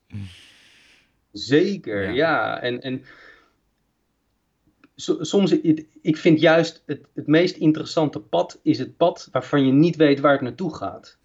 Zeker, 1.33 2.13
ja. 2.13 2.61
En, 2.61 2.81
en 2.81 3.05
soms, 5.21 5.61
ik 6.03 6.17
vind 6.17 6.41
juist 6.41 6.83
het, 6.87 7.07
het 7.15 7.27
meest 7.27 7.57
interessante 7.57 8.21
pad 8.21 8.59
is 8.63 8.79
het 8.79 8.97
pad 8.97 9.29
waarvan 9.33 9.67
je 9.67 9.73
niet 9.73 9.97
weet 9.97 10.21
waar 10.21 10.33
het 10.33 10.41
naartoe 10.41 10.75
gaat 10.75 11.19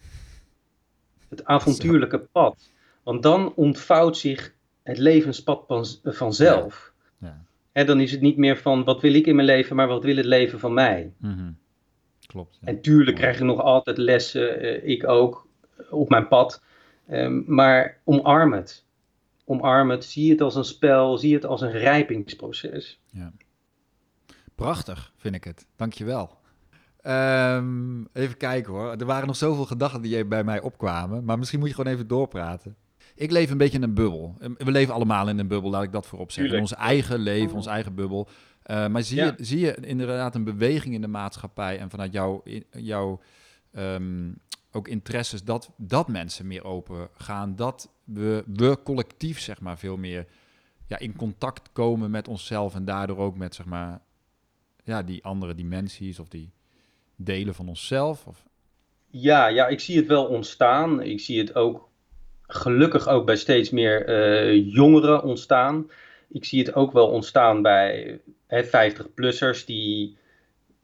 het 1.38 1.46
avontuurlijke 1.46 2.20
pad. 2.20 2.70
Want 3.04 3.24
dan 3.24 3.54
ontvouwt 3.56 4.18
zich 4.18 4.54
het 4.84 4.98
levenspad 4.98 5.64
vanzelf. 6.04 6.94
Ja. 7.20 7.44
En 7.72 7.86
dan 7.86 8.00
is 8.00 8.12
het 8.12 8.22
niet 8.22 8.38
meer 8.38 8.58
van 8.58 8.84
wat 8.84 9.02
wil 9.02 9.14
ik 9.14 9.28
in 9.28 9.36
mijn 9.36 9.48
leven, 9.48 9.76
maar 9.76 9.88
wat 9.88 10.04
wil 10.04 10.16
het 10.16 10.26
leven 10.26 10.60
van 10.60 10.74
mij. 10.74 11.14
Mhm. 11.18 11.52
Klopt. 12.26 12.60
En 12.62 12.82
tuurlijk 12.82 13.18
krijg 13.18 13.38
ik 13.38 13.44
nog 13.44 13.62
altijd 13.62 13.98
lessen, 13.98 14.66
uh, 14.66 14.88
ik 14.88 15.08
ook, 15.08 15.48
op 15.90 16.10
mijn 16.10 16.28
pad. 16.28 16.64
Um, 17.10 17.44
maar 17.48 18.02
omarm 18.04 18.54
het. 18.54 18.86
Omarm 19.46 19.90
het, 19.90 20.06
zie 20.06 20.32
het 20.32 20.42
als 20.42 20.56
een 20.56 20.66
spel, 20.66 21.18
zie 21.18 21.34
het 21.34 21.46
als 21.46 21.62
een 21.62 21.72
rijpingsproces. 21.72 23.00
Ja. 23.12 23.34
Prachtig, 24.56 25.14
vind 25.18 25.36
ik 25.36 25.44
het. 25.44 25.68
Dankjewel. 25.76 26.38
Um, 27.08 28.08
even 28.14 28.38
kijken 28.38 28.74
hoor. 28.74 28.92
Er 28.92 29.06
waren 29.06 29.28
nog 29.28 29.36
zoveel 29.36 29.66
gedachten 29.66 30.02
die 30.02 30.26
bij 30.26 30.44
mij 30.44 30.62
opkwamen. 30.62 31.24
Maar 31.24 31.38
misschien 31.38 31.60
moet 31.60 31.70
je 31.70 31.76
gewoon 31.76 31.94
even 31.94 32.08
doorpraten. 32.08 32.76
Ik 33.16 33.32
leef 33.32 33.50
een 33.50 33.58
beetje 33.58 33.78
in 33.78 33.84
een 33.84 33.94
bubbel. 33.94 34.38
We 34.58 34.72
leven 34.72 34.94
allemaal 34.94 35.30
in 35.30 35.40
een 35.40 35.48
bubbel, 35.48 35.70
laat 35.70 35.84
ik 35.84 35.92
dat 35.92 36.06
voorop 36.08 36.32
zeggen. 36.32 36.56
In 36.56 36.62
ons 36.62 36.74
eigen 36.74 37.20
leven, 37.20 37.56
ons 37.56 37.66
eigen 37.66 37.96
bubbel. 37.96 38.28
Uh, 38.66 38.88
maar 38.88 39.04
zie, 39.04 39.18
je, 39.18 39.34
zie 39.38 39.60
je 39.60 39.76
inderdaad 39.76 40.36
een 40.36 40.44
beweging 40.44 40.94
in 40.94 41.02
de 41.02 41.08
maatschappij 41.08 41.80
en 41.80 41.90
vanuit 41.90 42.14
jouw, 42.14 42.44
jouw 42.72 43.20
um, 43.72 44.38
ook 44.72 44.88
interesses 44.88 45.44
dat, 45.44 45.72
dat 45.78 46.08
mensen 46.08 46.48
meer 46.48 46.64
open 46.64 47.10
gaan. 47.18 47.56
Dat 47.56 47.90
we, 48.04 48.44
we 48.46 48.78
collectief 48.84 49.40
zeg 49.40 49.62
maar 49.62 49.78
veel 49.78 49.98
meer 49.98 50.28
ja, 50.88 51.00
in 51.00 51.16
contact 51.16 51.70
komen 51.72 52.12
met 52.12 52.28
onszelf 52.28 52.76
en 52.76 52.86
daardoor 52.86 53.18
ook 53.18 53.38
met 53.38 53.56
zeg 53.56 53.66
maar 53.66 54.02
ja, 54.84 55.04
die 55.04 55.24
andere 55.24 55.56
dimensies 55.56 56.20
of 56.20 56.28
die 56.28 56.54
delen 57.16 57.56
van 57.56 57.68
onszelf? 57.68 58.26
Of? 58.28 58.44
Ja, 59.08 59.48
ja, 59.48 59.68
ik 59.68 59.80
zie 59.80 59.98
het 59.98 60.08
wel 60.08 60.26
ontstaan. 60.26 61.02
Ik 61.02 61.20
zie 61.20 61.40
het 61.40 61.56
ook 61.56 61.90
gelukkig 62.48 63.08
ook 63.08 63.26
bij 63.26 63.36
steeds 63.36 63.70
meer 63.70 64.10
uh, 64.10 64.74
jongeren 64.74 65.24
ontstaan. 65.24 65.92
Ik 66.30 66.46
zie 66.46 66.60
het 66.60 66.74
ook 66.74 66.92
wel 66.92 67.08
ontstaan 67.08 67.62
bij 67.62 68.20
50-plussers 68.50 69.66
die 69.66 70.18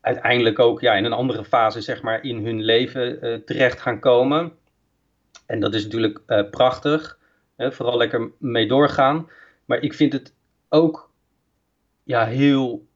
uiteindelijk 0.01 0.59
ook 0.59 0.81
ja, 0.81 0.93
in 0.93 1.05
een 1.05 1.13
andere 1.13 1.43
fase 1.45 1.81
zeg 1.81 2.01
maar, 2.01 2.23
in 2.23 2.45
hun 2.45 2.61
leven 2.61 3.25
uh, 3.25 3.35
terecht 3.45 3.79
gaan 3.79 3.99
komen. 3.99 4.51
En 5.45 5.59
dat 5.59 5.73
is 5.73 5.83
natuurlijk 5.83 6.21
uh, 6.27 6.49
prachtig. 6.49 7.19
Hè, 7.55 7.71
vooral 7.71 7.97
lekker 7.97 8.31
mee 8.39 8.67
doorgaan. 8.67 9.29
Maar 9.65 9.81
ik 9.81 9.93
vind 9.93 10.13
het 10.13 10.33
ook 10.69 11.11
ja, 12.03 12.25
heel 12.25 12.87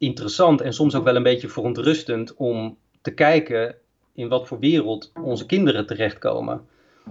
interessant 0.00 0.60
en 0.60 0.72
soms 0.72 0.94
ook 0.94 1.04
wel 1.04 1.16
een 1.16 1.22
beetje 1.22 1.48
verontrustend 1.48 2.34
om 2.34 2.78
te 3.02 3.10
kijken 3.10 3.74
in 4.14 4.28
wat 4.28 4.48
voor 4.48 4.58
wereld 4.58 5.12
onze 5.22 5.46
kinderen 5.46 5.86
terechtkomen. 5.86 6.68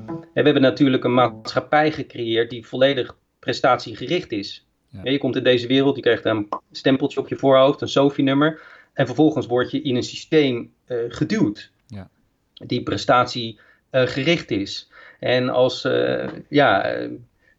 En 0.07 0.27
we 0.33 0.41
hebben 0.41 0.61
natuurlijk 0.61 1.03
een 1.03 1.13
maatschappij 1.13 1.91
gecreëerd 1.91 2.49
die 2.49 2.67
volledig 2.67 3.17
prestatiegericht 3.39 4.31
is. 4.31 4.67
Ja. 4.87 5.11
Je 5.11 5.17
komt 5.17 5.35
in 5.35 5.43
deze 5.43 5.67
wereld, 5.67 5.95
je 5.95 6.01
krijgt 6.01 6.25
een 6.25 6.47
stempeltje 6.71 7.19
op 7.19 7.27
je 7.27 7.35
voorhoofd, 7.35 7.81
een 7.81 7.89
SOFI-nummer. 7.89 8.61
En 8.93 9.05
vervolgens 9.05 9.45
word 9.45 9.71
je 9.71 9.81
in 9.81 9.95
een 9.95 10.03
systeem 10.03 10.73
uh, 10.87 10.97
geduwd. 11.07 11.71
Ja. 11.87 12.09
Die 12.53 12.83
prestatiegericht 12.83 14.51
is. 14.51 14.89
En 15.19 15.49
als 15.49 15.85
uh, 15.85 16.27
ja, 16.49 16.97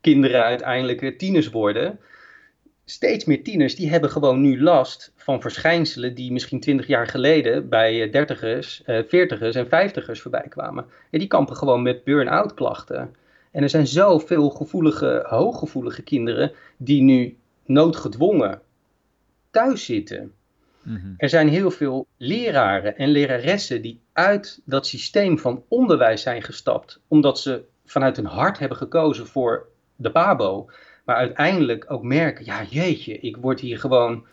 kinderen 0.01 0.45
uiteindelijk 0.45 1.19
tieners 1.19 1.51
worden, 1.51 1.99
steeds 2.91 3.25
meer 3.25 3.43
tieners 3.43 3.75
die 3.77 3.91
hebben 3.91 4.11
gewoon 4.11 4.41
nu 4.41 4.63
last 4.63 5.13
van 5.17 5.41
verschijnselen 5.41 6.15
die 6.15 6.33
misschien 6.33 6.61
twintig 6.61 6.87
jaar 6.87 7.07
geleden 7.07 7.69
bij 7.69 8.11
dertigers, 8.11 8.83
veertigers 8.85 9.57
en 9.57 9.69
vijftigers 9.69 10.21
voorbij 10.21 10.47
kwamen. 10.49 10.87
En 11.11 11.19
die 11.19 11.29
kampen 11.29 11.57
gewoon 11.57 11.83
met 11.83 12.05
burn-out 12.05 12.55
klachten. 12.55 13.15
En 13.51 13.63
er 13.63 13.69
zijn 13.69 13.87
zoveel 13.87 14.51
gevoelige, 14.51 15.25
hooggevoelige 15.29 16.03
kinderen 16.03 16.53
die 16.77 17.03
nu 17.03 17.37
noodgedwongen 17.65 18.61
thuis 19.51 19.85
zitten. 19.85 20.33
Mhm. 20.83 21.13
Er 21.17 21.29
zijn 21.29 21.49
heel 21.49 21.71
veel 21.71 22.07
leraren 22.17 22.97
en 22.97 23.09
leraressen 23.09 23.83
die 23.83 24.01
uit 24.13 24.61
dat 24.65 24.87
systeem 24.87 25.39
van 25.39 25.63
onderwijs 25.69 26.23
zijn 26.23 26.43
gestapt, 26.43 27.01
omdat 27.09 27.39
ze 27.39 27.65
vanuit 27.85 28.17
hun 28.17 28.27
hart 28.27 28.59
hebben 28.59 28.79
gekozen 28.79 29.27
voor 29.27 29.69
de 29.97 30.11
PABO. 30.11 30.71
Maar 31.11 31.19
uiteindelijk 31.19 31.85
ook 31.89 32.03
merken, 32.03 32.45
ja 32.45 32.63
jeetje, 32.63 33.19
ik 33.19 33.37
word 33.37 33.61
hier 33.61 33.79
gewoon 33.79 34.27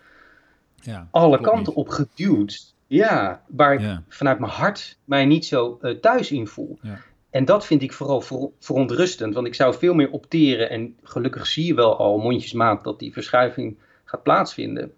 ja, 0.76 1.08
alle 1.12 1.42
kanten 1.42 1.76
op 1.76 1.90
geduwd. 1.90 2.74
Ja, 2.88 3.44
waar 3.48 3.74
ik 3.74 4.00
vanuit 4.08 4.40
mijn 4.40 4.52
hart 4.52 4.98
mij 5.06 5.26
niet 5.26 5.46
zo 5.46 5.80
uh, 5.82 6.00
thuis 6.00 6.32
in 6.32 6.48
voel. 6.48 6.80
Ja. 6.82 7.00
En 7.30 7.46
dat 7.46 7.66
vind 7.66 7.82
ik 7.82 7.94
vooral 7.94 8.22
verontrustend, 8.60 9.34
want 9.34 9.48
ik 9.48 9.56
zou 9.56 9.76
veel 9.76 9.94
meer 9.94 10.12
opteren. 10.12 10.70
En 10.70 10.98
gelukkig 11.04 11.48
zie 11.48 11.66
je 11.66 11.74
wel 11.74 11.98
al 11.98 12.18
mondjesmaat 12.18 12.84
dat 12.84 13.00
die 13.00 13.14
verschuiving 13.14 13.78
gaat 14.04 14.24
plaatsvinden. 14.24 14.94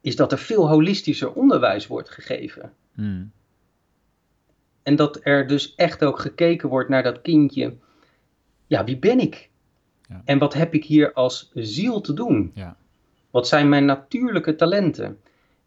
Is 0.00 0.16
dat 0.16 0.32
er 0.32 0.38
veel 0.38 0.68
holistischer 0.68 1.32
onderwijs 1.32 1.86
wordt 1.86 2.10
gegeven. 2.10 2.72
Hmm. 2.94 3.30
En 4.82 4.96
dat 4.96 5.20
er 5.22 5.46
dus 5.46 5.74
echt 5.74 6.04
ook 6.04 6.18
gekeken 6.18 6.68
wordt 6.68 6.88
naar 6.88 7.02
dat 7.02 7.22
kindje. 7.22 7.74
Ja, 8.66 8.84
wie 8.84 8.98
ben 8.98 9.20
ik? 9.20 9.47
Ja. 10.08 10.22
En 10.24 10.38
wat 10.38 10.54
heb 10.54 10.74
ik 10.74 10.84
hier 10.84 11.12
als 11.12 11.50
ziel 11.54 12.00
te 12.00 12.12
doen? 12.12 12.50
Ja. 12.54 12.76
Wat 13.30 13.48
zijn 13.48 13.68
mijn 13.68 13.84
natuurlijke 13.84 14.54
talenten? 14.54 15.18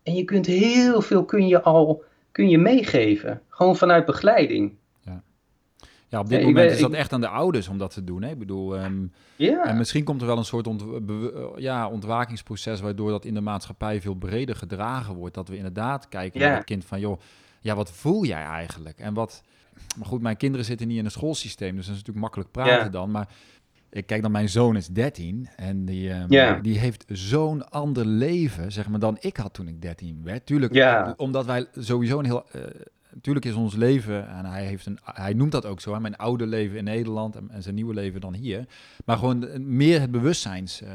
En 0.04 0.16
je 0.16 0.24
kunt 0.24 0.46
heel 0.46 1.02
veel 1.02 1.26
kun 1.26 1.48
je 1.48 1.62
al 1.62 2.04
kun 2.32 2.50
je 2.50 2.58
meegeven, 2.58 3.42
gewoon 3.48 3.76
vanuit 3.76 4.06
begeleiding. 4.06 4.80
Ja, 6.12 6.20
op 6.20 6.30
dit 6.30 6.44
moment 6.44 6.72
is 6.72 6.80
dat 6.80 6.94
echt 6.94 7.14
aan 7.14 7.22
de 7.22 7.28
ouders 7.28 7.68
om 7.68 7.78
dat 7.78 7.94
te 7.94 8.04
doen. 8.04 8.22
Hè? 8.22 8.30
Ik 8.30 8.39
bedoel, 8.39 8.78
ehm, 8.78 9.06
ja. 9.36 9.66
en 9.66 9.78
misschien 9.78 10.04
komt 10.04 10.22
er 10.22 10.28
wel 10.28 10.38
een 10.38 10.46
soort 10.46 10.68
ont, 10.68 10.84
ja, 11.56 11.89
ontwakingsproces 11.89 12.82
waardoor 12.82 13.10
dat 13.10 13.26
in 13.26 13.34
de 13.34 13.42
maatschappij 13.42 14.02
veel 14.02 14.14
breder 14.14 14.56
gedragen 14.56 15.16
wordt. 15.16 15.36
Dat 15.36 15.48
we 15.48 15.56
inderdaad 15.56 16.08
kijken 16.10 16.39
naar 16.39 16.56
het 16.56 16.64
kind 16.64 16.86
van, 16.86 17.00
joh, 17.00 17.20
ja, 17.62 17.76
wat 17.76 17.92
voel 17.92 18.26
jij 18.26 18.44
eigenlijk? 18.44 19.00
En 19.00 19.14
wat, 19.14 19.44
maar 19.98 20.08
goed, 20.08 20.22
mijn 20.22 20.38
kinderen 20.38 20.66
zitten 20.66 20.88
niet 20.88 20.98
in 20.98 21.06
een 21.06 21.12
schoolsysteem, 21.12 21.76
dus 21.76 21.86
dat 21.86 21.96
is 21.96 22.00
natuurlijk 22.00 22.26
makkelijk 22.26 22.52
praten 22.52 22.92
dan. 22.92 23.12
Maar 23.12 23.28
ik 23.92 24.06
kijk 24.06 24.22
dan, 24.22 24.32
mijn 24.32 24.50
zoon 24.50 24.76
is 24.76 24.88
13 24.88 25.50
en 25.56 25.86
die, 25.86 26.14
um, 26.14 26.62
die 26.62 26.78
heeft 26.78 27.06
zo'n 27.08 27.70
ander 27.70 28.06
leven, 28.06 28.72
zeg 28.72 28.89
maar, 28.89 29.00
dan 29.00 29.18
ik 29.20 29.38
had 29.38 29.54
toen 29.54 29.68
ik 29.68 29.82
13 29.82 30.20
werd. 30.24 30.46
Tuurlijk, 30.46 30.74
omdat 31.18 31.46
wij 31.46 31.66
sowieso 31.78 32.20
een 32.20 32.26
heel... 32.26 32.46
Uh, 32.56 32.62
natuurlijk 33.14 33.46
is 33.46 33.54
ons 33.54 33.76
leven, 33.76 34.30
en 34.30 34.46
hij, 34.46 34.66
heeft 34.66 34.86
een, 34.86 35.00
hij 35.04 35.34
noemt 35.34 35.52
dat 35.52 35.66
ook 35.66 35.82
zo, 35.82 35.94
hè, 35.94 36.00
mijn 36.00 36.16
oude 36.16 36.48
leven 36.48 36.78
in 36.78 36.84
Nederland 36.84 37.36
en, 37.36 37.50
en, 37.50 37.64
zijn 37.64 37.76
nieuwe 37.76 37.94
leven 37.94 38.22
dan 38.22 38.34
hier. 38.34 38.66
Maar 39.06 39.18
gewoon 39.18 39.76
meer 39.76 40.02
het 40.02 40.12
bewustzijns. 40.12 40.82
Uh, 40.82 40.89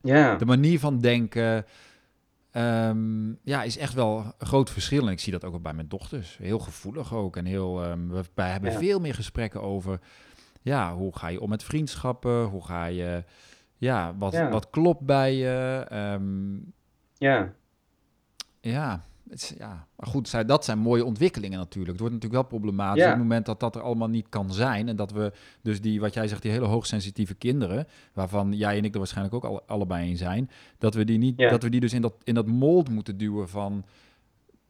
ja. 0.00 0.36
De 0.36 0.44
manier 0.44 0.78
van 0.78 0.98
denken. 0.98 1.64
Um, 2.56 3.38
ja, 3.42 3.62
is 3.62 3.78
echt 3.78 3.94
wel 3.94 4.34
een 4.38 4.46
groot 4.46 4.70
verschil. 4.70 5.06
En 5.06 5.12
ik 5.12 5.20
zie 5.20 5.32
dat 5.32 5.44
ook 5.44 5.62
bij 5.62 5.72
mijn 5.72 5.88
dochters. 5.88 6.36
Heel 6.36 6.58
gevoelig 6.58 7.14
ook. 7.14 7.36
En 7.36 7.44
heel, 7.44 7.84
um, 7.84 8.08
we, 8.08 8.22
wij 8.34 8.50
hebben 8.50 8.72
veel 8.72 9.00
meer 9.00 9.14
gesprekken 9.14 9.62
over. 9.62 10.00
Ja, 10.62 10.94
hoe 10.94 11.16
ga 11.16 11.28
je 11.28 11.40
om 11.40 11.48
met 11.48 11.62
vriendschappen? 11.62 12.44
Hoe 12.44 12.64
ga 12.64 12.84
je. 12.84 13.24
Ja, 13.76 14.14
wat, 14.18 14.32
ja. 14.32 14.50
wat 14.50 14.70
klopt 14.70 15.00
bij 15.00 15.34
je? 15.34 15.86
Um, 15.92 16.72
ja. 17.14 17.52
Ja, 18.60 19.04
ja, 19.58 19.86
maar 19.96 20.06
goed, 20.06 20.48
dat 20.48 20.64
zijn 20.64 20.78
mooie 20.78 21.04
ontwikkelingen 21.04 21.58
natuurlijk. 21.58 21.90
Het 21.90 22.00
wordt 22.00 22.14
natuurlijk 22.14 22.42
wel 22.42 22.58
problematisch 22.58 23.04
op 23.04 23.08
het 23.08 23.18
moment 23.18 23.46
dat 23.46 23.60
dat 23.60 23.76
er 23.76 23.82
allemaal 23.82 24.08
niet 24.08 24.28
kan 24.28 24.52
zijn. 24.52 24.88
En 24.88 24.96
dat 24.96 25.12
we 25.12 25.32
dus 25.62 25.80
die, 25.80 26.00
wat 26.00 26.14
jij 26.14 26.28
zegt, 26.28 26.42
die 26.42 26.50
hele 26.50 26.66
hoogsensitieve 26.66 27.34
kinderen, 27.34 27.86
waarvan 28.12 28.52
jij 28.52 28.76
en 28.76 28.84
ik 28.84 28.92
er 28.92 28.98
waarschijnlijk 28.98 29.34
ook 29.34 29.44
al, 29.44 29.62
allebei 29.66 30.08
in 30.08 30.16
zijn, 30.16 30.50
dat 30.78 30.94
we 30.94 31.04
die, 31.04 31.18
niet, 31.18 31.38
dat 31.38 31.62
we 31.62 31.70
die 31.70 31.80
dus 31.80 31.92
in 31.92 32.02
dat, 32.02 32.14
in 32.24 32.34
dat 32.34 32.46
mold 32.46 32.88
moeten 32.88 33.16
duwen 33.16 33.48
van 33.48 33.84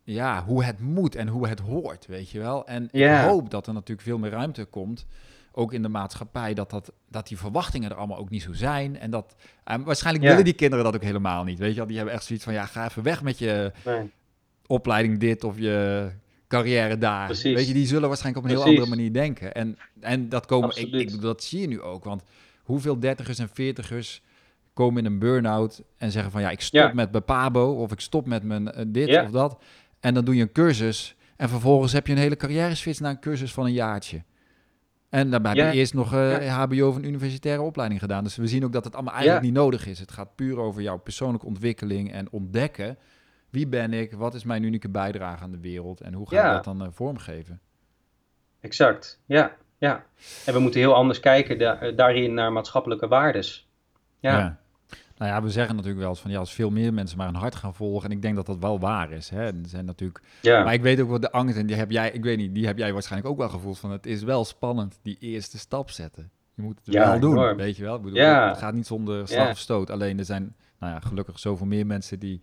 ja, 0.02 0.44
hoe 0.44 0.64
het 0.64 0.80
moet 0.80 1.14
en 1.14 1.28
hoe 1.28 1.48
het 1.48 1.60
hoort, 1.60 2.06
weet 2.06 2.30
je 2.30 2.38
wel. 2.38 2.66
En 2.66 2.88
ik 2.92 3.10
hoop 3.10 3.50
dat 3.50 3.66
er 3.66 3.72
natuurlijk 3.72 4.06
veel 4.08 4.18
meer 4.18 4.30
ruimte 4.30 4.64
komt 4.64 5.06
ook 5.52 5.72
in 5.72 5.82
de 5.82 5.88
maatschappij, 5.88 6.54
dat, 6.54 6.70
dat, 6.70 6.92
dat 7.08 7.28
die 7.28 7.38
verwachtingen 7.38 7.90
er 7.90 7.96
allemaal 7.96 8.18
ook 8.18 8.30
niet 8.30 8.42
zo 8.42 8.52
zijn. 8.52 8.98
En 8.98 9.10
dat 9.10 9.36
en 9.64 9.84
waarschijnlijk 9.84 10.26
willen 10.26 10.44
die 10.44 10.52
kinderen 10.52 10.84
dat 10.84 10.94
ook 10.94 11.02
helemaal 11.02 11.44
niet. 11.44 11.58
Weet 11.58 11.70
je 11.70 11.76
wel, 11.76 11.86
die 11.86 11.96
hebben 11.96 12.14
echt 12.14 12.24
zoiets 12.24 12.44
van 12.44 12.54
ja, 12.54 12.66
ga 12.66 12.84
even 12.84 13.02
weg 13.02 13.22
met 13.22 13.38
je, 13.38 13.72
nee 13.84 14.10
opleiding 14.70 15.18
dit 15.18 15.44
of 15.44 15.58
je 15.58 16.08
carrière 16.48 16.98
daar. 16.98 17.26
Precies. 17.26 17.54
Weet 17.54 17.66
je, 17.66 17.72
die 17.72 17.86
zullen 17.86 18.08
waarschijnlijk 18.08 18.44
op 18.44 18.50
een 18.50 18.56
heel 18.56 18.66
andere 18.66 18.88
manier 18.88 19.12
denken. 19.12 19.54
En, 19.54 19.78
en 20.00 20.28
dat, 20.28 20.46
komen, 20.46 20.76
ik, 20.76 20.92
ik, 20.92 21.20
dat 21.20 21.42
zie 21.42 21.60
je 21.60 21.66
nu 21.66 21.80
ook. 21.80 22.04
Want 22.04 22.22
hoeveel 22.62 23.00
dertigers 23.00 23.38
en 23.38 23.48
veertigers 23.52 24.22
komen 24.72 25.04
in 25.04 25.12
een 25.12 25.18
burn-out 25.18 25.82
en 25.96 26.10
zeggen 26.10 26.32
van 26.32 26.40
ja, 26.40 26.50
ik 26.50 26.60
stop 26.60 26.92
met 26.92 27.10
mijn 27.10 27.24
pabo 27.24 27.72
of 27.72 27.92
ik 27.92 28.00
stop 28.00 28.26
met 28.26 28.42
mijn 28.42 28.62
uh, 28.62 28.84
dit 28.86 29.22
of 29.22 29.30
dat. 29.30 29.62
En 30.00 30.14
dan 30.14 30.24
doe 30.24 30.36
je 30.36 30.42
een 30.42 30.52
cursus 30.52 31.16
en 31.36 31.48
vervolgens 31.48 31.92
heb 31.92 32.06
je 32.06 32.12
een 32.12 32.18
hele 32.18 32.36
carrière 32.36 32.74
switch 32.74 33.00
naar 33.00 33.10
een 33.10 33.20
cursus 33.20 33.52
van 33.52 33.64
een 33.64 33.72
jaartje. 33.72 34.22
En 35.10 35.30
dan 35.30 35.46
heb 35.46 35.56
je 35.56 35.70
eerst 35.70 35.94
nog 35.94 36.14
uh, 36.14 36.62
HBO 36.62 36.88
of 36.88 36.96
een 36.96 37.06
universitaire 37.06 37.62
opleiding 37.62 38.00
gedaan. 38.00 38.24
Dus 38.24 38.36
we 38.36 38.46
zien 38.46 38.64
ook 38.64 38.72
dat 38.72 38.84
het 38.84 38.94
allemaal 38.94 39.14
eigenlijk 39.14 39.44
niet 39.44 39.52
nodig 39.54 39.86
is. 39.86 39.98
Het 39.98 40.12
gaat 40.12 40.34
puur 40.34 40.58
over 40.58 40.82
jouw 40.82 40.98
persoonlijke 40.98 41.46
ontwikkeling 41.46 42.12
en 42.12 42.30
ontdekken 42.30 42.98
wie 43.50 43.66
ben 43.66 43.92
ik? 43.92 44.12
Wat 44.12 44.34
is 44.34 44.44
mijn 44.44 44.62
unieke 44.62 44.88
bijdrage 44.88 45.42
aan 45.42 45.50
de 45.50 45.60
wereld? 45.60 46.00
En 46.00 46.14
hoe 46.14 46.28
ga 46.28 46.46
ik 46.46 46.52
dat 46.52 46.64
dan 46.64 46.82
uh, 46.82 46.88
vormgeven? 46.90 47.60
Exact, 48.60 49.20
ja, 49.26 49.56
ja. 49.78 50.04
En 50.46 50.52
we 50.52 50.58
moeten 50.58 50.80
heel 50.80 50.94
anders 50.94 51.20
kijken 51.20 51.58
da 51.58 51.90
daarin 51.90 52.34
naar 52.34 52.52
maatschappelijke 52.52 53.08
waardes. 53.08 53.68
Ja. 54.18 54.58
Nou 55.16 55.32
ja, 55.32 55.42
we 55.42 55.50
zeggen 55.50 55.74
natuurlijk 55.74 56.00
wel 56.00 56.10
eens 56.10 56.20
van 56.20 56.30
ja, 56.30 56.38
als 56.38 56.54
veel 56.54 56.70
meer 56.70 56.94
mensen 56.94 57.18
maar 57.18 57.28
een 57.28 57.34
hart 57.34 57.54
gaan 57.54 57.74
volgen. 57.74 58.10
En 58.10 58.16
ik 58.16 58.22
denk 58.22 58.36
dat 58.36 58.46
dat 58.46 58.58
wel 58.58 58.80
waar 58.80 59.12
is. 59.12 59.28
Hè? 59.28 59.44
Er 59.44 59.54
zijn 59.62 59.84
natuurlijk. 59.84 60.20
Ja. 60.42 60.64
Maar 60.64 60.74
ik 60.74 60.82
weet 60.82 61.00
ook 61.00 61.08
wat 61.08 61.22
de 61.22 61.32
angst 61.32 61.56
en 61.56 61.66
die 61.66 61.76
heb 61.76 61.90
jij, 61.90 62.10
ik 62.10 62.22
weet 62.22 62.36
niet, 62.36 62.54
die 62.54 62.66
heb 62.66 62.78
jij 62.78 62.92
waarschijnlijk 62.92 63.32
ook 63.32 63.38
wel 63.38 63.48
gevoeld 63.48 63.78
van 63.78 63.90
het 63.90 64.06
is 64.06 64.22
wel 64.22 64.44
spannend 64.44 64.98
die 65.02 65.16
eerste 65.20 65.58
stap 65.58 65.90
zetten. 65.90 66.30
Je 66.54 66.62
moet 66.62 66.80
het 66.84 66.94
wel 66.94 67.20
doen, 67.20 67.56
weet 67.56 67.76
je 67.76 67.82
wel. 67.82 67.96
Ik 67.96 68.02
bedoel, 68.02 68.18
ja. 68.18 68.48
Het 68.48 68.58
gaat 68.58 68.74
niet 68.74 68.86
zonder 68.86 69.28
slag 69.28 69.50
of 69.50 69.58
stoot. 69.58 69.90
Alleen 69.90 70.18
er 70.18 70.24
zijn, 70.24 70.56
nou 70.78 70.92
ja, 70.92 71.00
gelukkig 71.00 71.38
zoveel 71.38 71.66
meer 71.66 71.86
mensen 71.86 72.18
die 72.18 72.40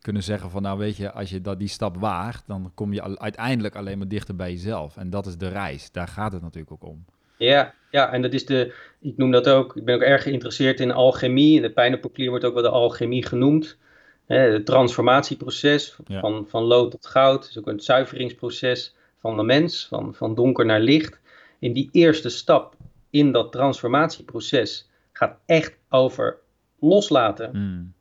kunnen 0.00 0.22
zeggen 0.22 0.50
van 0.50 0.62
nou 0.62 0.78
weet 0.78 0.96
je, 0.96 1.12
als 1.12 1.30
je 1.30 1.40
dat, 1.40 1.58
die 1.58 1.68
stap 1.68 1.96
waagt, 1.96 2.46
dan 2.46 2.70
kom 2.74 2.92
je 2.92 3.18
uiteindelijk 3.18 3.76
alleen 3.76 3.98
maar 3.98 4.08
dichter 4.08 4.36
bij 4.36 4.50
jezelf. 4.50 4.96
En 4.96 5.10
dat 5.10 5.26
is 5.26 5.36
de 5.36 5.48
reis. 5.48 5.90
Daar 5.90 6.08
gaat 6.08 6.32
het 6.32 6.42
natuurlijk 6.42 6.72
ook 6.72 6.84
om. 6.84 7.04
Ja, 7.42 7.74
ja, 7.90 8.12
en 8.12 8.22
dat 8.22 8.32
is 8.32 8.46
de, 8.46 8.74
ik 9.00 9.16
noem 9.16 9.30
dat 9.30 9.48
ook, 9.48 9.76
ik 9.76 9.84
ben 9.84 9.94
ook 9.94 10.00
erg 10.00 10.22
geïnteresseerd 10.22 10.80
in 10.80 10.92
alchemie. 10.92 11.56
En 11.56 11.62
de 11.62 11.72
pijnappelklier 11.72 12.30
wordt 12.30 12.44
ook 12.44 12.54
wel 12.54 12.62
de 12.62 12.68
alchemie 12.68 13.26
genoemd. 13.26 13.78
het 14.26 14.66
transformatieproces 14.66 15.96
van, 16.08 16.46
van 16.48 16.62
lood 16.62 16.90
tot 16.90 17.06
goud. 17.06 17.48
is 17.48 17.58
ook 17.58 17.66
een 17.66 17.80
zuiveringsproces 17.80 18.94
van 19.18 19.36
de 19.36 19.42
mens, 19.42 19.86
van, 19.88 20.14
van 20.14 20.34
donker 20.34 20.66
naar 20.66 20.80
licht. 20.80 21.20
In 21.58 21.72
die 21.72 21.88
eerste 21.92 22.28
stap 22.28 22.76
in 23.10 23.32
dat 23.32 23.52
transformatieproces 23.52 24.90
gaat 25.12 25.38
echt 25.46 25.76
over 25.88 26.38
loslaten. 26.78 27.50
Hmm. 27.50 27.92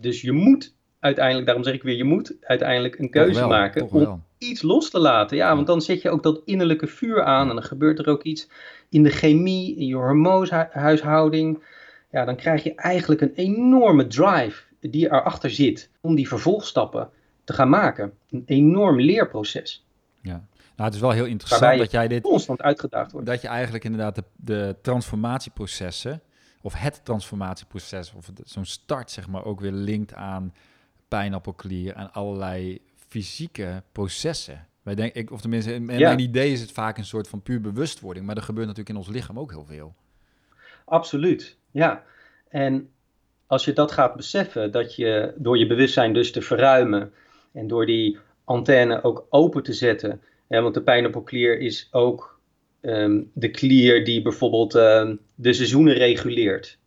Dus 0.00 0.20
je 0.20 0.32
moet 0.32 0.74
uiteindelijk, 1.00 1.46
daarom 1.46 1.64
zeg 1.64 1.74
ik 1.74 1.82
weer, 1.82 1.96
je 1.96 2.04
moet 2.04 2.36
uiteindelijk 2.40 2.98
een 2.98 3.10
keuze 3.10 3.40
wel, 3.40 3.48
maken 3.48 3.90
om 3.90 4.24
iets 4.38 4.62
los 4.62 4.90
te 4.90 4.98
laten. 4.98 5.36
Ja, 5.36 5.54
want 5.54 5.66
dan 5.66 5.80
zet 5.80 6.02
je 6.02 6.10
ook 6.10 6.22
dat 6.22 6.42
innerlijke 6.44 6.86
vuur 6.86 7.24
aan 7.24 7.48
en 7.48 7.54
dan 7.54 7.64
gebeurt 7.64 7.98
er 7.98 8.08
ook 8.08 8.22
iets 8.22 8.48
in 8.88 9.02
de 9.02 9.10
chemie, 9.10 9.76
in 9.76 9.86
je 9.86 9.94
hormoonhuishouding. 9.94 11.62
Ja, 12.10 12.24
dan 12.24 12.36
krijg 12.36 12.62
je 12.62 12.74
eigenlijk 12.74 13.20
een 13.20 13.34
enorme 13.34 14.06
drive 14.06 14.62
die 14.80 15.06
erachter 15.06 15.50
zit 15.50 15.90
om 16.00 16.14
die 16.14 16.28
vervolgstappen 16.28 17.10
te 17.44 17.52
gaan 17.52 17.68
maken. 17.68 18.12
Een 18.30 18.42
enorm 18.46 19.00
leerproces. 19.00 19.84
Ja. 20.22 20.46
Nou, 20.76 20.90
het 20.90 20.94
is 20.94 21.00
wel 21.00 21.10
heel 21.10 21.24
interessant 21.24 21.72
je 21.72 21.78
dat 21.78 21.90
jij 21.90 22.08
dit, 22.08 22.22
Constant 22.22 22.62
uitgedaagd 22.62 23.12
wordt. 23.12 23.26
dat 23.26 23.42
je 23.42 23.48
eigenlijk 23.48 23.84
inderdaad 23.84 24.14
de, 24.14 24.24
de 24.36 24.76
transformatieprocessen, 24.82 26.22
of 26.62 26.74
het 26.74 27.00
transformatieproces, 27.04 28.12
of 28.16 28.30
zo'n 28.44 28.64
start 28.64 29.10
zeg 29.10 29.28
maar, 29.28 29.44
ook 29.44 29.60
weer 29.60 29.72
linkt 29.72 30.14
aan 30.14 30.54
pijnappelklier 31.08 31.94
en 31.94 32.12
allerlei 32.12 32.80
fysieke 33.08 33.82
processen. 33.92 34.66
Wij 34.82 34.94
denken, 34.94 35.20
ik, 35.20 35.30
of 35.30 35.40
tenminste, 35.40 35.72
in, 35.74 35.86
Ja. 35.86 35.98
mijn 35.98 36.18
idee 36.18 36.52
is 36.52 36.60
het 36.60 36.72
vaak 36.72 36.98
een 36.98 37.04
soort 37.04 37.28
van 37.28 37.42
puur 37.42 37.60
bewustwording, 37.60 38.26
maar 38.26 38.36
er 38.36 38.42
gebeurt 38.42 38.66
natuurlijk 38.66 38.96
in 38.96 39.04
ons 39.04 39.14
lichaam 39.14 39.38
ook 39.38 39.50
heel 39.50 39.64
veel. 39.64 39.94
Absoluut, 40.84 41.56
ja. 41.70 42.04
En 42.48 42.88
als 43.46 43.64
je 43.64 43.72
dat 43.72 43.92
gaat 43.92 44.16
beseffen, 44.16 44.72
dat 44.72 44.94
je 44.96 45.32
door 45.36 45.58
je 45.58 45.66
bewustzijn 45.66 46.12
dus 46.14 46.32
te 46.32 46.42
verruimen 46.42 47.12
en 47.52 47.66
door 47.66 47.86
die 47.86 48.18
antenne 48.44 49.02
ook 49.02 49.26
open 49.30 49.62
te 49.62 49.72
zetten, 49.72 50.22
hè, 50.48 50.60
want 50.60 50.74
de 50.74 50.82
pijnappelklier 50.82 51.60
is 51.60 51.88
ook 51.90 52.40
ehm, 52.80 53.22
de 53.32 53.50
klier 53.50 54.04
die 54.04 54.22
bijvoorbeeld 54.22 54.74
ehm, 54.74 55.16
de 55.34 55.52
seizoenen 55.52 55.94
reguleert, 55.94 56.78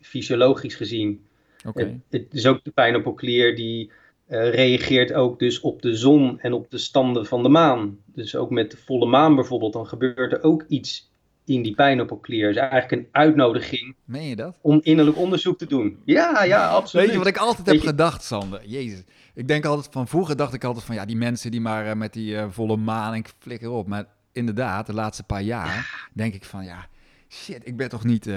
fysiologisch 0.00 0.74
gezien. 0.74 1.26
Oké. 1.66 2.00
Is 2.30 2.46
ook 2.46 2.64
de 2.64 2.70
pijnappelklier 2.70 3.56
die 3.56 3.90
eh, 4.26 4.50
reageert 4.50 5.12
ook 5.12 5.38
dus 5.38 5.60
op 5.60 5.82
de 5.82 5.96
zon 5.96 6.40
en 6.40 6.52
op 6.52 6.70
de 6.70 6.78
standen 6.78 7.26
van 7.26 7.42
de 7.42 7.48
maan. 7.48 7.98
Dus 8.04 8.36
ook 8.36 8.50
met 8.50 8.70
de 8.70 8.76
volle 8.76 9.06
maan 9.06 9.34
bijvoorbeeld, 9.34 9.72
dan 9.72 9.86
gebeurt 9.86 10.32
er 10.32 10.42
ook 10.42 10.64
iets 10.68 11.10
in 11.44 11.62
die 11.62 11.74
pijnappelklier. 11.74 12.50
Is 12.50 12.56
eigenlijk 12.56 12.92
een 12.92 13.08
uitnodiging 13.10 13.94
Meen 14.04 14.28
je 14.28 14.36
dat? 14.36 14.56
om 14.60 14.80
innerlijk 14.82 15.16
onderzoek 15.16 15.58
te 15.58 15.66
doen. 15.66 15.98
Ja, 16.04 16.44
ja, 16.44 16.68
absoluut. 16.68 17.04
Weet 17.04 17.14
je 17.14 17.18
wat 17.18 17.28
ik 17.28 17.36
altijd 17.36 17.66
heb 17.66 17.76
je- 17.76 17.86
gedacht, 17.86 18.22
Sander? 18.24 18.60
Jezus. 18.66 19.02
Ik 19.34 19.48
denk 19.48 19.64
altijd, 19.64 19.88
van 19.92 20.08
vroeger 20.08 20.36
dacht 20.36 20.54
ik 20.54 20.64
altijd 20.64 20.84
van, 20.84 20.94
ja, 20.94 21.04
die 21.04 21.16
mensen 21.16 21.50
die 21.50 21.60
maar 21.60 21.86
eh, 21.86 21.94
met 21.94 22.12
die 22.12 22.36
eh, 22.36 22.46
volle 22.50 22.76
maan 22.76 23.12
en 23.12 23.18
ik 23.18 23.32
flikker 23.38 23.70
op. 23.70 23.86
Maar 23.86 24.06
inderdaad, 24.32 24.86
de 24.86 24.94
laatste 24.94 25.22
paar 25.22 25.42
jaar 25.42 26.08
denk 26.12 26.34
ik 26.34 26.44
van, 26.44 26.64
ja, 26.64 26.86
shit, 27.28 27.60
ik 27.64 27.76
ben 27.76 27.88
toch 27.88 28.04
niet... 28.04 28.30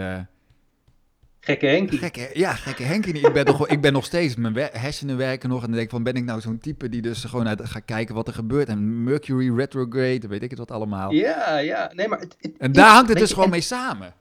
Gekke 1.42 1.66
Henkie. 1.66 1.98
Gekke, 2.00 2.30
ja, 2.34 2.54
gekke 2.54 2.84
Henkie. 2.84 3.14
Ik 3.14 3.34
ben, 3.34 3.46
wel- 3.46 3.72
ik 3.72 3.82
ben 3.82 3.94
nog 3.94 4.06
steeds, 4.06 4.36
mijn 4.36 4.56
hersenen 4.72 5.18
werken 5.18 5.50
nog. 5.50 5.58
En 5.60 5.66
dan 5.66 5.72
denk 5.76 5.84
ik 5.84 5.90
van, 5.90 6.04
ben 6.04 6.14
ik 6.16 6.24
nou 6.24 6.42
zo'n 6.42 6.60
type 6.60 6.90
die 6.90 7.02
dus 7.02 7.24
gewoon 7.24 7.48
uit, 7.48 7.62
gaat 7.66 7.86
kijken 7.86 8.16
wat 8.16 8.28
er 8.28 8.34
gebeurt. 8.34 8.68
En 8.68 9.04
Mercury 9.04 9.56
retrograde, 9.56 10.28
weet 10.28 10.44
ik 10.44 10.50
het 10.50 10.60
wat 10.60 10.72
allemaal. 10.72 11.12
Ja, 11.12 11.58
ja. 11.58 11.92
Nee, 11.96 12.08
maar 12.08 12.20
het, 12.20 12.36
het 12.40 12.52
En 12.58 12.72
daar 12.72 12.92
hangt 12.92 13.10
het 13.10 13.18
dus 13.18 13.28
je, 13.28 13.34
gewoon 13.34 13.50
en- 13.50 13.56
mee 13.56 13.62
samen. 13.62 14.14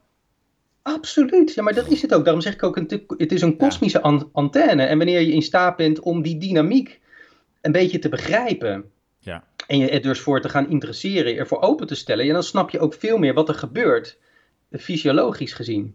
Absoluut. 0.82 1.54
Ja, 1.54 1.62
maar 1.62 1.74
dat 1.74 1.88
is 1.90 2.02
het 2.02 2.14
ook. 2.14 2.24
Daarom 2.24 2.42
zeg 2.42 2.52
ik 2.52 2.62
ook, 2.62 2.76
een- 2.76 3.04
het 3.16 3.32
is 3.32 3.42
een 3.42 3.56
kosmische 3.56 4.00
an- 4.02 4.28
antenne. 4.32 4.82
En 4.82 4.96
wanneer 4.98 5.20
je 5.20 5.32
in 5.32 5.42
staat 5.42 5.76
bent 5.76 6.00
om 6.00 6.22
die 6.22 6.38
dynamiek 6.38 7.00
een 7.60 7.72
beetje 7.72 7.98
te 7.98 8.08
begrijpen. 8.08 8.90
Ja. 9.18 9.44
En 9.66 9.78
je 9.78 9.90
er 9.90 10.02
dus 10.02 10.20
voor 10.20 10.40
te 10.40 10.48
gaan 10.48 10.70
interesseren, 10.70 11.36
ervoor 11.36 11.60
open 11.60 11.86
te 11.86 11.94
stellen. 11.94 12.24
Ja, 12.26 12.32
dan 12.32 12.42
snap 12.42 12.70
je 12.70 12.78
ook 12.80 12.94
veel 12.94 13.18
meer 13.18 13.34
wat 13.34 13.48
er 13.48 13.54
gebeurt. 13.54 14.18
Fysiologisch 14.78 15.52
gezien. 15.52 15.94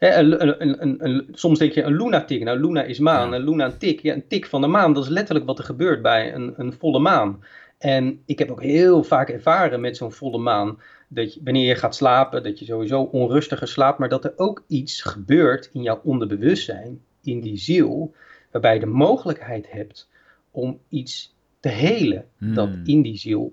Een, 0.00 1.04
een, 1.04 1.28
soms 1.32 1.58
denk 1.58 1.72
je 1.72 1.82
een 1.82 1.96
lunatic. 1.96 2.44
Nou, 2.44 2.60
luna 2.60 2.82
is 2.82 2.98
maan. 2.98 3.32
Een 3.32 3.44
luna 3.44 3.64
een 3.64 3.78
tik. 3.78 4.00
Ja, 4.00 4.14
een 4.14 4.26
tik 4.28 4.46
van 4.46 4.60
de 4.60 4.66
maan. 4.66 4.92
Dat 4.92 5.04
is 5.04 5.08
letterlijk 5.08 5.46
wat 5.46 5.58
er 5.58 5.64
gebeurt 5.64 6.02
bij 6.02 6.34
een, 6.34 6.54
een 6.56 6.72
volle 6.72 6.98
maan. 6.98 7.44
En 7.78 8.22
ik 8.26 8.38
heb 8.38 8.50
ook 8.50 8.62
heel 8.62 9.02
vaak 9.04 9.28
ervaren 9.28 9.80
met 9.80 9.96
zo'n 9.96 10.12
volle 10.12 10.38
maan. 10.38 10.78
Dat 11.08 11.34
je, 11.34 11.40
wanneer 11.44 11.66
je 11.66 11.74
gaat 11.74 11.94
slapen, 11.94 12.42
dat 12.42 12.58
je 12.58 12.64
sowieso 12.64 13.02
onrustiger 13.02 13.68
slaapt. 13.68 13.98
Maar 13.98 14.08
dat 14.08 14.24
er 14.24 14.32
ook 14.36 14.64
iets 14.66 15.02
gebeurt 15.02 15.70
in 15.72 15.82
jouw 15.82 16.00
onderbewustzijn, 16.04 17.00
in 17.22 17.40
die 17.40 17.56
ziel. 17.56 18.14
Waarbij 18.50 18.74
je 18.74 18.80
de 18.80 18.86
mogelijkheid 18.86 19.70
hebt 19.70 20.08
om 20.50 20.78
iets 20.88 21.34
te 21.60 21.68
helen. 21.68 22.24
Dat 22.38 22.68
Hmm. 22.68 22.82
in 22.84 23.02
die 23.02 23.16
ziel 23.16 23.52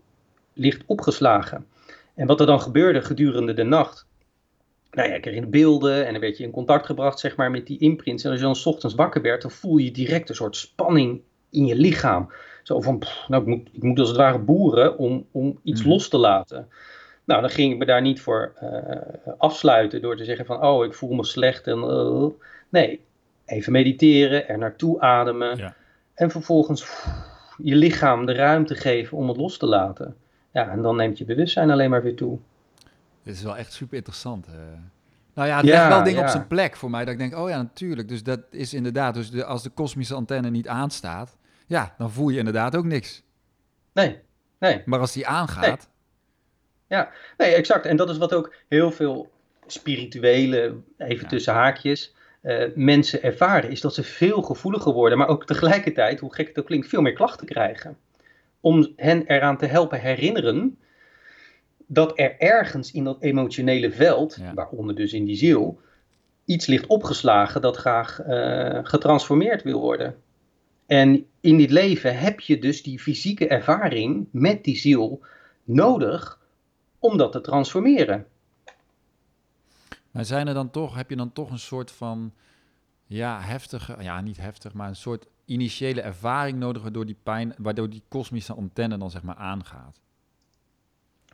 ligt 0.53 0.83
opgeslagen. 0.85 1.65
En 2.15 2.27
wat 2.27 2.39
er 2.39 2.45
dan 2.45 2.61
gebeurde 2.61 3.01
gedurende 3.01 3.53
de 3.53 3.63
nacht. 3.63 4.06
Nou 4.91 5.09
ja, 5.09 5.15
ik 5.15 5.21
kreeg 5.21 5.47
beelden 5.49 6.05
en 6.05 6.11
dan 6.11 6.21
werd 6.21 6.37
je 6.37 6.43
in 6.43 6.51
contact 6.51 6.85
gebracht 6.85 7.19
zeg 7.19 7.35
maar, 7.35 7.51
met 7.51 7.67
die 7.67 7.79
imprints. 7.79 8.23
En 8.23 8.29
als 8.31 8.39
je 8.39 8.45
dan 8.45 8.55
's 8.55 8.65
ochtends 8.65 8.95
wakker 8.95 9.21
werd, 9.21 9.41
dan 9.41 9.51
voel 9.51 9.77
je 9.77 9.91
direct 9.91 10.29
een 10.29 10.35
soort 10.35 10.55
spanning 10.55 11.21
in 11.49 11.65
je 11.65 11.75
lichaam. 11.75 12.31
Zo 12.63 12.81
van, 12.81 12.97
pff, 12.99 13.25
nou, 13.27 13.41
ik 13.41 13.47
moet, 13.47 13.69
ik 13.71 13.83
moet 13.83 13.99
als 13.99 14.07
het 14.07 14.17
ware 14.17 14.39
boeren 14.39 14.97
om, 14.97 15.25
om 15.31 15.59
iets 15.63 15.81
Mhm. 15.81 15.89
los 15.89 16.09
te 16.09 16.17
laten. 16.17 16.67
Nou, 17.25 17.41
dan 17.41 17.49
ging 17.49 17.71
ik 17.73 17.77
me 17.77 17.85
daar 17.85 18.01
niet 18.01 18.21
voor 18.21 18.51
eh, 18.55 19.31
afsluiten 19.37 20.01
door 20.01 20.17
te 20.17 20.25
zeggen 20.25 20.45
van, 20.45 20.63
oh, 20.63 20.85
ik 20.85 20.93
voel 20.93 21.13
me 21.13 21.23
slecht. 21.25 21.67
En, 21.67 21.77
eh, 21.81 22.25
nee, 22.69 22.99
even 23.45 23.71
mediteren, 23.71 24.47
er 24.47 24.57
naartoe 24.57 24.99
ademen. 24.99 25.57
Ja. 25.57 25.75
En 26.13 26.31
vervolgens 26.31 26.81
pff, 26.81 27.07
je 27.57 27.75
lichaam 27.75 28.25
de 28.25 28.33
ruimte 28.33 28.75
geven 28.75 29.17
om 29.17 29.27
het 29.27 29.37
los 29.37 29.57
te 29.57 29.65
laten. 29.65 30.15
Ja, 30.53 30.69
en 30.69 30.81
dan 30.81 30.95
neemt 30.95 31.17
je 31.17 31.25
bewustzijn 31.25 31.71
alleen 31.71 31.89
maar 31.89 32.03
weer 32.03 32.15
toe. 32.15 32.37
Dit 33.27 33.35
is 33.35 33.43
wel 33.43 33.57
echt 33.57 33.73
super 33.73 33.97
interessant. 33.97 34.45
eh. 34.47 34.53
Nou 35.33 35.47
ja, 35.47 35.57
het 35.57 35.65
Ja, 35.65 35.71
legt 35.73 35.87
wel 35.87 36.03
dingen 36.03 36.19
op 36.19 36.25
ja. 36.25 36.31
zijn 36.31 36.47
plek 36.47 36.75
voor 36.75 36.89
mij. 36.89 37.05
Dat 37.05 37.13
ik 37.13 37.19
denk, 37.19 37.35
oh 37.35 37.49
ja, 37.49 37.57
natuurlijk. 37.57 38.07
Dus 38.07 38.23
dat 38.23 38.39
is 38.51 38.73
inderdaad, 38.73 39.13
dus 39.13 39.31
de, 39.31 39.45
als 39.45 39.63
de 39.63 39.69
kosmische 39.69 40.13
antenne 40.13 40.49
niet 40.49 40.67
aanstaat, 40.67 41.37
ja, 41.67 41.95
dan 41.97 42.11
voel 42.11 42.29
je 42.29 42.37
inderdaad 42.37 42.75
ook 42.75 42.85
niks. 42.85 43.23
Nee, 43.93 44.19
nee. 44.59 44.81
Maar 44.85 44.99
als 44.99 45.13
die 45.13 45.27
aangaat, 45.27 45.89
Nee, 47.37 47.53
exact. 47.55 47.85
En 47.85 47.97
dat 47.97 48.09
is 48.09 48.17
wat 48.17 48.33
ook 48.33 48.53
heel 48.67 48.91
veel 48.91 49.31
spirituele, 49.67 50.75
even 50.97 51.23
Ja. 51.23 51.29
tussen 51.29 51.53
haakjes, 51.53 52.13
eh, 52.41 52.63
mensen 52.75 53.23
ervaren. 53.23 53.69
Is 53.71 53.81
dat 53.81 53.93
ze 53.93 54.03
veel 54.03 54.41
gevoeliger 54.41 54.93
worden, 54.93 55.17
maar 55.17 55.27
ook 55.27 55.45
tegelijkertijd, 55.45 56.19
hoe 56.19 56.33
gek 56.33 56.47
het 56.47 56.59
ook 56.59 56.65
klinkt, 56.65 56.87
veel 56.87 57.01
meer 57.01 57.13
klachten 57.13 57.47
krijgen. 57.47 57.97
Om 58.59 58.93
hen 58.95 59.25
eraan 59.27 59.57
te 59.57 59.65
helpen 59.65 59.99
herinneren 59.99 60.77
dat 61.87 62.19
er 62.19 62.39
ergens 62.39 62.91
in 62.91 63.03
dat 63.03 63.21
emotionele 63.21 63.91
veld, 63.91 64.35
Ja. 64.39 64.53
waaronder 64.53 64.95
dus 64.95 65.13
in 65.13 65.25
die 65.25 65.35
ziel, 65.35 65.79
iets 66.45 66.65
ligt 66.65 66.85
opgeslagen 66.87 67.61
dat 67.61 67.77
graag 67.77 68.19
eh, 68.21 68.79
getransformeerd 68.83 69.63
wil 69.63 69.79
worden. 69.79 70.15
En 70.85 71.25
in 71.39 71.57
dit 71.57 71.71
leven 71.71 72.17
heb 72.19 72.39
je 72.39 72.59
dus 72.59 72.83
die 72.83 72.99
fysieke 72.99 73.47
ervaring 73.47 74.27
met 74.31 74.63
die 74.63 74.77
ziel 74.77 75.21
nodig 75.63 76.39
om 76.99 77.17
dat 77.17 77.31
te 77.31 77.41
transformeren. 77.41 78.25
maar 80.11 80.25
zijn 80.25 80.47
er 80.47 80.53
dan 80.53 80.69
toch, 80.71 80.95
heb 80.95 81.09
je 81.09 81.15
dan 81.15 81.33
toch 81.33 81.49
een 81.51 81.59
soort 81.59 81.91
van, 81.91 82.33
ja, 83.05 83.41
heftige, 83.41 83.95
ja, 83.99 84.21
niet 84.21 84.37
heftig, 84.37 84.73
maar 84.73 84.87
een 84.87 84.95
soort 84.95 85.25
initiële 85.45 86.01
ervaring 86.01 86.57
nodig 86.59 86.81
waardoor 86.81 87.05
die 87.05 87.17
pijn, 87.23 87.53
waardoor 87.57 87.89
die 87.89 88.03
kosmische 88.07 88.53
antenne 88.53 88.97
dan 88.97 89.11
zeg 89.11 89.23
maar 89.23 89.35
aangaat? 89.35 89.99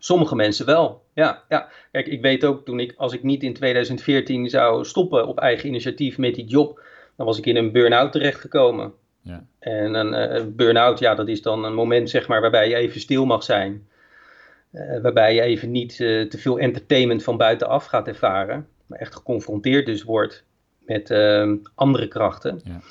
Sommige 0.04 0.36
mensen 0.36 0.66
wel. 0.66 1.04
Ja, 1.14 1.44
ja. 1.50 1.70
Kijk, 1.92 2.08
ik 2.08 2.22
weet 2.22 2.46
ook 2.46 2.66
toen 2.66 2.80
ik, 2.80 2.94
als 2.98 3.14
ik 3.14 3.24
niet 3.24 3.44
in 3.44 3.54
2014 3.54 4.50
zou 4.50 4.86
stoppen 4.86 5.28
op 5.28 5.40
eigen 5.40 5.70
initiatief 5.70 6.18
met 6.18 6.36
die 6.36 6.46
job, 6.46 6.82
dan 7.16 7.26
was 7.26 7.38
ik 7.38 7.46
in 7.46 7.56
een 7.56 7.72
burn-out 7.72 8.12
terechtgekomen. 8.12 8.94
Ja. 9.22 9.46
En 9.60 9.94
een 9.94 10.14
eh, 10.14 10.44
burn-out, 10.48 11.00
ja, 11.00 11.16
dat 11.16 11.28
is 11.28 11.42
dan 11.42 11.64
een 11.64 11.74
moment 11.74 12.10
zeg 12.10 12.28
maar 12.28 12.42
waarbij 12.42 12.70
je 12.70 12.76
even 12.76 13.00
stil 13.00 13.26
mag 13.26 13.44
zijn. 13.44 13.88
Eh, 14.72 15.02
waarbij 15.02 15.36
je 15.36 15.42
even 15.42 15.72
niet 15.72 15.92
eh, 15.92 16.22
te 16.22 16.38
veel 16.38 16.60
entertainment 16.60 17.24
van 17.24 17.38
buitenaf 17.38 17.86
gaat 17.86 18.08
ervaren, 18.08 18.68
maar 18.86 19.00
echt 19.00 19.16
geconfronteerd 19.16 19.86
dus 19.86 20.04
wordt 20.04 20.44
met 20.80 21.12
andere 21.76 22.08
krachten. 22.08 22.62
Ja. 22.64 22.82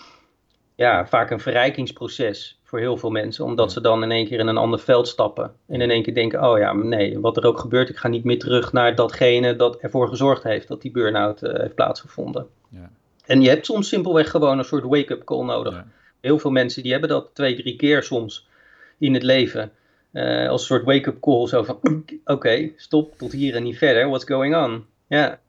Ja, 0.82 1.06
vaak 1.06 1.30
een 1.30 1.40
verrijkingsproces 1.40 2.60
voor 2.64 2.78
heel 2.78 2.96
veel 2.96 3.10
mensen, 3.10 3.44
omdat 3.44 3.72
ze 3.72 3.80
dan 3.80 4.02
in 4.02 4.10
één 4.10 4.26
keer 4.26 4.38
in 4.38 4.46
een 4.46 4.56
ander 4.56 4.78
veld 4.78 5.08
stappen. 5.08 5.54
En 5.66 5.80
in 5.80 5.90
één 5.90 6.02
keer 6.02 6.14
denken, 6.14 6.50
oh 6.50 6.58
ja, 6.58 6.72
nee, 6.72 7.20
wat 7.20 7.36
er 7.36 7.46
ook 7.46 7.58
gebeurt, 7.58 7.88
ik 7.88 7.96
ga 7.96 8.08
niet 8.08 8.24
meer 8.24 8.38
terug 8.38 8.72
naar 8.72 8.94
datgene 8.94 9.56
dat 9.56 9.76
ervoor 9.76 10.08
gezorgd 10.08 10.42
heeft 10.42 10.68
dat 10.68 10.82
die 10.82 10.90
burn-out 10.90 11.42
eh, 11.42 11.60
heeft 11.60 11.74
plaatsgevonden. 11.74 12.46
Ja. 12.68 12.90
En 13.26 13.42
je 13.42 13.48
hebt 13.48 13.66
soms 13.66 13.88
simpelweg 13.88 14.30
gewoon 14.30 14.58
een 14.58 14.64
soort 14.64 14.84
wake-up 14.84 15.24
call 15.24 15.44
nodig. 15.44 15.74
Ja. 15.74 15.86
Heel 16.20 16.38
veel 16.38 16.50
mensen 16.50 16.82
die 16.82 16.92
hebben 16.92 17.10
dat 17.10 17.30
twee, 17.32 17.56
drie 17.56 17.76
keer 17.76 18.02
soms 18.02 18.48
in 18.98 19.14
het 19.14 19.22
leven. 19.22 19.72
Eh, 20.12 20.48
als 20.48 20.60
een 20.60 20.66
soort 20.66 20.84
wake-up 20.84 21.20
call, 21.20 21.46
zo 21.46 21.62
van, 21.62 21.78
oké, 22.24 22.70
stop, 22.76 23.18
tot 23.18 23.32
hier 23.32 23.54
en 23.54 23.62
niet 23.62 23.78
verder, 23.78 24.08
what's 24.08 24.24
going 24.24 24.56
on? 24.56 24.86
Ja, 25.06 25.40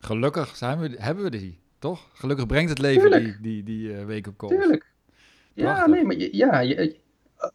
Gelukkig 0.00 0.56
zijn 0.56 0.78
we, 0.78 0.94
hebben 0.98 1.24
we 1.24 1.30
die, 1.30 1.58
toch? 1.78 2.08
Gelukkig 2.12 2.46
brengt 2.46 2.70
het 2.70 2.78
leven 2.78 3.00
Tuurlijk. 3.10 3.38
die, 3.42 3.62
die, 3.62 3.78
die 3.80 3.94
eh, 3.96 4.04
wake-up 4.04 4.36
calls. 4.36 4.52
Tuurlijk. 4.52 4.86
Ja, 5.52 5.86
nee, 5.86 6.04
maar 6.04 6.16
je- 6.16 6.36
ja, 6.36 6.60
je- 6.60 6.96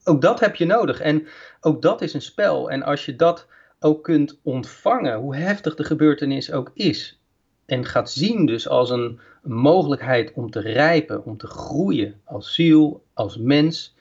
ook 0.03 0.21
dat 0.21 0.39
heb 0.39 0.55
je 0.55 0.65
nodig. 0.65 0.99
En 0.99 1.27
ook 1.61 1.81
dat 1.81 2.01
is 2.01 2.13
een 2.13 2.21
spel. 2.21 2.71
En 2.71 2.83
als 2.83 3.05
je 3.05 3.15
dat 3.15 3.47
ook 3.79 4.03
kunt 4.03 4.39
ontvangen, 4.43 5.17
hoe 5.17 5.35
heftig 5.35 5.75
de 5.75 5.83
gebeurtenis 5.83 6.51
ook 6.51 6.71
is, 6.73 7.19
en 7.65 7.85
gaat 7.85 8.11
zien 8.11 8.45
dus 8.45 8.67
als 8.67 8.89
een, 8.89 9.19
een 9.43 9.53
mogelijkheid 9.53 10.31
om 10.33 10.49
te 10.51 10.59
rijpen, 10.59 11.25
om 11.25 11.37
te 11.37 11.47
groeien 11.47 12.21
als 12.23 12.53
ziel, 12.53 13.03
als 13.13 13.37
mens, 13.37 13.95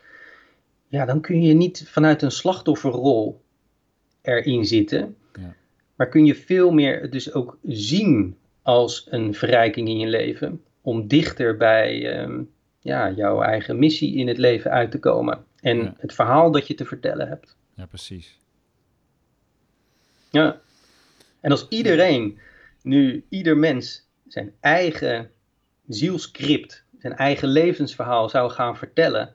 ja, 0.88 1.04
dan 1.04 1.20
kun 1.20 1.42
je 1.42 1.54
niet 1.54 1.84
vanuit 1.88 2.22
een 2.22 2.30
slachtofferrol 2.30 3.40
erin 4.22 4.64
zitten, 4.66 5.16
Ja. 5.40 5.54
maar 5.94 6.08
kun 6.08 6.24
je 6.24 6.34
veel 6.34 6.70
meer 6.70 7.10
dus 7.10 7.32
ook 7.32 7.58
zien 7.62 8.36
als 8.62 9.06
een 9.10 9.34
verrijking 9.34 9.88
in 9.88 9.98
je 9.98 10.06
leven, 10.06 10.62
om 10.80 11.08
dichter 11.08 11.56
bij 11.56 12.18
ehm, 12.18 12.42
ja, 12.80 13.10
jouw 13.10 13.42
eigen 13.42 13.78
missie 13.78 14.16
in 14.16 14.28
het 14.28 14.38
leven 14.38 14.70
uit 14.70 14.90
te 14.90 14.98
komen 14.98 15.44
en 15.60 15.76
Ja. 15.76 15.94
het 15.98 16.12
verhaal 16.14 16.50
dat 16.50 16.66
je 16.66 16.74
te 16.74 16.84
vertellen 16.84 17.28
hebt. 17.28 17.56
Ja, 17.74 17.86
precies. 17.86 18.38
Ja. 20.30 20.60
En 21.40 21.50
als 21.50 21.66
iedereen 21.68 22.38
nu, 22.82 23.24
ieder 23.28 23.56
mens, 23.56 24.08
zijn 24.28 24.52
eigen 24.60 25.30
zielscript, 25.88 26.84
zijn 26.98 27.16
eigen 27.16 27.48
levensverhaal 27.48 28.28
zou 28.28 28.50
gaan 28.50 28.76
vertellen. 28.76 29.32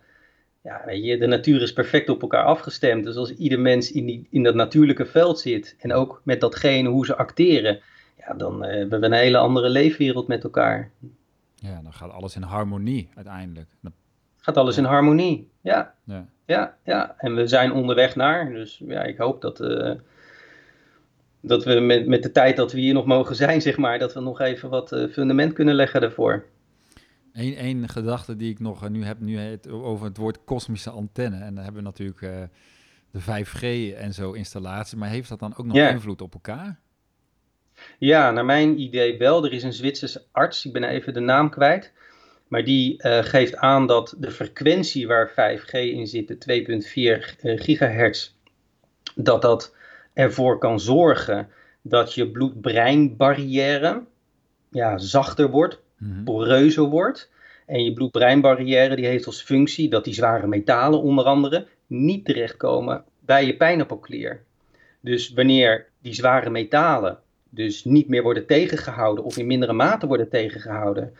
Ja, 0.63 0.81
weet 0.85 1.05
je, 1.05 1.17
de 1.17 1.25
natuur 1.27 1.61
is 1.61 1.73
perfect 1.73 2.09
op 2.09 2.21
elkaar 2.21 2.43
afgestemd. 2.43 3.03
Dus 3.03 3.15
als 3.15 3.33
ieder 3.35 3.59
mens 3.59 3.91
in, 3.91 4.05
die, 4.05 4.27
in 4.31 4.43
dat 4.43 4.55
natuurlijke 4.55 5.05
veld 5.05 5.39
zit 5.39 5.75
en 5.79 5.93
ook 5.93 6.21
met 6.23 6.41
datgene 6.41 6.89
hoe 6.89 7.05
ze 7.05 7.15
acteren, 7.15 7.81
ja, 8.27 8.33
dan 8.33 8.63
eh, 8.65 8.77
hebben 8.77 8.99
we 8.99 9.05
een 9.05 9.11
hele 9.11 9.37
andere 9.37 9.69
leefwereld 9.69 10.27
met 10.27 10.43
elkaar. 10.43 10.89
Ja, 11.55 11.81
dan 11.83 11.93
gaat 11.93 12.11
alles 12.11 12.35
in 12.35 12.41
harmonie 12.41 13.09
uiteindelijk. 13.15 13.69
Dan- 13.81 13.93
Gaat 14.37 14.57
alles 14.57 14.77
in 14.77 14.83
harmonie. 14.83 15.49
Ja, 15.61 15.93
Ja. 16.03 16.25
ja, 16.45 16.77
ja. 16.83 17.15
En 17.17 17.35
we 17.35 17.47
zijn 17.47 17.71
onderweg 17.71 18.15
naar. 18.15 18.49
Dus 18.51 18.81
ja, 18.87 19.03
ik 19.03 19.17
hoop 19.17 19.41
dat, 19.41 19.59
eh, 19.59 19.91
dat 21.41 21.63
we 21.63 21.79
met, 21.79 22.07
met 22.07 22.23
de 22.23 22.31
tijd 22.31 22.55
dat 22.55 22.71
we 22.71 22.79
hier 22.79 22.93
nog 22.93 23.05
mogen 23.05 23.35
zijn, 23.35 23.61
zeg 23.61 23.77
maar, 23.77 23.99
dat 23.99 24.13
we 24.13 24.19
nog 24.19 24.39
even 24.39 24.69
wat 24.69 24.91
eh, 24.91 25.07
fundament 25.11 25.53
kunnen 25.53 25.75
leggen 25.75 26.01
daarvoor. 26.01 26.45
Eén 27.33 27.55
één 27.55 27.89
gedachte 27.89 28.35
die 28.35 28.51
ik 28.51 28.59
nog 28.59 28.89
nu 28.89 29.03
heb, 29.03 29.19
nu 29.19 29.59
over 29.69 30.05
het 30.05 30.17
woord 30.17 30.43
kosmische 30.43 30.89
antenne. 30.89 31.37
En 31.43 31.55
dan 31.55 31.63
hebben 31.63 31.83
we 31.83 31.87
natuurlijk 31.89 32.49
de 33.11 33.19
5G 33.21 33.93
en 33.97 34.13
zo 34.13 34.31
installatie. 34.31 34.97
Maar 34.97 35.09
heeft 35.09 35.29
dat 35.29 35.39
dan 35.39 35.53
ook 35.57 35.65
nog 35.65 35.75
invloed 35.77 36.21
op 36.21 36.33
elkaar? 36.33 36.79
Ja, 37.97 38.31
naar 38.31 38.45
mijn 38.45 38.79
idee 38.79 39.17
wel. 39.17 39.45
Er 39.45 39.53
is 39.53 39.63
een 39.63 39.73
Zwitserse 39.73 40.23
arts, 40.31 40.65
ik 40.65 40.73
ben 40.73 40.83
even 40.83 41.13
de 41.13 41.19
naam 41.19 41.49
kwijt. 41.49 41.93
Maar 42.47 42.63
die 42.63 43.01
eh, 43.01 43.23
geeft 43.23 43.55
aan 43.55 43.87
dat 43.87 44.15
de 44.17 44.31
frequentie 44.31 45.07
waar 45.07 45.29
5G 45.29 45.71
in 45.71 46.07
zit, 46.07 46.27
de 46.27 46.37
2,4 46.37 47.39
eh, 47.39 47.61
gigahertz, 47.61 48.31
dat 49.15 49.41
dat 49.41 49.75
ervoor 50.13 50.57
kan 50.57 50.79
zorgen 50.79 51.49
dat 51.81 52.13
je 52.13 52.31
bloed-breinbarrière 52.31 54.03
ja, 54.71 54.97
zachter 54.97 55.49
wordt, 55.49 55.83
Mhm. 55.97 56.23
poreuzer 56.23 56.83
wordt. 56.83 57.31
En 57.65 57.83
je 57.83 57.93
bloed-breinbarrière 57.93 58.95
die 58.95 59.05
heeft 59.05 59.25
als 59.25 59.41
functie 59.41 59.89
dat 59.89 60.03
die 60.03 60.13
zware 60.13 60.47
metalen 60.47 61.01
onder 61.01 61.25
andere 61.25 61.67
niet 61.87 62.25
terechtkomen 62.25 63.03
bij 63.19 63.45
je 63.45 63.55
pijnappelklier. 63.55 64.43
Dus 65.01 65.33
wanneer 65.33 65.87
die 66.01 66.13
zware 66.13 66.49
metalen 66.49 67.19
dus 67.55 67.83
niet 67.85 68.07
meer 68.07 68.23
worden 68.23 68.45
tegengehouden 68.45 69.23
of 69.23 69.37
in 69.37 69.47
mindere 69.47 69.73
mate 69.73 70.07
worden 70.07 70.29
tegengehouden 70.29 71.13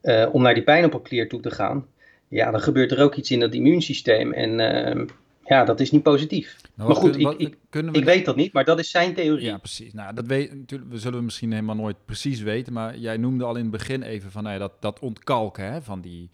eh, 0.00 0.26
om 0.32 0.42
naar 0.42 0.54
die 0.54 0.62
pijnappelklier 0.62 1.28
toe 1.28 1.40
te 1.40 1.50
gaan, 1.50 1.86
ja, 2.28 2.50
dan 2.50 2.60
gebeurt 2.60 2.90
er 2.92 3.02
ook 3.02 3.14
iets 3.14 3.30
in 3.30 3.40
dat 3.40 3.54
immuunsysteem 3.54 4.32
en 4.32 4.60
eh, 4.60 5.06
ja, 5.44 5.64
dat 5.64 5.80
is 5.80 5.90
niet 5.90 6.02
positief. 6.02 6.56
Nou, 6.74 6.88
Maar 6.88 6.98
goed, 6.98 7.10
kunnen- 7.16 7.32
ik- 7.32 7.38
ik- 7.38 7.56
kunnen 7.70 7.92
we 7.92 7.98
Ik 7.98 8.04
weet 8.04 8.24
dat 8.24 8.36
niet, 8.36 8.52
maar 8.52 8.64
dat 8.64 8.78
is 8.78 8.90
zijn 8.90 9.14
theorie. 9.14 9.44
Ja, 9.46 9.58
precies. 9.58 9.92
Nou, 9.92 10.14
dat 10.14 10.26
weet, 10.26 10.54
natuurlijk, 10.54 10.90
we 10.90 10.98
zullen 10.98 11.18
we 11.18 11.24
misschien 11.24 11.52
helemaal 11.52 11.74
nooit 11.74 11.96
precies 12.04 12.40
weten. 12.40 12.72
Maar 12.72 12.96
jij 12.98 13.16
noemde 13.16 13.44
al 13.44 13.56
in 13.56 13.62
het 13.62 13.70
begin 13.70 14.02
even 14.02 14.30
van 14.30 14.42
nou 14.42 14.54
ja, 14.54 14.60
dat, 14.60 14.72
dat 14.80 14.98
ontkalken 15.00 15.72
hè, 15.72 15.82
van, 15.82 16.00
die, 16.00 16.30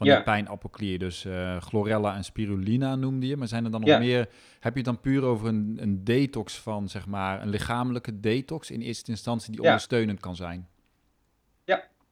van 0.00 0.08
Ja. 0.08 0.14
die 0.14 0.24
pijnappelklier. 0.24 0.98
Dus 0.98 1.24
eh, 1.24 1.60
chlorella 1.60 2.16
en 2.16 2.24
spirulina 2.24 2.94
noemde 2.96 3.26
je. 3.26 3.36
Maar 3.36 3.48
zijn 3.48 3.64
er 3.64 3.70
dan 3.70 3.80
nog 3.80 3.88
Ja. 3.88 3.98
meer? 3.98 4.28
Heb 4.60 4.72
je 4.72 4.78
het 4.78 4.84
dan 4.84 5.00
puur 5.00 5.22
over 5.22 5.48
een, 5.48 5.78
een 5.80 6.04
detox 6.04 6.58
van, 6.58 6.88
zeg 6.88 7.06
maar, 7.06 7.42
een 7.42 7.48
lichamelijke 7.48 8.20
detox 8.20 8.70
in 8.70 8.80
eerste 8.80 9.10
instantie 9.10 9.50
die 9.52 9.60
Ja. 9.62 9.66
ondersteunend 9.66 10.20
kan 10.20 10.36
zijn? 10.36 10.68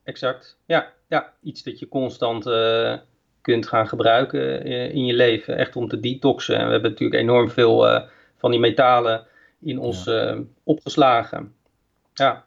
Exact. 0.04 0.58
Ja, 0.66 0.92
ja, 1.08 1.32
iets 1.42 1.62
dat 1.62 1.78
je 1.78 1.88
constant 1.88 2.46
eh, 2.46 2.94
kunt 3.40 3.66
gaan 3.66 3.88
gebruiken 3.88 4.64
eh, 4.64 4.94
in 4.94 5.04
je 5.04 5.14
leven. 5.14 5.56
Echt 5.56 5.76
om 5.76 5.88
te 5.88 6.00
detoxen. 6.00 6.56
En 6.58 6.64
we 6.66 6.72
hebben 6.72 6.90
natuurlijk 6.90 7.20
enorm 7.22 7.50
veel 7.50 8.06
van 8.36 8.50
die 8.50 8.60
metalen 8.60 9.26
in 9.60 9.78
ons 9.78 10.10
opgeslagen. 10.64 11.54
Ja, 12.14 12.44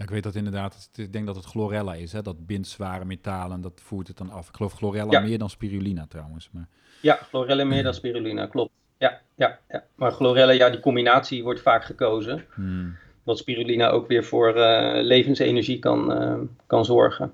Ja, 0.00 0.06
ik 0.06 0.12
weet 0.12 0.22
dat 0.22 0.34
inderdaad. 0.34 0.90
Ik 0.94 1.12
denk 1.12 1.26
dat 1.26 1.36
het 1.36 1.44
chlorella 1.44 1.94
is. 1.94 2.12
Hè? 2.12 2.22
Dat 2.22 2.46
bindt 2.46 2.68
zware 2.68 3.04
metalen 3.04 3.56
en 3.56 3.60
dat 3.60 3.80
voert 3.84 4.08
het 4.08 4.16
dan 4.16 4.30
af. 4.30 4.48
Ik 4.48 4.54
geloof 4.56 4.72
chlorella 4.72 5.12
Ja. 5.12 5.20
meer 5.20 5.38
dan 5.38 5.50
spirulina 5.50 6.06
trouwens. 6.06 6.48
Maar, 6.52 6.68
ja 7.00 7.18
chlorella 7.28 7.64
meer 7.64 7.82
dan 7.82 7.94
spirulina, 7.94 8.46
klopt. 8.46 8.70
Ja, 8.98 9.20
ja, 9.34 9.58
ja. 9.68 9.84
Maar 9.94 10.12
chlorella, 10.12 10.52
ja, 10.52 10.70
die 10.70 10.80
combinatie 10.80 11.42
wordt 11.42 11.60
vaak 11.60 11.84
gekozen. 11.84 12.44
hmm. 12.54 12.96
Wat 13.22 13.38
spirulina 13.38 13.88
ook 13.88 14.08
weer 14.08 14.24
voor 14.24 14.54
eh, 14.54 15.02
levensenergie 15.02 15.78
kan, 15.78 16.12
eh, 16.12 16.38
kan 16.66 16.84
zorgen. 16.84 17.32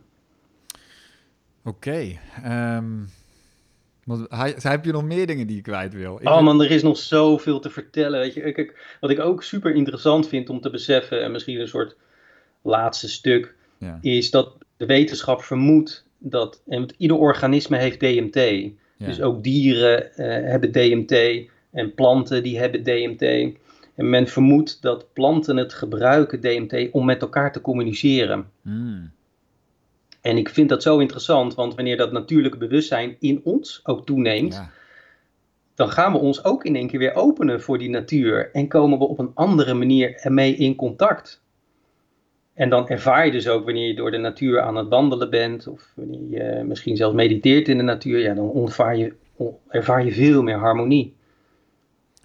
Oké. 1.64 2.18
ehm, 2.42 3.04
want 4.04 4.26
hij, 4.28 4.54
heb 4.58 4.84
je 4.84 4.92
nog 4.92 5.04
meer 5.04 5.26
dingen 5.26 5.46
die 5.46 5.56
je 5.56 5.62
kwijt 5.62 5.94
wil? 5.94 6.18
Ik 6.20 6.28
Oh 6.28 6.42
man, 6.42 6.60
er 6.62 6.70
is 6.70 6.82
nog 6.82 6.96
zoveel 6.96 7.60
te 7.60 7.70
vertellen. 7.70 8.20
Weet 8.20 8.34
je. 8.34 8.52
Kijk, 8.52 8.96
wat 9.00 9.10
ik 9.10 9.20
ook 9.20 9.42
super 9.42 9.74
interessant 9.74 10.28
vind 10.28 10.48
om 10.48 10.60
te 10.60 10.70
beseffen, 10.70 11.22
en 11.22 11.32
misschien 11.32 11.60
een 11.60 11.68
soort 11.68 11.96
laatste 12.66 13.08
stuk, 13.08 13.54
ja, 13.78 13.98
is 14.00 14.30
dat 14.30 14.52
de 14.76 14.86
wetenschap 14.86 15.42
vermoedt 15.42 16.06
dat, 16.18 16.62
en 16.68 16.86
ieder 16.96 17.16
organisme 17.16 17.76
heeft 17.76 18.00
DMT. 18.00 18.34
ja. 18.34 19.06
Dus 19.06 19.20
ook 19.20 19.42
dieren 19.42 20.14
eh, 20.16 20.50
hebben 20.50 20.72
DMT 20.72 21.44
en 21.70 21.94
planten 21.94 22.42
die 22.42 22.58
hebben 22.58 22.82
DMT. 22.82 23.22
En 23.94 24.10
men 24.10 24.26
vermoedt 24.26 24.82
dat 24.82 25.12
planten 25.12 25.56
het 25.56 25.74
gebruiken, 25.74 26.40
DMT, 26.40 26.88
om 26.92 27.04
met 27.04 27.22
elkaar 27.22 27.52
te 27.52 27.60
communiceren. 27.60 28.50
Hmm. 28.62 29.10
En 30.20 30.36
ik 30.36 30.48
vind 30.48 30.68
dat 30.68 30.82
zo 30.82 30.98
interessant, 30.98 31.54
want 31.54 31.74
wanneer 31.74 31.96
dat 31.96 32.12
natuurlijke 32.12 32.58
bewustzijn 32.58 33.16
in 33.20 33.40
ons 33.44 33.80
ook 33.84 34.06
toeneemt, 34.06 34.54
Ja. 34.54 34.70
dan 35.74 35.90
gaan 35.90 36.12
we 36.12 36.18
ons 36.18 36.44
ook 36.44 36.64
in 36.64 36.76
één 36.76 36.88
keer 36.88 36.98
weer 36.98 37.14
openen 37.14 37.62
voor 37.62 37.78
die 37.78 37.90
natuur 37.90 38.50
en 38.52 38.68
komen 38.68 38.98
we 38.98 39.04
op 39.04 39.18
een 39.18 39.30
andere 39.34 39.74
manier 39.74 40.14
ermee 40.14 40.56
in 40.56 40.74
contact. 40.74 41.42
En 42.56 42.70
dan 42.70 42.88
ervaar 42.88 43.26
je 43.26 43.32
dus 43.32 43.48
ook 43.48 43.64
wanneer 43.64 43.86
je 43.86 43.94
door 43.94 44.10
de 44.10 44.16
natuur 44.16 44.60
aan 44.60 44.76
het 44.76 44.88
wandelen 44.88 45.30
bent, 45.30 45.66
of 45.66 45.92
wanneer 45.94 46.30
je 46.58 46.64
misschien 46.64 46.96
zelfs 46.96 47.14
mediteert 47.14 47.68
in 47.68 47.76
de 47.76 47.82
natuur, 47.82 48.18
ja, 48.18 48.34
dan 48.34 48.56
ervaar 48.56 48.96
je, 48.96 49.14
ervaar 49.68 50.04
je 50.04 50.12
veel 50.12 50.42
meer 50.42 50.58
harmonie. 50.58 51.14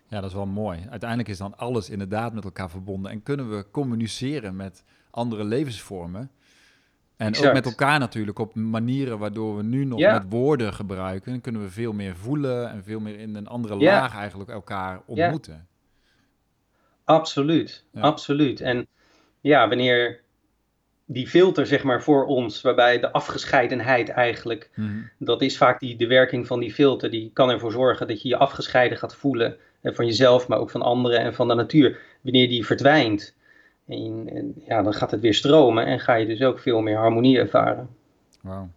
ja, 0.07 0.21
dat 0.21 0.29
is 0.29 0.35
wel 0.35 0.45
mooi. 0.45 0.79
Uiteindelijk 0.89 1.29
is 1.29 1.37
dan 1.37 1.57
alles 1.57 1.89
inderdaad 1.89 2.33
met 2.33 2.43
elkaar 2.43 2.69
verbonden 2.69 3.11
en 3.11 3.23
kunnen 3.23 3.49
we 3.49 3.65
communiceren 3.71 4.55
met 4.55 4.83
andere 5.09 5.43
levensvormen. 5.43 6.31
En 7.17 7.37
ook 7.37 7.53
met 7.53 7.65
elkaar 7.65 7.99
natuurlijk 7.99 8.39
op 8.39 8.55
manieren 8.55 9.19
waardoor 9.19 9.57
we 9.57 9.63
nu 9.63 9.85
nog 9.85 9.99
Ja. 9.99 10.13
met 10.13 10.25
woorden 10.29 10.73
gebruiken. 10.73 11.31
Dan 11.31 11.41
kunnen 11.41 11.61
we 11.61 11.69
veel 11.69 11.93
meer 11.93 12.15
voelen 12.15 12.69
en 12.69 12.83
veel 12.83 12.99
meer 12.99 13.19
in 13.19 13.35
een 13.35 13.47
andere 13.47 13.77
Ja. 13.79 13.99
laag 13.99 14.15
eigenlijk 14.15 14.49
elkaar 14.49 15.01
ontmoeten. 15.05 15.67
Absoluut, 17.03 17.85
Ja. 17.91 18.01
absoluut. 18.01 18.61
En 18.61 18.87
ja, 19.41 19.67
wanneer 19.67 20.19
die 21.05 21.27
filter, 21.27 21.65
zeg 21.67 21.83
maar, 21.83 22.01
voor 22.03 22.25
ons, 22.25 22.61
waarbij 22.61 22.99
de 22.99 23.11
afgescheidenheid 23.11 24.09
eigenlijk 24.09 24.69
Mhm. 24.75 24.89
dat 25.17 25.41
is 25.41 25.57
vaak 25.57 25.79
die, 25.79 25.95
de 25.95 26.07
werking 26.07 26.47
van 26.47 26.59
die 26.59 26.73
filter. 26.73 27.09
Die 27.11 27.31
kan 27.33 27.49
ervoor 27.49 27.71
zorgen 27.71 28.07
dat 28.07 28.21
je 28.21 28.27
je 28.29 28.37
afgescheiden 28.37 28.97
gaat 28.97 29.15
voelen. 29.15 29.57
eh, 29.81 29.93
Van 29.93 30.05
jezelf, 30.05 30.47
maar 30.47 30.59
ook 30.59 30.69
van 30.69 30.81
anderen 30.81 31.19
en 31.19 31.33
van 31.33 31.47
de 31.47 31.53
natuur. 31.53 31.99
Wanneer 32.21 32.47
die 32.47 32.65
verdwijnt, 32.65 33.35
en, 33.87 34.29
en, 34.33 34.53
ja, 34.67 34.81
dan 34.81 34.93
gaat 34.93 35.11
het 35.11 35.19
weer 35.21 35.33
stromen 35.33 35.85
en 35.85 35.99
ga 35.99 36.13
je 36.15 36.25
dus 36.25 36.41
ook 36.41 36.59
veel 36.59 36.81
meer 36.81 36.97
harmonie 36.97 37.37
ervaren. 37.39 37.89
Wauw, 38.41 38.69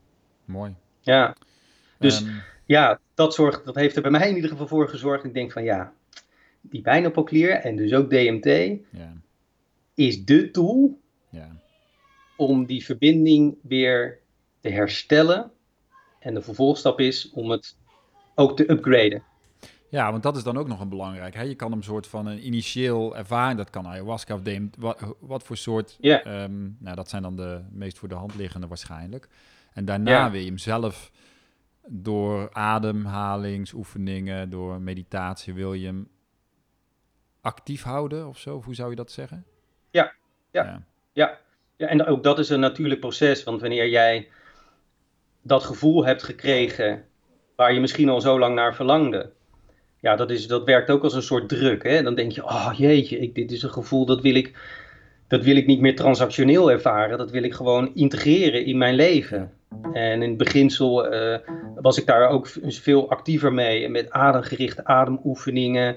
mooi. 0.45 0.75
Ja, 1.01 1.35
Dus- 1.99 2.21
Ehm, 2.23 2.31
ja 2.67 2.99
dat, 3.15 3.35
zorgt, 3.35 3.65
dat 3.65 3.75
heeft 3.75 3.97
er 3.97 4.03
bij 4.03 4.11
mij 4.11 4.29
in 4.29 4.35
ieder 4.35 4.51
geval 4.51 4.67
voor 4.67 4.89
gezorgd. 4.89 5.25
Ik 5.25 5.35
denk 5.35 5.53
van 5.53 5.65
ja, 5.65 5.93
die 6.61 6.81
pijnappelklier 6.83 7.51
en 7.51 7.77
dus 7.77 7.93
ook 7.95 8.11
DMT 8.11 8.45
ja, 8.91 9.13
is 9.95 10.25
de 10.25 10.51
tool 10.51 11.01
ja. 11.31 11.51
om 12.37 12.67
die 12.67 12.85
verbinding 12.85 13.57
weer 13.63 14.19
te 14.61 14.69
herstellen. 14.69 15.51
En 16.19 16.35
de 16.35 16.43
vervolgstap 16.43 17.01
is 17.01 17.31
om 17.31 17.51
het 17.51 17.77
ook 18.35 18.57
te 18.57 18.71
upgraden. 18.71 19.23
Ja, 19.89 20.11
want 20.11 20.23
dat 20.23 20.37
is 20.37 20.43
dan 20.43 20.57
ook 20.57 20.69
nog 20.69 20.81
een 20.81 20.89
belangrijk. 20.89 21.35
Hè? 21.35 21.43
Je 21.43 21.55
kan 21.55 21.71
hem 21.71 21.83
soort 21.83 22.07
van 22.07 22.27
een 22.27 22.47
initieel 22.47 23.17
ervaring, 23.17 23.59
dat 23.59 23.71
kan 23.71 23.87
ayahuasca 23.87 24.35
of 24.35 24.41
wat, 24.79 25.17
wat 25.21 25.43
voor 25.43 25.57
soort, 25.57 25.97
ehm, 26.01 26.63
nou 26.79 26.97
dat 26.97 27.09
zijn 27.09 27.23
dan 27.23 27.37
de 27.37 27.61
meest 27.71 27.99
voor 27.99 28.09
de 28.09 28.15
hand 28.15 28.35
liggende 28.35 28.67
waarschijnlijk. 28.67 29.29
En 29.73 29.85
daarna 29.85 30.31
wil 30.31 30.41
je 30.41 30.47
hem 30.47 30.59
zelf 30.59 31.11
door 31.89 32.53
ademhalingsoefeningen, 32.53 34.51
door 34.51 34.81
meditatie, 34.81 35.55
wil 35.55 35.75
je 35.75 35.87
hem 35.87 36.09
actief 37.41 37.83
houden 37.83 38.29
of 38.29 38.39
zo? 38.39 38.57
Of 38.57 38.65
hoe 38.65 38.75
zou 38.75 38.91
je 38.91 38.97
dat 38.97 39.11
zeggen? 39.11 39.45
Ja, 39.95 40.13
ja. 40.51 40.65
ja. 40.65 40.83
Ja, 41.13 41.39
Ja, 41.77 41.87
en 41.87 42.07
ook 42.07 42.23
dat 42.23 42.39
is 42.39 42.49
een 42.49 42.61
natuurlijk 42.61 43.01
proces, 43.01 43.45
want 43.45 43.61
wanneer 43.61 43.89
jij 43.89 44.29
dat 45.43 45.65
gevoel 45.65 46.05
hebt 46.05 46.23
gekregen 46.23 47.05
waar 47.57 47.73
je 47.73 47.81
misschien 47.81 48.09
al 48.09 48.21
zo 48.21 48.39
lang 48.39 48.55
naar 48.55 48.75
verlangde, 48.75 49.31
ja, 50.01 50.17
dat, 50.17 50.31
is, 50.31 50.47
dat 50.47 50.65
werkt 50.65 50.91
ook 50.91 51.03
als 51.03 51.15
een 51.15 51.23
soort 51.23 51.49
druk. 51.49 51.83
Hè? 51.83 52.03
Dan 52.03 52.15
denk 52.15 52.33
je, 52.33 52.45
oh 52.45 52.73
jeetje, 52.77 53.19
ik, 53.19 53.35
dit 53.35 53.53
is 53.53 53.63
een 53.63 53.73
gevoel 53.73 54.07
dat 54.07 54.21
wil, 54.21 54.35
ik, 54.35 54.57
dat 55.29 55.45
wil 55.45 55.57
ik 55.57 55.67
niet 55.67 55.81
meer 55.81 55.97
transactioneel 55.97 56.71
ervaren, 56.71 57.19
dat 57.19 57.31
wil 57.31 57.43
ik 57.43 57.55
gewoon 57.55 57.95
integreren 57.95 58.65
in 58.65 58.79
mijn 58.79 58.95
leven. 58.95 59.53
En 59.93 60.23
in 60.23 60.29
het 60.29 60.37
beginsel 60.37 61.15
uh, 61.15 61.39
was 61.75 61.99
ik 61.99 62.07
daar 62.07 62.29
ook 62.29 62.49
veel 62.63 63.11
actiever 63.11 63.53
mee, 63.53 63.89
met 63.89 64.11
ademgerichte 64.11 64.85
ademoefeningen, 64.85 65.97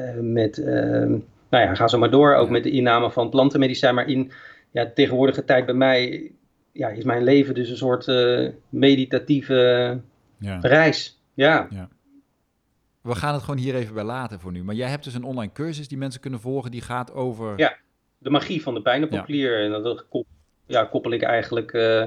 uh, 0.00 0.20
met, 0.20 0.58
uh, 0.58 1.14
nou 1.52 1.64
ja, 1.64 1.74
ga 1.74 1.88
zo 1.88 1.98
maar 1.98 2.10
door, 2.10 2.34
ook 2.34 2.48
met 2.48 2.62
de 2.62 2.70
inname 2.70 3.10
van 3.10 3.30
plantenmedicijn, 3.30 3.94
maar 3.94 4.08
in 4.08 4.32
ja, 4.70 4.84
de 4.84 4.92
tegenwoordige 4.92 5.44
tijd 5.44 5.66
bij 5.66 5.74
mij 5.74 6.30
ja, 6.72 6.88
is 6.88 7.04
mijn 7.04 7.22
leven 7.22 7.54
dus 7.54 7.70
een 7.70 7.76
soort 7.76 8.06
uh, 8.06 8.48
meditatieve 8.68 10.00
ja. 10.38 10.58
reis. 10.60 11.20
Ja. 11.34 11.66
ja. 11.70 11.88
We 13.00 13.14
gaan 13.14 13.34
het 13.34 13.42
gewoon 13.42 13.60
hier 13.60 13.74
even 13.74 13.94
bij 13.94 14.04
laten 14.04 14.40
voor 14.40 14.52
nu. 14.52 14.64
Maar 14.64 14.74
jij 14.74 14.88
hebt 14.88 15.04
dus 15.04 15.14
een 15.14 15.24
online 15.24 15.52
cursus 15.52 15.88
die 15.88 15.98
mensen 15.98 16.20
kunnen 16.20 16.40
volgen, 16.40 16.70
die 16.70 16.80
gaat 16.80 17.12
over... 17.12 17.58
Ja, 17.58 17.76
de 18.18 18.30
magie 18.30 18.62
van 18.62 18.74
de 18.74 18.82
pijnappelklier. 18.82 19.58
Ja. 19.58 19.64
En 19.64 19.82
dat 19.82 20.04
ja, 20.66 20.84
koppel 20.84 21.12
ik 21.12 21.22
eigenlijk 21.22 21.72
uh, 21.72 22.04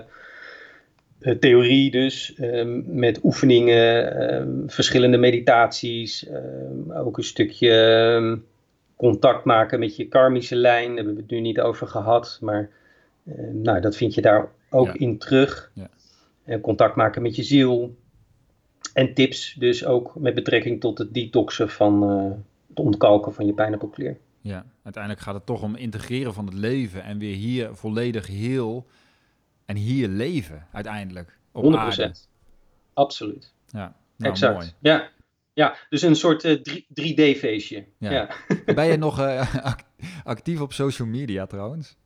theorie 1.39 1.91
dus, 1.91 2.37
uh, 2.37 2.81
met 2.85 3.19
oefeningen, 3.23 4.17
ehm, 4.29 4.67
verschillende 4.67 5.17
meditaties, 5.17 6.27
ehm, 6.27 6.91
ook 6.91 7.17
een 7.17 7.23
stukje 7.23 8.39
contact 8.95 9.43
maken 9.43 9.79
met 9.79 9.95
je 9.95 10.07
karmische 10.07 10.55
lijn. 10.55 10.87
Daar 10.87 10.95
hebben 10.95 11.15
we 11.15 11.21
het 11.21 11.29
nu 11.29 11.39
niet 11.39 11.59
over 11.59 11.87
gehad, 11.87 12.37
maar 12.41 12.69
nou, 13.51 13.81
dat 13.81 13.95
vind 13.95 14.13
je 14.13 14.21
daar 14.21 14.51
ook 14.69 14.93
in 14.93 15.17
terug. 15.17 15.71
Ja. 15.73 15.89
En 16.43 16.61
contact 16.61 16.95
maken 16.95 17.21
met 17.21 17.35
je 17.35 17.43
ziel. 17.43 17.95
En 18.93 19.13
tips 19.13 19.53
dus 19.53 19.85
ook 19.85 20.15
met 20.15 20.35
betrekking 20.35 20.79
tot 20.79 20.97
het 20.97 21.13
detoxen 21.13 21.69
van 21.69 22.11
uh, 22.11 22.31
het 22.67 22.79
ontkalken 22.79 23.33
van 23.33 23.45
je 23.45 23.53
pijnappelklier. 23.53 24.17
Ja, 24.41 24.65
uiteindelijk 24.83 25.23
gaat 25.23 25.33
het 25.33 25.45
toch 25.45 25.61
om 25.61 25.75
integreren 25.75 26.33
van 26.33 26.45
het 26.45 26.53
leven 26.53 27.03
en 27.03 27.17
weer 27.17 27.35
hier 27.35 27.75
volledig 27.75 28.27
heel 28.27 28.85
en 29.65 29.75
hier 29.75 30.07
leven 30.07 30.67
uiteindelijk. 30.71 31.37
Op 31.51 31.63
100%. 31.63 31.67
Aarde. 31.67 32.13
Absoluut. 32.93 33.53
Ja, 33.67 33.95
nou, 34.15 34.31
exact. 34.31 34.53
Mooi. 34.53 34.71
Ja. 34.79 35.09
Ja, 35.55 35.75
dus 35.89 36.01
een 36.01 36.15
soort 36.15 36.43
uh, 36.43 36.57
3D-feestje. 37.01 37.85
Ja. 37.97 38.11
ja. 38.11 38.29
Ben 38.73 38.85
je 38.85 38.97
nog 39.07 39.19
uh, 39.19 39.55
actief 40.23 40.61
op 40.61 40.73
social 40.73 41.07
media 41.07 41.45
trouwens? 41.45 41.97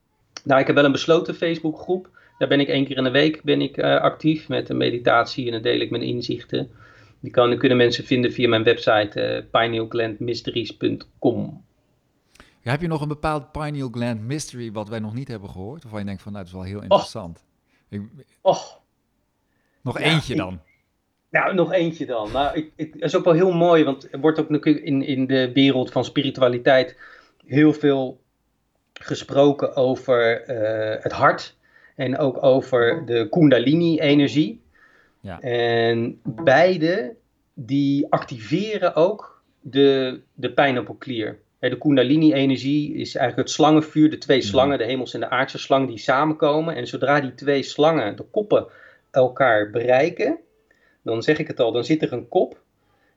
Nou, 0.44 0.60
ik 0.60 0.68
heb 0.68 0.76
wel 0.76 0.86
een 0.86 0.92
besloten 0.92 1.36
Facebookgroep. 1.36 2.10
Daar 2.38 2.48
ben 2.48 2.60
ik 2.60 2.68
één 2.68 2.86
keer 2.86 2.98
in 2.98 3.04
de 3.04 3.10
week 3.10 3.44
ben 3.44 3.62
ik, 3.62 3.78
uh, 3.78 4.02
actief 4.02 4.48
met 4.48 4.70
een 4.70 4.78
meditatie 4.78 5.46
en 5.46 5.52
dan 5.52 5.62
deel 5.62 5.80
ik 5.80 5.90
mijn 5.90 6.04
inzichten. 6.04 6.72
Die 7.20 7.32
kan, 7.32 7.58
kunnen 7.58 7.78
mensen 7.78 8.04
vinden 8.04 8.32
via 8.32 8.48
mijn 8.48 8.64
website 8.64 9.48
pinealglandmysteries.com. 9.52 11.64
Ja, 12.62 12.72
heb 12.72 12.82
je 12.82 12.88
nog 12.88 13.02
een 13.02 13.08
bepaald 13.08 13.52
pineal 13.52 13.90
gland 13.92 14.22
mystery 14.22 14.72
wat 14.72 14.90
wij 14.90 15.00
nog 15.00 15.14
niet 15.14 15.28
hebben 15.28 15.50
gehoord? 15.50 15.86
Of 15.86 15.92
waar 15.92 16.00
je 16.00 16.06
denkt 16.06 16.22
van, 16.22 16.32
nou, 16.32 16.44
dat 16.44 16.54
is 16.54 16.60
wel 16.60 16.68
heel 16.70 16.82
interessant. 16.82 17.38
Och. 17.38 17.44
Ik, 17.90 18.02
Och. 18.42 18.82
Nog 19.82 20.00
eentje 20.00 20.36
dan? 20.36 20.62
Nou, 21.30 21.54
nog 21.54 21.74
eentje 21.74 22.06
dan. 22.06 22.32
Nou, 22.32 22.58
ik, 22.58 22.72
ik, 22.76 22.94
dat 22.94 23.10
is 23.10 23.16
ook 23.16 23.24
wel 23.24 23.34
heel 23.34 23.52
mooi, 23.52 23.84
want 23.84 24.08
er 24.12 24.20
wordt 24.20 24.40
ook 24.40 24.66
in, 24.66 25.04
in 25.04 25.28
de 25.28 25.52
wereld 25.54 25.92
van 25.92 26.06
spiritualiteit 26.06 26.98
heel 27.46 27.74
veel 27.74 28.20
gesproken 28.94 29.76
over 29.76 30.50
uh, 30.50 31.04
het 31.04 31.12
hart 31.12 31.58
en 31.96 32.18
ook 32.18 32.44
over 32.44 33.04
de 33.06 33.28
Kundalini-energie. 33.30 34.62
Ja. 35.22 35.40
En 35.42 36.20
beide 36.24 37.16
die 37.54 38.06
activeren 38.10 38.96
ook 38.96 39.44
de, 39.62 40.22
de 40.34 40.52
pijnappelklier. 40.52 41.40
De 41.60 41.78
Kundalini-energie 41.78 42.94
is 42.94 43.16
eigenlijk 43.16 43.48
het 43.48 43.58
slangenvuur, 43.58 44.10
de 44.10 44.18
twee 44.18 44.42
slangen, 44.42 44.78
de 44.78 44.84
hemels 44.84 45.14
en 45.14 45.20
de 45.20 45.30
aardse 45.30 45.58
slang, 45.58 45.88
die 45.88 45.98
samenkomen. 45.98 46.76
En 46.76 46.88
zodra 46.88 47.22
die 47.22 47.34
twee 47.34 47.64
slangen, 47.64 48.16
de 48.16 48.24
koppen, 48.24 48.68
elkaar 49.12 49.70
bereiken, 49.70 50.40
dan 51.10 51.24
zeg 51.24 51.40
ik 51.40 51.48
het 51.48 51.60
al, 51.60 51.72
dan 51.72 51.86
zit 51.86 52.02
er 52.02 52.14
een 52.14 52.28
kop. 52.28 52.62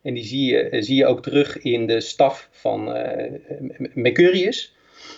En 0.02 0.14
die 0.14 0.24
zie 0.24 0.54
je, 0.54 0.82
zie 0.82 0.96
je 0.96 1.06
ook 1.06 1.22
terug 1.22 1.58
in 1.58 1.86
de 1.86 2.00
staf 2.00 2.48
van 2.50 2.96
uh, 2.96 3.32
Mercurius. 3.94 4.74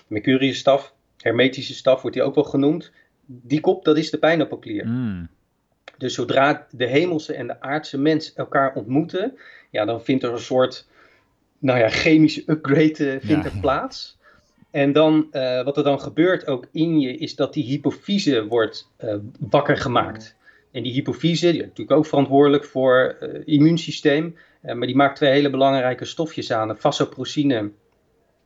Mercurius 0.07 0.59
staf, 0.59 0.95
hermetische 1.19 1.75
staf 1.75 2.03
wordt 2.03 2.17
die 2.17 2.25
ook 2.25 2.35
wel 2.35 2.45
genoemd 2.45 2.93
die 3.27 3.61
kop, 3.61 3.85
dat 3.85 3.97
is 3.97 4.11
de 4.11 4.19
pijnappelklier. 4.19 4.87
Mm. 4.87 5.29
Dus 5.99 6.15
zodra 6.15 6.67
de 6.71 6.87
hemelse 6.87 7.35
en 7.35 7.47
de 7.47 7.61
aardse 7.61 7.99
mens 7.99 8.35
elkaar 8.35 8.75
ontmoeten, 8.75 9.39
ja, 9.71 9.85
dan 9.85 10.03
vindt 10.03 10.23
er 10.23 10.33
een 10.33 10.39
soort 10.39 10.87
nou 11.59 11.79
ja, 11.79 11.89
chemische 11.89 12.43
upgrade 12.47 13.15
uh, 13.15 13.17
vindt 13.21 13.45
er 13.45 13.59
plaats. 13.61 14.19
En 14.71 14.93
dan, 14.93 15.29
uh, 15.33 15.63
wat 15.63 15.77
er 15.77 15.85
dan 15.85 16.01
gebeurt 16.01 16.47
ook 16.47 16.67
in 16.73 17.01
je, 17.01 17.17
is 17.17 17.37
dat 17.37 17.53
die 17.53 17.65
hypofyse 17.65 18.47
wordt 18.47 18.89
uh, 19.05 19.15
wakker 19.39 19.77
gemaakt. 19.77 20.37
En 20.75 20.83
die 20.83 20.93
hypofyse, 20.93 21.51
die 21.51 21.61
is 21.61 21.67
natuurlijk 21.67 21.99
ook 21.99 22.07
verantwoordelijk 22.07 22.65
voor 22.65 23.17
het 23.21 23.43
immuunsysteem, 23.45 24.37
maar 24.61 24.87
die 24.87 24.97
maakt 24.97 25.17
twee 25.17 25.31
hele 25.31 25.51
belangrijke 25.51 26.05
stofjes 26.05 26.53
aan, 26.53 26.77
vasoprocine 26.77 27.71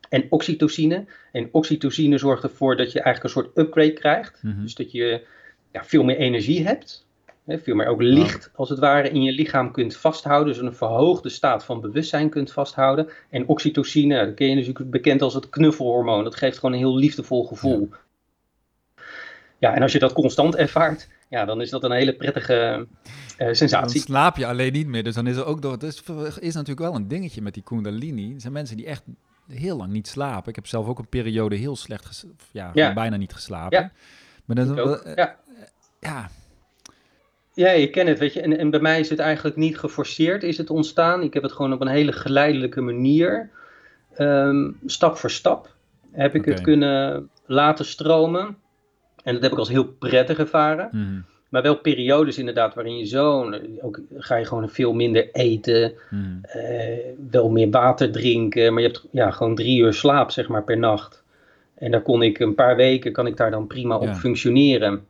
en 0.09 0.27
oxytocine. 0.29 1.05
En 1.33 1.49
oxytocine 1.53 2.19
zorgt 2.19 2.43
ervoor 2.43 2.77
dat 2.77 2.93
je 2.93 3.01
eigenlijk 3.01 3.35
een 3.35 3.43
soort 3.43 3.59
upgrade 3.59 3.93
krijgt. 3.93 4.43
Mhm. 4.43 4.63
Dus 4.63 4.75
dat 4.75 4.93
je 4.93 5.27
ja, 5.73 5.85
veel 5.85 6.05
meer 6.05 6.17
energie 6.17 6.67
hebt. 6.67 7.07
Hè, 7.45 7.59
veel 7.59 7.75
meer 7.75 7.87
ook 7.87 8.03
licht, 8.03 8.51
als 8.55 8.69
het 8.69 8.79
ware, 8.79 9.11
in 9.11 9.23
je 9.23 9.33
lichaam 9.33 9.73
kunt 9.73 9.97
vasthouden. 9.97 10.53
Dus 10.53 10.63
een 10.63 10.75
verhoogde 10.75 11.29
staat 11.29 11.65
van 11.65 11.81
bewustzijn 11.81 12.31
kunt 12.31 12.53
vasthouden. 12.53 13.09
En 13.31 13.47
oxytocine, 13.47 14.27
dat 14.27 14.35
ken 14.35 14.49
je 14.49 14.55
natuurlijk 14.55 14.91
bekend 14.91 15.23
als 15.23 15.35
het 15.35 15.49
knuffelhormoon. 15.49 16.25
Dat 16.25 16.37
geeft 16.37 16.59
gewoon 16.59 16.73
een 16.75 16.81
heel 16.81 16.97
liefdevol 16.97 17.45
gevoel. 17.45 17.89
Ja, 17.91 19.01
ja 19.59 19.75
en 19.75 19.83
als 19.83 19.93
je 19.93 19.99
dat 19.99 20.13
constant 20.13 20.57
ervaart, 20.57 21.09
ja, 21.29 21.45
dan 21.45 21.61
is 21.61 21.71
dat 21.71 21.85
een 21.85 21.93
hele 21.93 22.17
prettige 22.17 22.87
uh, 23.39 23.49
sensatie. 23.53 23.95
Dan 23.95 24.07
slaap 24.07 24.37
je 24.37 24.47
alleen 24.47 24.73
niet 24.73 24.87
meer. 24.87 25.03
Dus 25.03 25.15
dan 25.15 25.27
is 25.27 25.37
er 25.37 25.45
ook 25.45 25.63
door. 25.63 25.79
Dus 25.79 26.03
is 26.39 26.55
natuurlijk 26.55 26.79
wel 26.79 26.95
een 26.95 27.09
dingetje 27.09 27.43
met 27.43 27.55
die 27.55 27.63
Kundalini. 27.63 28.35
Er 28.35 28.41
zijn 28.41 28.53
mensen 28.53 28.77
die 28.77 28.87
echt 28.87 29.03
heel 29.49 29.77
lang 29.77 29.93
niet 29.93 30.09
slapen. 30.09 30.49
Ik 30.49 30.55
heb 30.55 30.67
zelf 30.67 30.87
ook 30.87 30.99
een 30.99 31.09
periode 31.09 31.57
heel 31.57 31.77
slecht, 31.77 32.27
ja, 32.51 32.71
ja. 32.75 32.93
bijna 32.93 33.17
niet 33.17 33.33
geslapen. 33.33 33.79
Ja. 33.79 33.93
Maar 34.45 34.57
dan, 34.57 34.79
uh, 34.79 35.15
ja. 35.15 35.37
ja. 36.01 36.31
Ja, 37.55 37.71
je 37.71 37.91
kent 37.91 38.09
het, 38.09 38.19
weet 38.19 38.33
je. 38.33 38.41
En, 38.41 38.59
en 38.59 38.71
bij 38.71 38.81
mij 38.81 39.01
is 39.01 39.11
het 39.11 39.19
eigenlijk 39.19 39.57
niet 39.57 39.79
geforceerd, 39.79 40.43
is 40.43 40.59
het 40.59 40.71
ontstaan. 40.71 41.23
Ik 41.23 41.35
heb 41.35 41.43
het 41.43 41.53
gewoon 41.53 41.73
op 41.73 41.81
een 41.81 41.89
hele 41.89 42.13
geleidelijke 42.13 42.81
manier, 42.81 43.51
um, 44.19 44.79
stap 44.87 45.17
voor 45.17 45.31
stap, 45.31 45.75
heb 46.13 46.35
ik 46.35 46.45
het 46.45 46.61
kunnen 46.61 47.31
laten 47.47 47.85
stromen. 47.85 48.57
En 49.25 49.35
dat 49.35 49.43
heb 49.43 49.53
ik 49.53 49.59
als 49.59 49.69
heel 49.69 49.87
prettig 49.87 50.39
ervaren. 50.39 50.89
Mm. 50.93 51.25
Maar 51.49 51.63
wel 51.63 51.77
periodes 51.77 52.39
inderdaad 52.39 52.75
waarin 52.75 52.99
je 52.99 53.05
zo, 53.05 53.55
ook 53.81 54.01
ga 54.17 54.37
je 54.37 54.45
gewoon 54.45 54.69
veel 54.69 54.93
minder 54.93 55.31
eten, 55.33 55.93
hmm. 56.09 56.41
uh, 56.57 56.63
wel 57.31 57.51
meer 57.51 57.71
water 57.71 58.13
drinken, 58.13 58.73
maar 58.73 58.83
je 58.83 58.89
hebt 58.89 59.07
ja, 59.11 59.31
gewoon 59.31 59.55
drie 59.55 59.81
uur 59.81 59.93
slaap 59.93 60.31
zeg 60.31 60.49
maar 60.49 60.65
per 60.65 60.79
nacht. 60.79 61.23
En 61.75 61.91
daar 61.91 62.03
kon 62.03 62.23
ik 62.23 62.39
een 62.39 62.55
paar 62.55 62.77
weken, 62.77 63.13
kan 63.13 63.27
ik 63.27 63.37
daar 63.37 63.51
dan 63.51 63.67
prima 63.67 63.97
op 63.97 64.15
functioneren. 64.15 65.07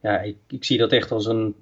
Ja, 0.00 0.20
ik, 0.20 0.36
ik, 0.48 0.64
zie 0.64 0.78
dat 0.78 0.92
echt 0.92 1.10
als 1.10 1.26
een, 1.26 1.54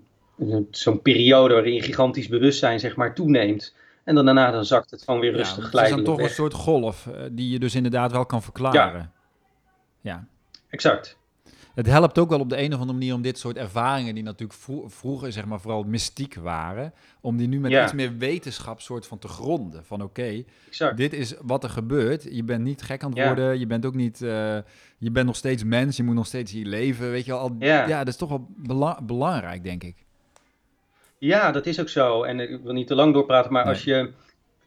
zo'n 0.70 1.02
periode 1.02 1.54
waarin 1.54 1.74
je 1.74 1.82
gigantisch 1.82 2.28
bewustzijn 2.28 2.80
zeg 2.80 2.96
maar 2.96 3.14
toeneemt. 3.14 3.74
En 4.04 4.14
dan 4.14 4.24
daarna 4.24 4.50
dan 4.50 4.64
zakt 4.64 4.90
het 4.90 5.04
van 5.04 5.20
weer 5.20 5.32
rustig 5.32 5.72
ja, 5.72 5.78
Het 5.78 5.88
is 5.88 5.94
dan 5.94 6.04
toch 6.04 6.20
een 6.20 6.28
soort 6.28 6.54
golf 6.54 7.06
uh, 7.06 7.14
die 7.32 7.50
je 7.50 7.58
dus 7.58 7.74
inderdaad 7.74 8.12
wel 8.12 8.26
kan 8.26 8.42
verklaren. 8.42 9.12
Ja, 10.00 10.12
ja. 10.12 10.26
exact 10.68 11.18
het 11.74 11.86
helpt 11.86 12.18
ook 12.18 12.30
wel 12.30 12.40
op 12.40 12.48
de 12.48 12.58
een 12.58 12.74
of 12.74 12.80
andere 12.80 12.98
manier 12.98 13.14
om 13.14 13.22
dit 13.22 13.38
soort 13.38 13.56
ervaringen, 13.56 14.14
die 14.14 14.22
natuurlijk 14.24 14.60
vroeger 14.86 15.32
zeg 15.32 15.44
maar 15.44 15.60
vooral 15.60 15.82
mystiek 15.82 16.34
waren, 16.34 16.92
om 17.20 17.36
die 17.36 17.48
nu 17.48 17.60
met 17.60 17.72
iets 17.72 17.92
meer 17.92 18.16
wetenschap 18.16 18.80
soort 18.80 19.06
van 19.06 19.18
te 19.18 19.28
gronden. 19.28 19.84
Van 19.84 20.02
oké, 20.02 20.44
dit 20.94 21.12
is 21.12 21.34
wat 21.42 21.64
er 21.64 21.70
gebeurt. 21.70 22.26
Je 22.30 22.44
bent 22.44 22.64
niet 22.64 22.82
gek 22.82 23.02
aan 23.02 23.10
het 23.10 23.26
worden, 23.26 23.58
je 23.58 23.66
bent 23.66 23.86
ook 23.86 23.94
niet, 23.94 24.20
uh, 24.20 24.30
je 24.98 25.10
bent 25.10 25.26
nog 25.26 25.36
steeds 25.36 25.64
mens, 25.64 25.96
je 25.96 26.02
moet 26.02 26.14
nog 26.14 26.26
steeds 26.26 26.52
hier 26.52 26.66
leven, 26.66 27.10
weet 27.10 27.24
je 27.24 27.30
wel. 27.30 27.40
Al, 27.40 27.56
ja. 27.58 27.98
dat 27.98 28.08
is 28.08 28.16
toch 28.16 28.28
wel 28.28 28.48
belangrijk, 29.02 29.64
denk 29.64 29.82
ik. 29.82 30.04
Ja, 31.18 31.52
dat 31.52 31.66
is 31.66 31.80
ook 31.80 31.88
zo. 31.88 32.22
En 32.22 32.40
ik 32.40 32.60
wil 32.62 32.72
niet 32.72 32.86
te 32.86 32.94
lang 32.94 33.12
doorpraten, 33.12 33.52
maar 33.52 33.64
als 33.64 33.84
je 33.84 34.12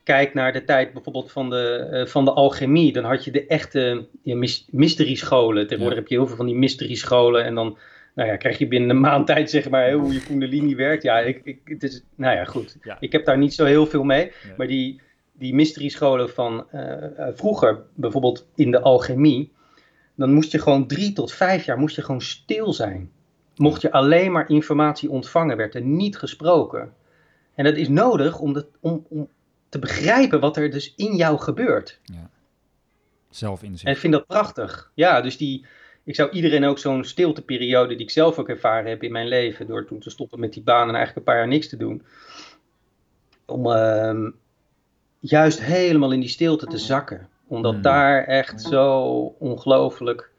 kijkt 0.04 0.34
naar 0.34 0.54
de 0.54 0.64
tijd 0.64 0.94
bijvoorbeeld 0.94 1.32
van 1.32 1.50
de, 1.50 1.90
uh, 1.92 2.06
van 2.06 2.26
de 2.26 2.32
alchemie, 2.32 2.94
dan 2.94 3.04
had 3.04 3.26
je 3.26 3.32
de 3.32 3.46
echte 3.46 4.08
ja, 4.24 4.36
mystery 4.72 5.16
scholen. 5.16 5.68
Tegenwoordig 5.68 6.00
heb 6.00 6.08
je 6.08 6.16
heel 6.16 6.28
veel 6.28 6.36
van 6.36 6.46
die 6.46 6.56
mystery 6.56 6.96
scholen 6.96 7.46
en 7.46 7.56
dan 7.56 7.78
nou 8.16 8.30
ja, 8.30 8.36
krijg 8.36 8.58
je 8.58 8.68
binnen 8.68 8.90
een 8.90 9.00
maand 9.00 9.28
tijd 9.34 9.50
zeg 9.50 9.70
maar 9.70 9.92
hoe 9.92 10.14
je 10.14 10.24
kundalini 10.24 10.76
werkt. 10.76 11.04
Ja, 11.04 11.20
ik, 11.20 11.42
ik, 11.44 11.60
het 11.64 11.84
is, 11.84 12.04
nou 12.16 12.36
ja, 12.36 12.46
goed. 12.46 12.78
Ik 13.00 13.12
heb 13.12 13.26
daar 13.26 13.38
niet 13.38 13.54
zo 13.54 13.66
heel 13.66 13.86
veel 13.86 14.04
mee, 14.04 14.32
maar 14.58 14.68
die, 14.68 15.02
die 15.32 15.54
mystery 15.54 15.90
scholen 15.90 16.30
van 16.30 16.66
uh, 16.74 16.94
vroeger, 17.34 17.82
bijvoorbeeld 17.94 18.48
in 18.56 18.72
de 18.72 18.82
alchemie, 18.82 19.52
dan 20.16 20.34
moest 20.34 20.52
je 20.52 20.60
gewoon 20.60 20.88
drie 20.88 21.14
tot 21.14 21.34
vijf 21.34 21.66
jaar 21.66 21.80
moest 21.80 21.96
je 21.96 22.02
gewoon 22.02 22.22
stil 22.22 22.74
zijn. 22.74 23.12
Mocht 23.56 23.82
je 23.82 23.92
alleen 23.92 24.32
maar 24.32 24.50
informatie 24.50 25.10
ontvangen, 25.10 25.58
werd 25.58 25.76
er 25.76 25.82
niet 25.82 26.18
gesproken. 26.18 26.94
En 27.56 27.64
dat 27.64 27.76
is 27.76 27.90
nodig 27.90 28.40
om, 28.40 28.54
de, 28.54 28.66
om, 28.80 29.06
om 29.10 29.30
te 29.74 29.80
begrijpen 29.80 30.40
wat 30.40 30.58
er 30.58 30.70
dus 30.72 30.94
in 30.96 31.16
jou 31.16 31.40
gebeurt. 31.40 32.00
Ja. 32.04 32.30
Zelfinzicht. 33.30 33.86
En 33.86 33.92
ik 33.92 33.98
vind 33.98 34.14
dat 34.14 34.28
prachtig. 34.28 34.92
Ja, 34.94 35.22
dus 35.22 35.38
die, 35.38 35.66
ik 36.04 36.16
zou 36.16 36.30
iedereen 36.30 36.66
ook 36.66 36.78
zo'n 36.80 37.04
stilteperiode 37.04 37.96
die 37.96 38.06
ik 38.06 38.12
zelf 38.12 38.40
ook 38.40 38.50
ervaren 38.50 38.90
heb 38.90 39.04
in 39.04 39.12
mijn 39.12 39.28
leven, 39.28 39.68
door 39.68 39.86
toen 39.86 40.00
te 40.00 40.10
stoppen 40.10 40.40
met 40.40 40.54
die 40.54 40.64
baan 40.64 40.88
en 40.88 40.96
eigenlijk 40.96 41.16
een 41.18 41.24
paar 41.34 41.38
jaar 41.42 41.48
niks 41.48 41.70
te 41.70 41.78
doen, 41.78 42.04
om 43.46 43.72
ehm, 43.72 44.30
juist 45.20 45.62
helemaal 45.62 46.12
in 46.12 46.20
die 46.20 46.30
stilte 46.30 46.66
te 46.66 46.78
zakken. 46.78 47.28
Omdat 47.48 47.74
Hmm. 47.74 47.82
daar 47.82 48.24
echt 48.24 48.62
zo 48.62 49.02
ongelooflijk, 49.40 50.30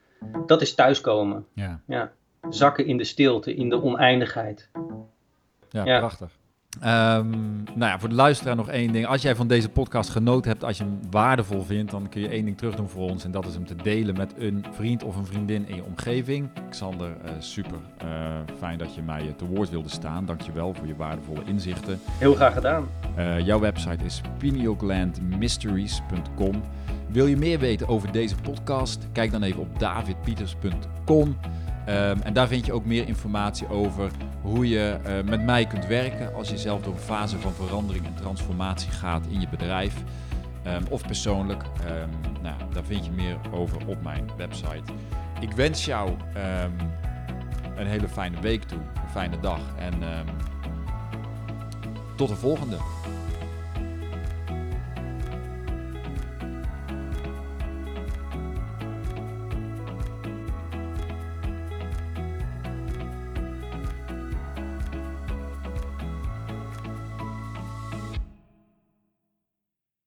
dat 0.46 0.62
is 0.62 0.74
thuiskomen. 0.74 1.46
Ja, 1.52 1.80
Ja. 1.86 2.12
Zakken 2.50 2.86
in 2.86 2.96
de 2.96 3.04
stilte, 3.04 3.54
in 3.54 3.68
de 3.68 3.82
oneindigheid. 3.82 4.68
ja, 5.70 5.84
Ja. 5.84 5.98
prachtig. 5.98 6.30
Ehm, 6.80 7.30
nou 7.64 7.90
ja, 7.90 7.98
voor 7.98 8.08
de 8.08 8.14
luisteraar 8.14 8.56
nog 8.56 8.68
één 8.68 8.92
ding. 8.92 9.06
Als 9.06 9.22
jij 9.22 9.36
van 9.36 9.46
deze 9.46 9.68
podcast 9.68 10.10
genoten 10.10 10.50
hebt, 10.50 10.64
als 10.64 10.78
je 10.78 10.84
hem 10.84 10.98
waardevol 11.10 11.62
vindt, 11.62 11.90
dan 11.90 12.08
kun 12.08 12.20
je 12.20 12.28
één 12.28 12.44
ding 12.44 12.58
terug 12.58 12.74
doen 12.74 12.88
voor 12.88 13.10
ons. 13.10 13.24
En 13.24 13.30
dat 13.30 13.46
is 13.46 13.54
hem 13.54 13.66
te 13.66 13.74
delen 13.74 14.16
met 14.16 14.34
een 14.38 14.64
vriend 14.72 15.04
of 15.04 15.16
een 15.16 15.26
vriendin 15.26 15.68
in 15.68 15.76
je 15.76 15.84
omgeving. 15.84 16.48
Xander, 16.70 17.16
eh, 17.24 17.30
super 17.38 17.78
eh, 17.96 18.06
fijn 18.58 18.78
dat 18.78 18.94
je 18.94 19.02
mij 19.02 19.20
eh, 19.20 19.26
te 19.36 19.46
woord 19.46 19.70
wilde 19.70 19.88
staan. 19.88 20.24
Dankjewel 20.24 20.74
voor 20.74 20.86
je 20.86 20.96
waardevolle 20.96 21.42
inzichten. 21.44 22.00
Heel 22.18 22.34
graag 22.34 22.54
gedaan. 22.54 22.88
Jouw 23.44 23.60
website 23.60 24.04
is 24.04 24.20
pinealglandmysteries.com. 24.38 26.62
Wil 27.08 27.26
je 27.26 27.36
meer 27.36 27.58
weten 27.58 27.88
over 27.88 28.12
deze 28.12 28.34
podcast? 28.34 29.06
Kijk 29.12 29.30
dan 29.30 29.42
even 29.42 29.60
op 29.60 29.78
davidpieters.com. 29.78 31.36
Ehm, 31.84 32.20
en 32.22 32.32
daar 32.32 32.48
vind 32.48 32.66
je 32.66 32.72
ook 32.72 32.84
meer 32.84 33.08
informatie 33.08 33.68
over 33.68 34.10
hoe 34.40 34.68
je 34.68 34.98
eh, 35.04 35.12
met 35.24 35.44
mij 35.44 35.66
kunt 35.66 35.86
werken 35.86 36.34
als 36.34 36.48
je 36.48 36.58
zelf 36.58 36.82
door 36.82 36.92
een 36.92 37.00
fase 37.00 37.38
van 37.38 37.52
verandering 37.52 38.06
en 38.06 38.14
transformatie 38.14 38.90
gaat 38.90 39.26
in 39.26 39.40
je 39.40 39.48
bedrijf 39.48 39.94
ehm, 40.62 40.82
of 40.88 41.06
persoonlijk. 41.06 41.62
Ehm, 41.62 42.08
nou, 42.42 42.54
daar 42.72 42.84
vind 42.84 43.04
je 43.04 43.10
meer 43.10 43.36
over 43.52 43.86
op 43.86 44.02
mijn 44.02 44.30
website. 44.36 44.92
Ik 45.40 45.52
wens 45.52 45.84
jou 45.84 46.10
een 47.76 47.86
hele 47.86 48.08
fijne 48.08 48.40
week 48.40 48.62
toe, 48.62 48.78
een 48.78 49.10
fijne 49.10 49.40
dag 49.40 49.60
en 49.78 49.94
tot 52.16 52.28
de 52.28 52.36
volgende. 52.36 52.76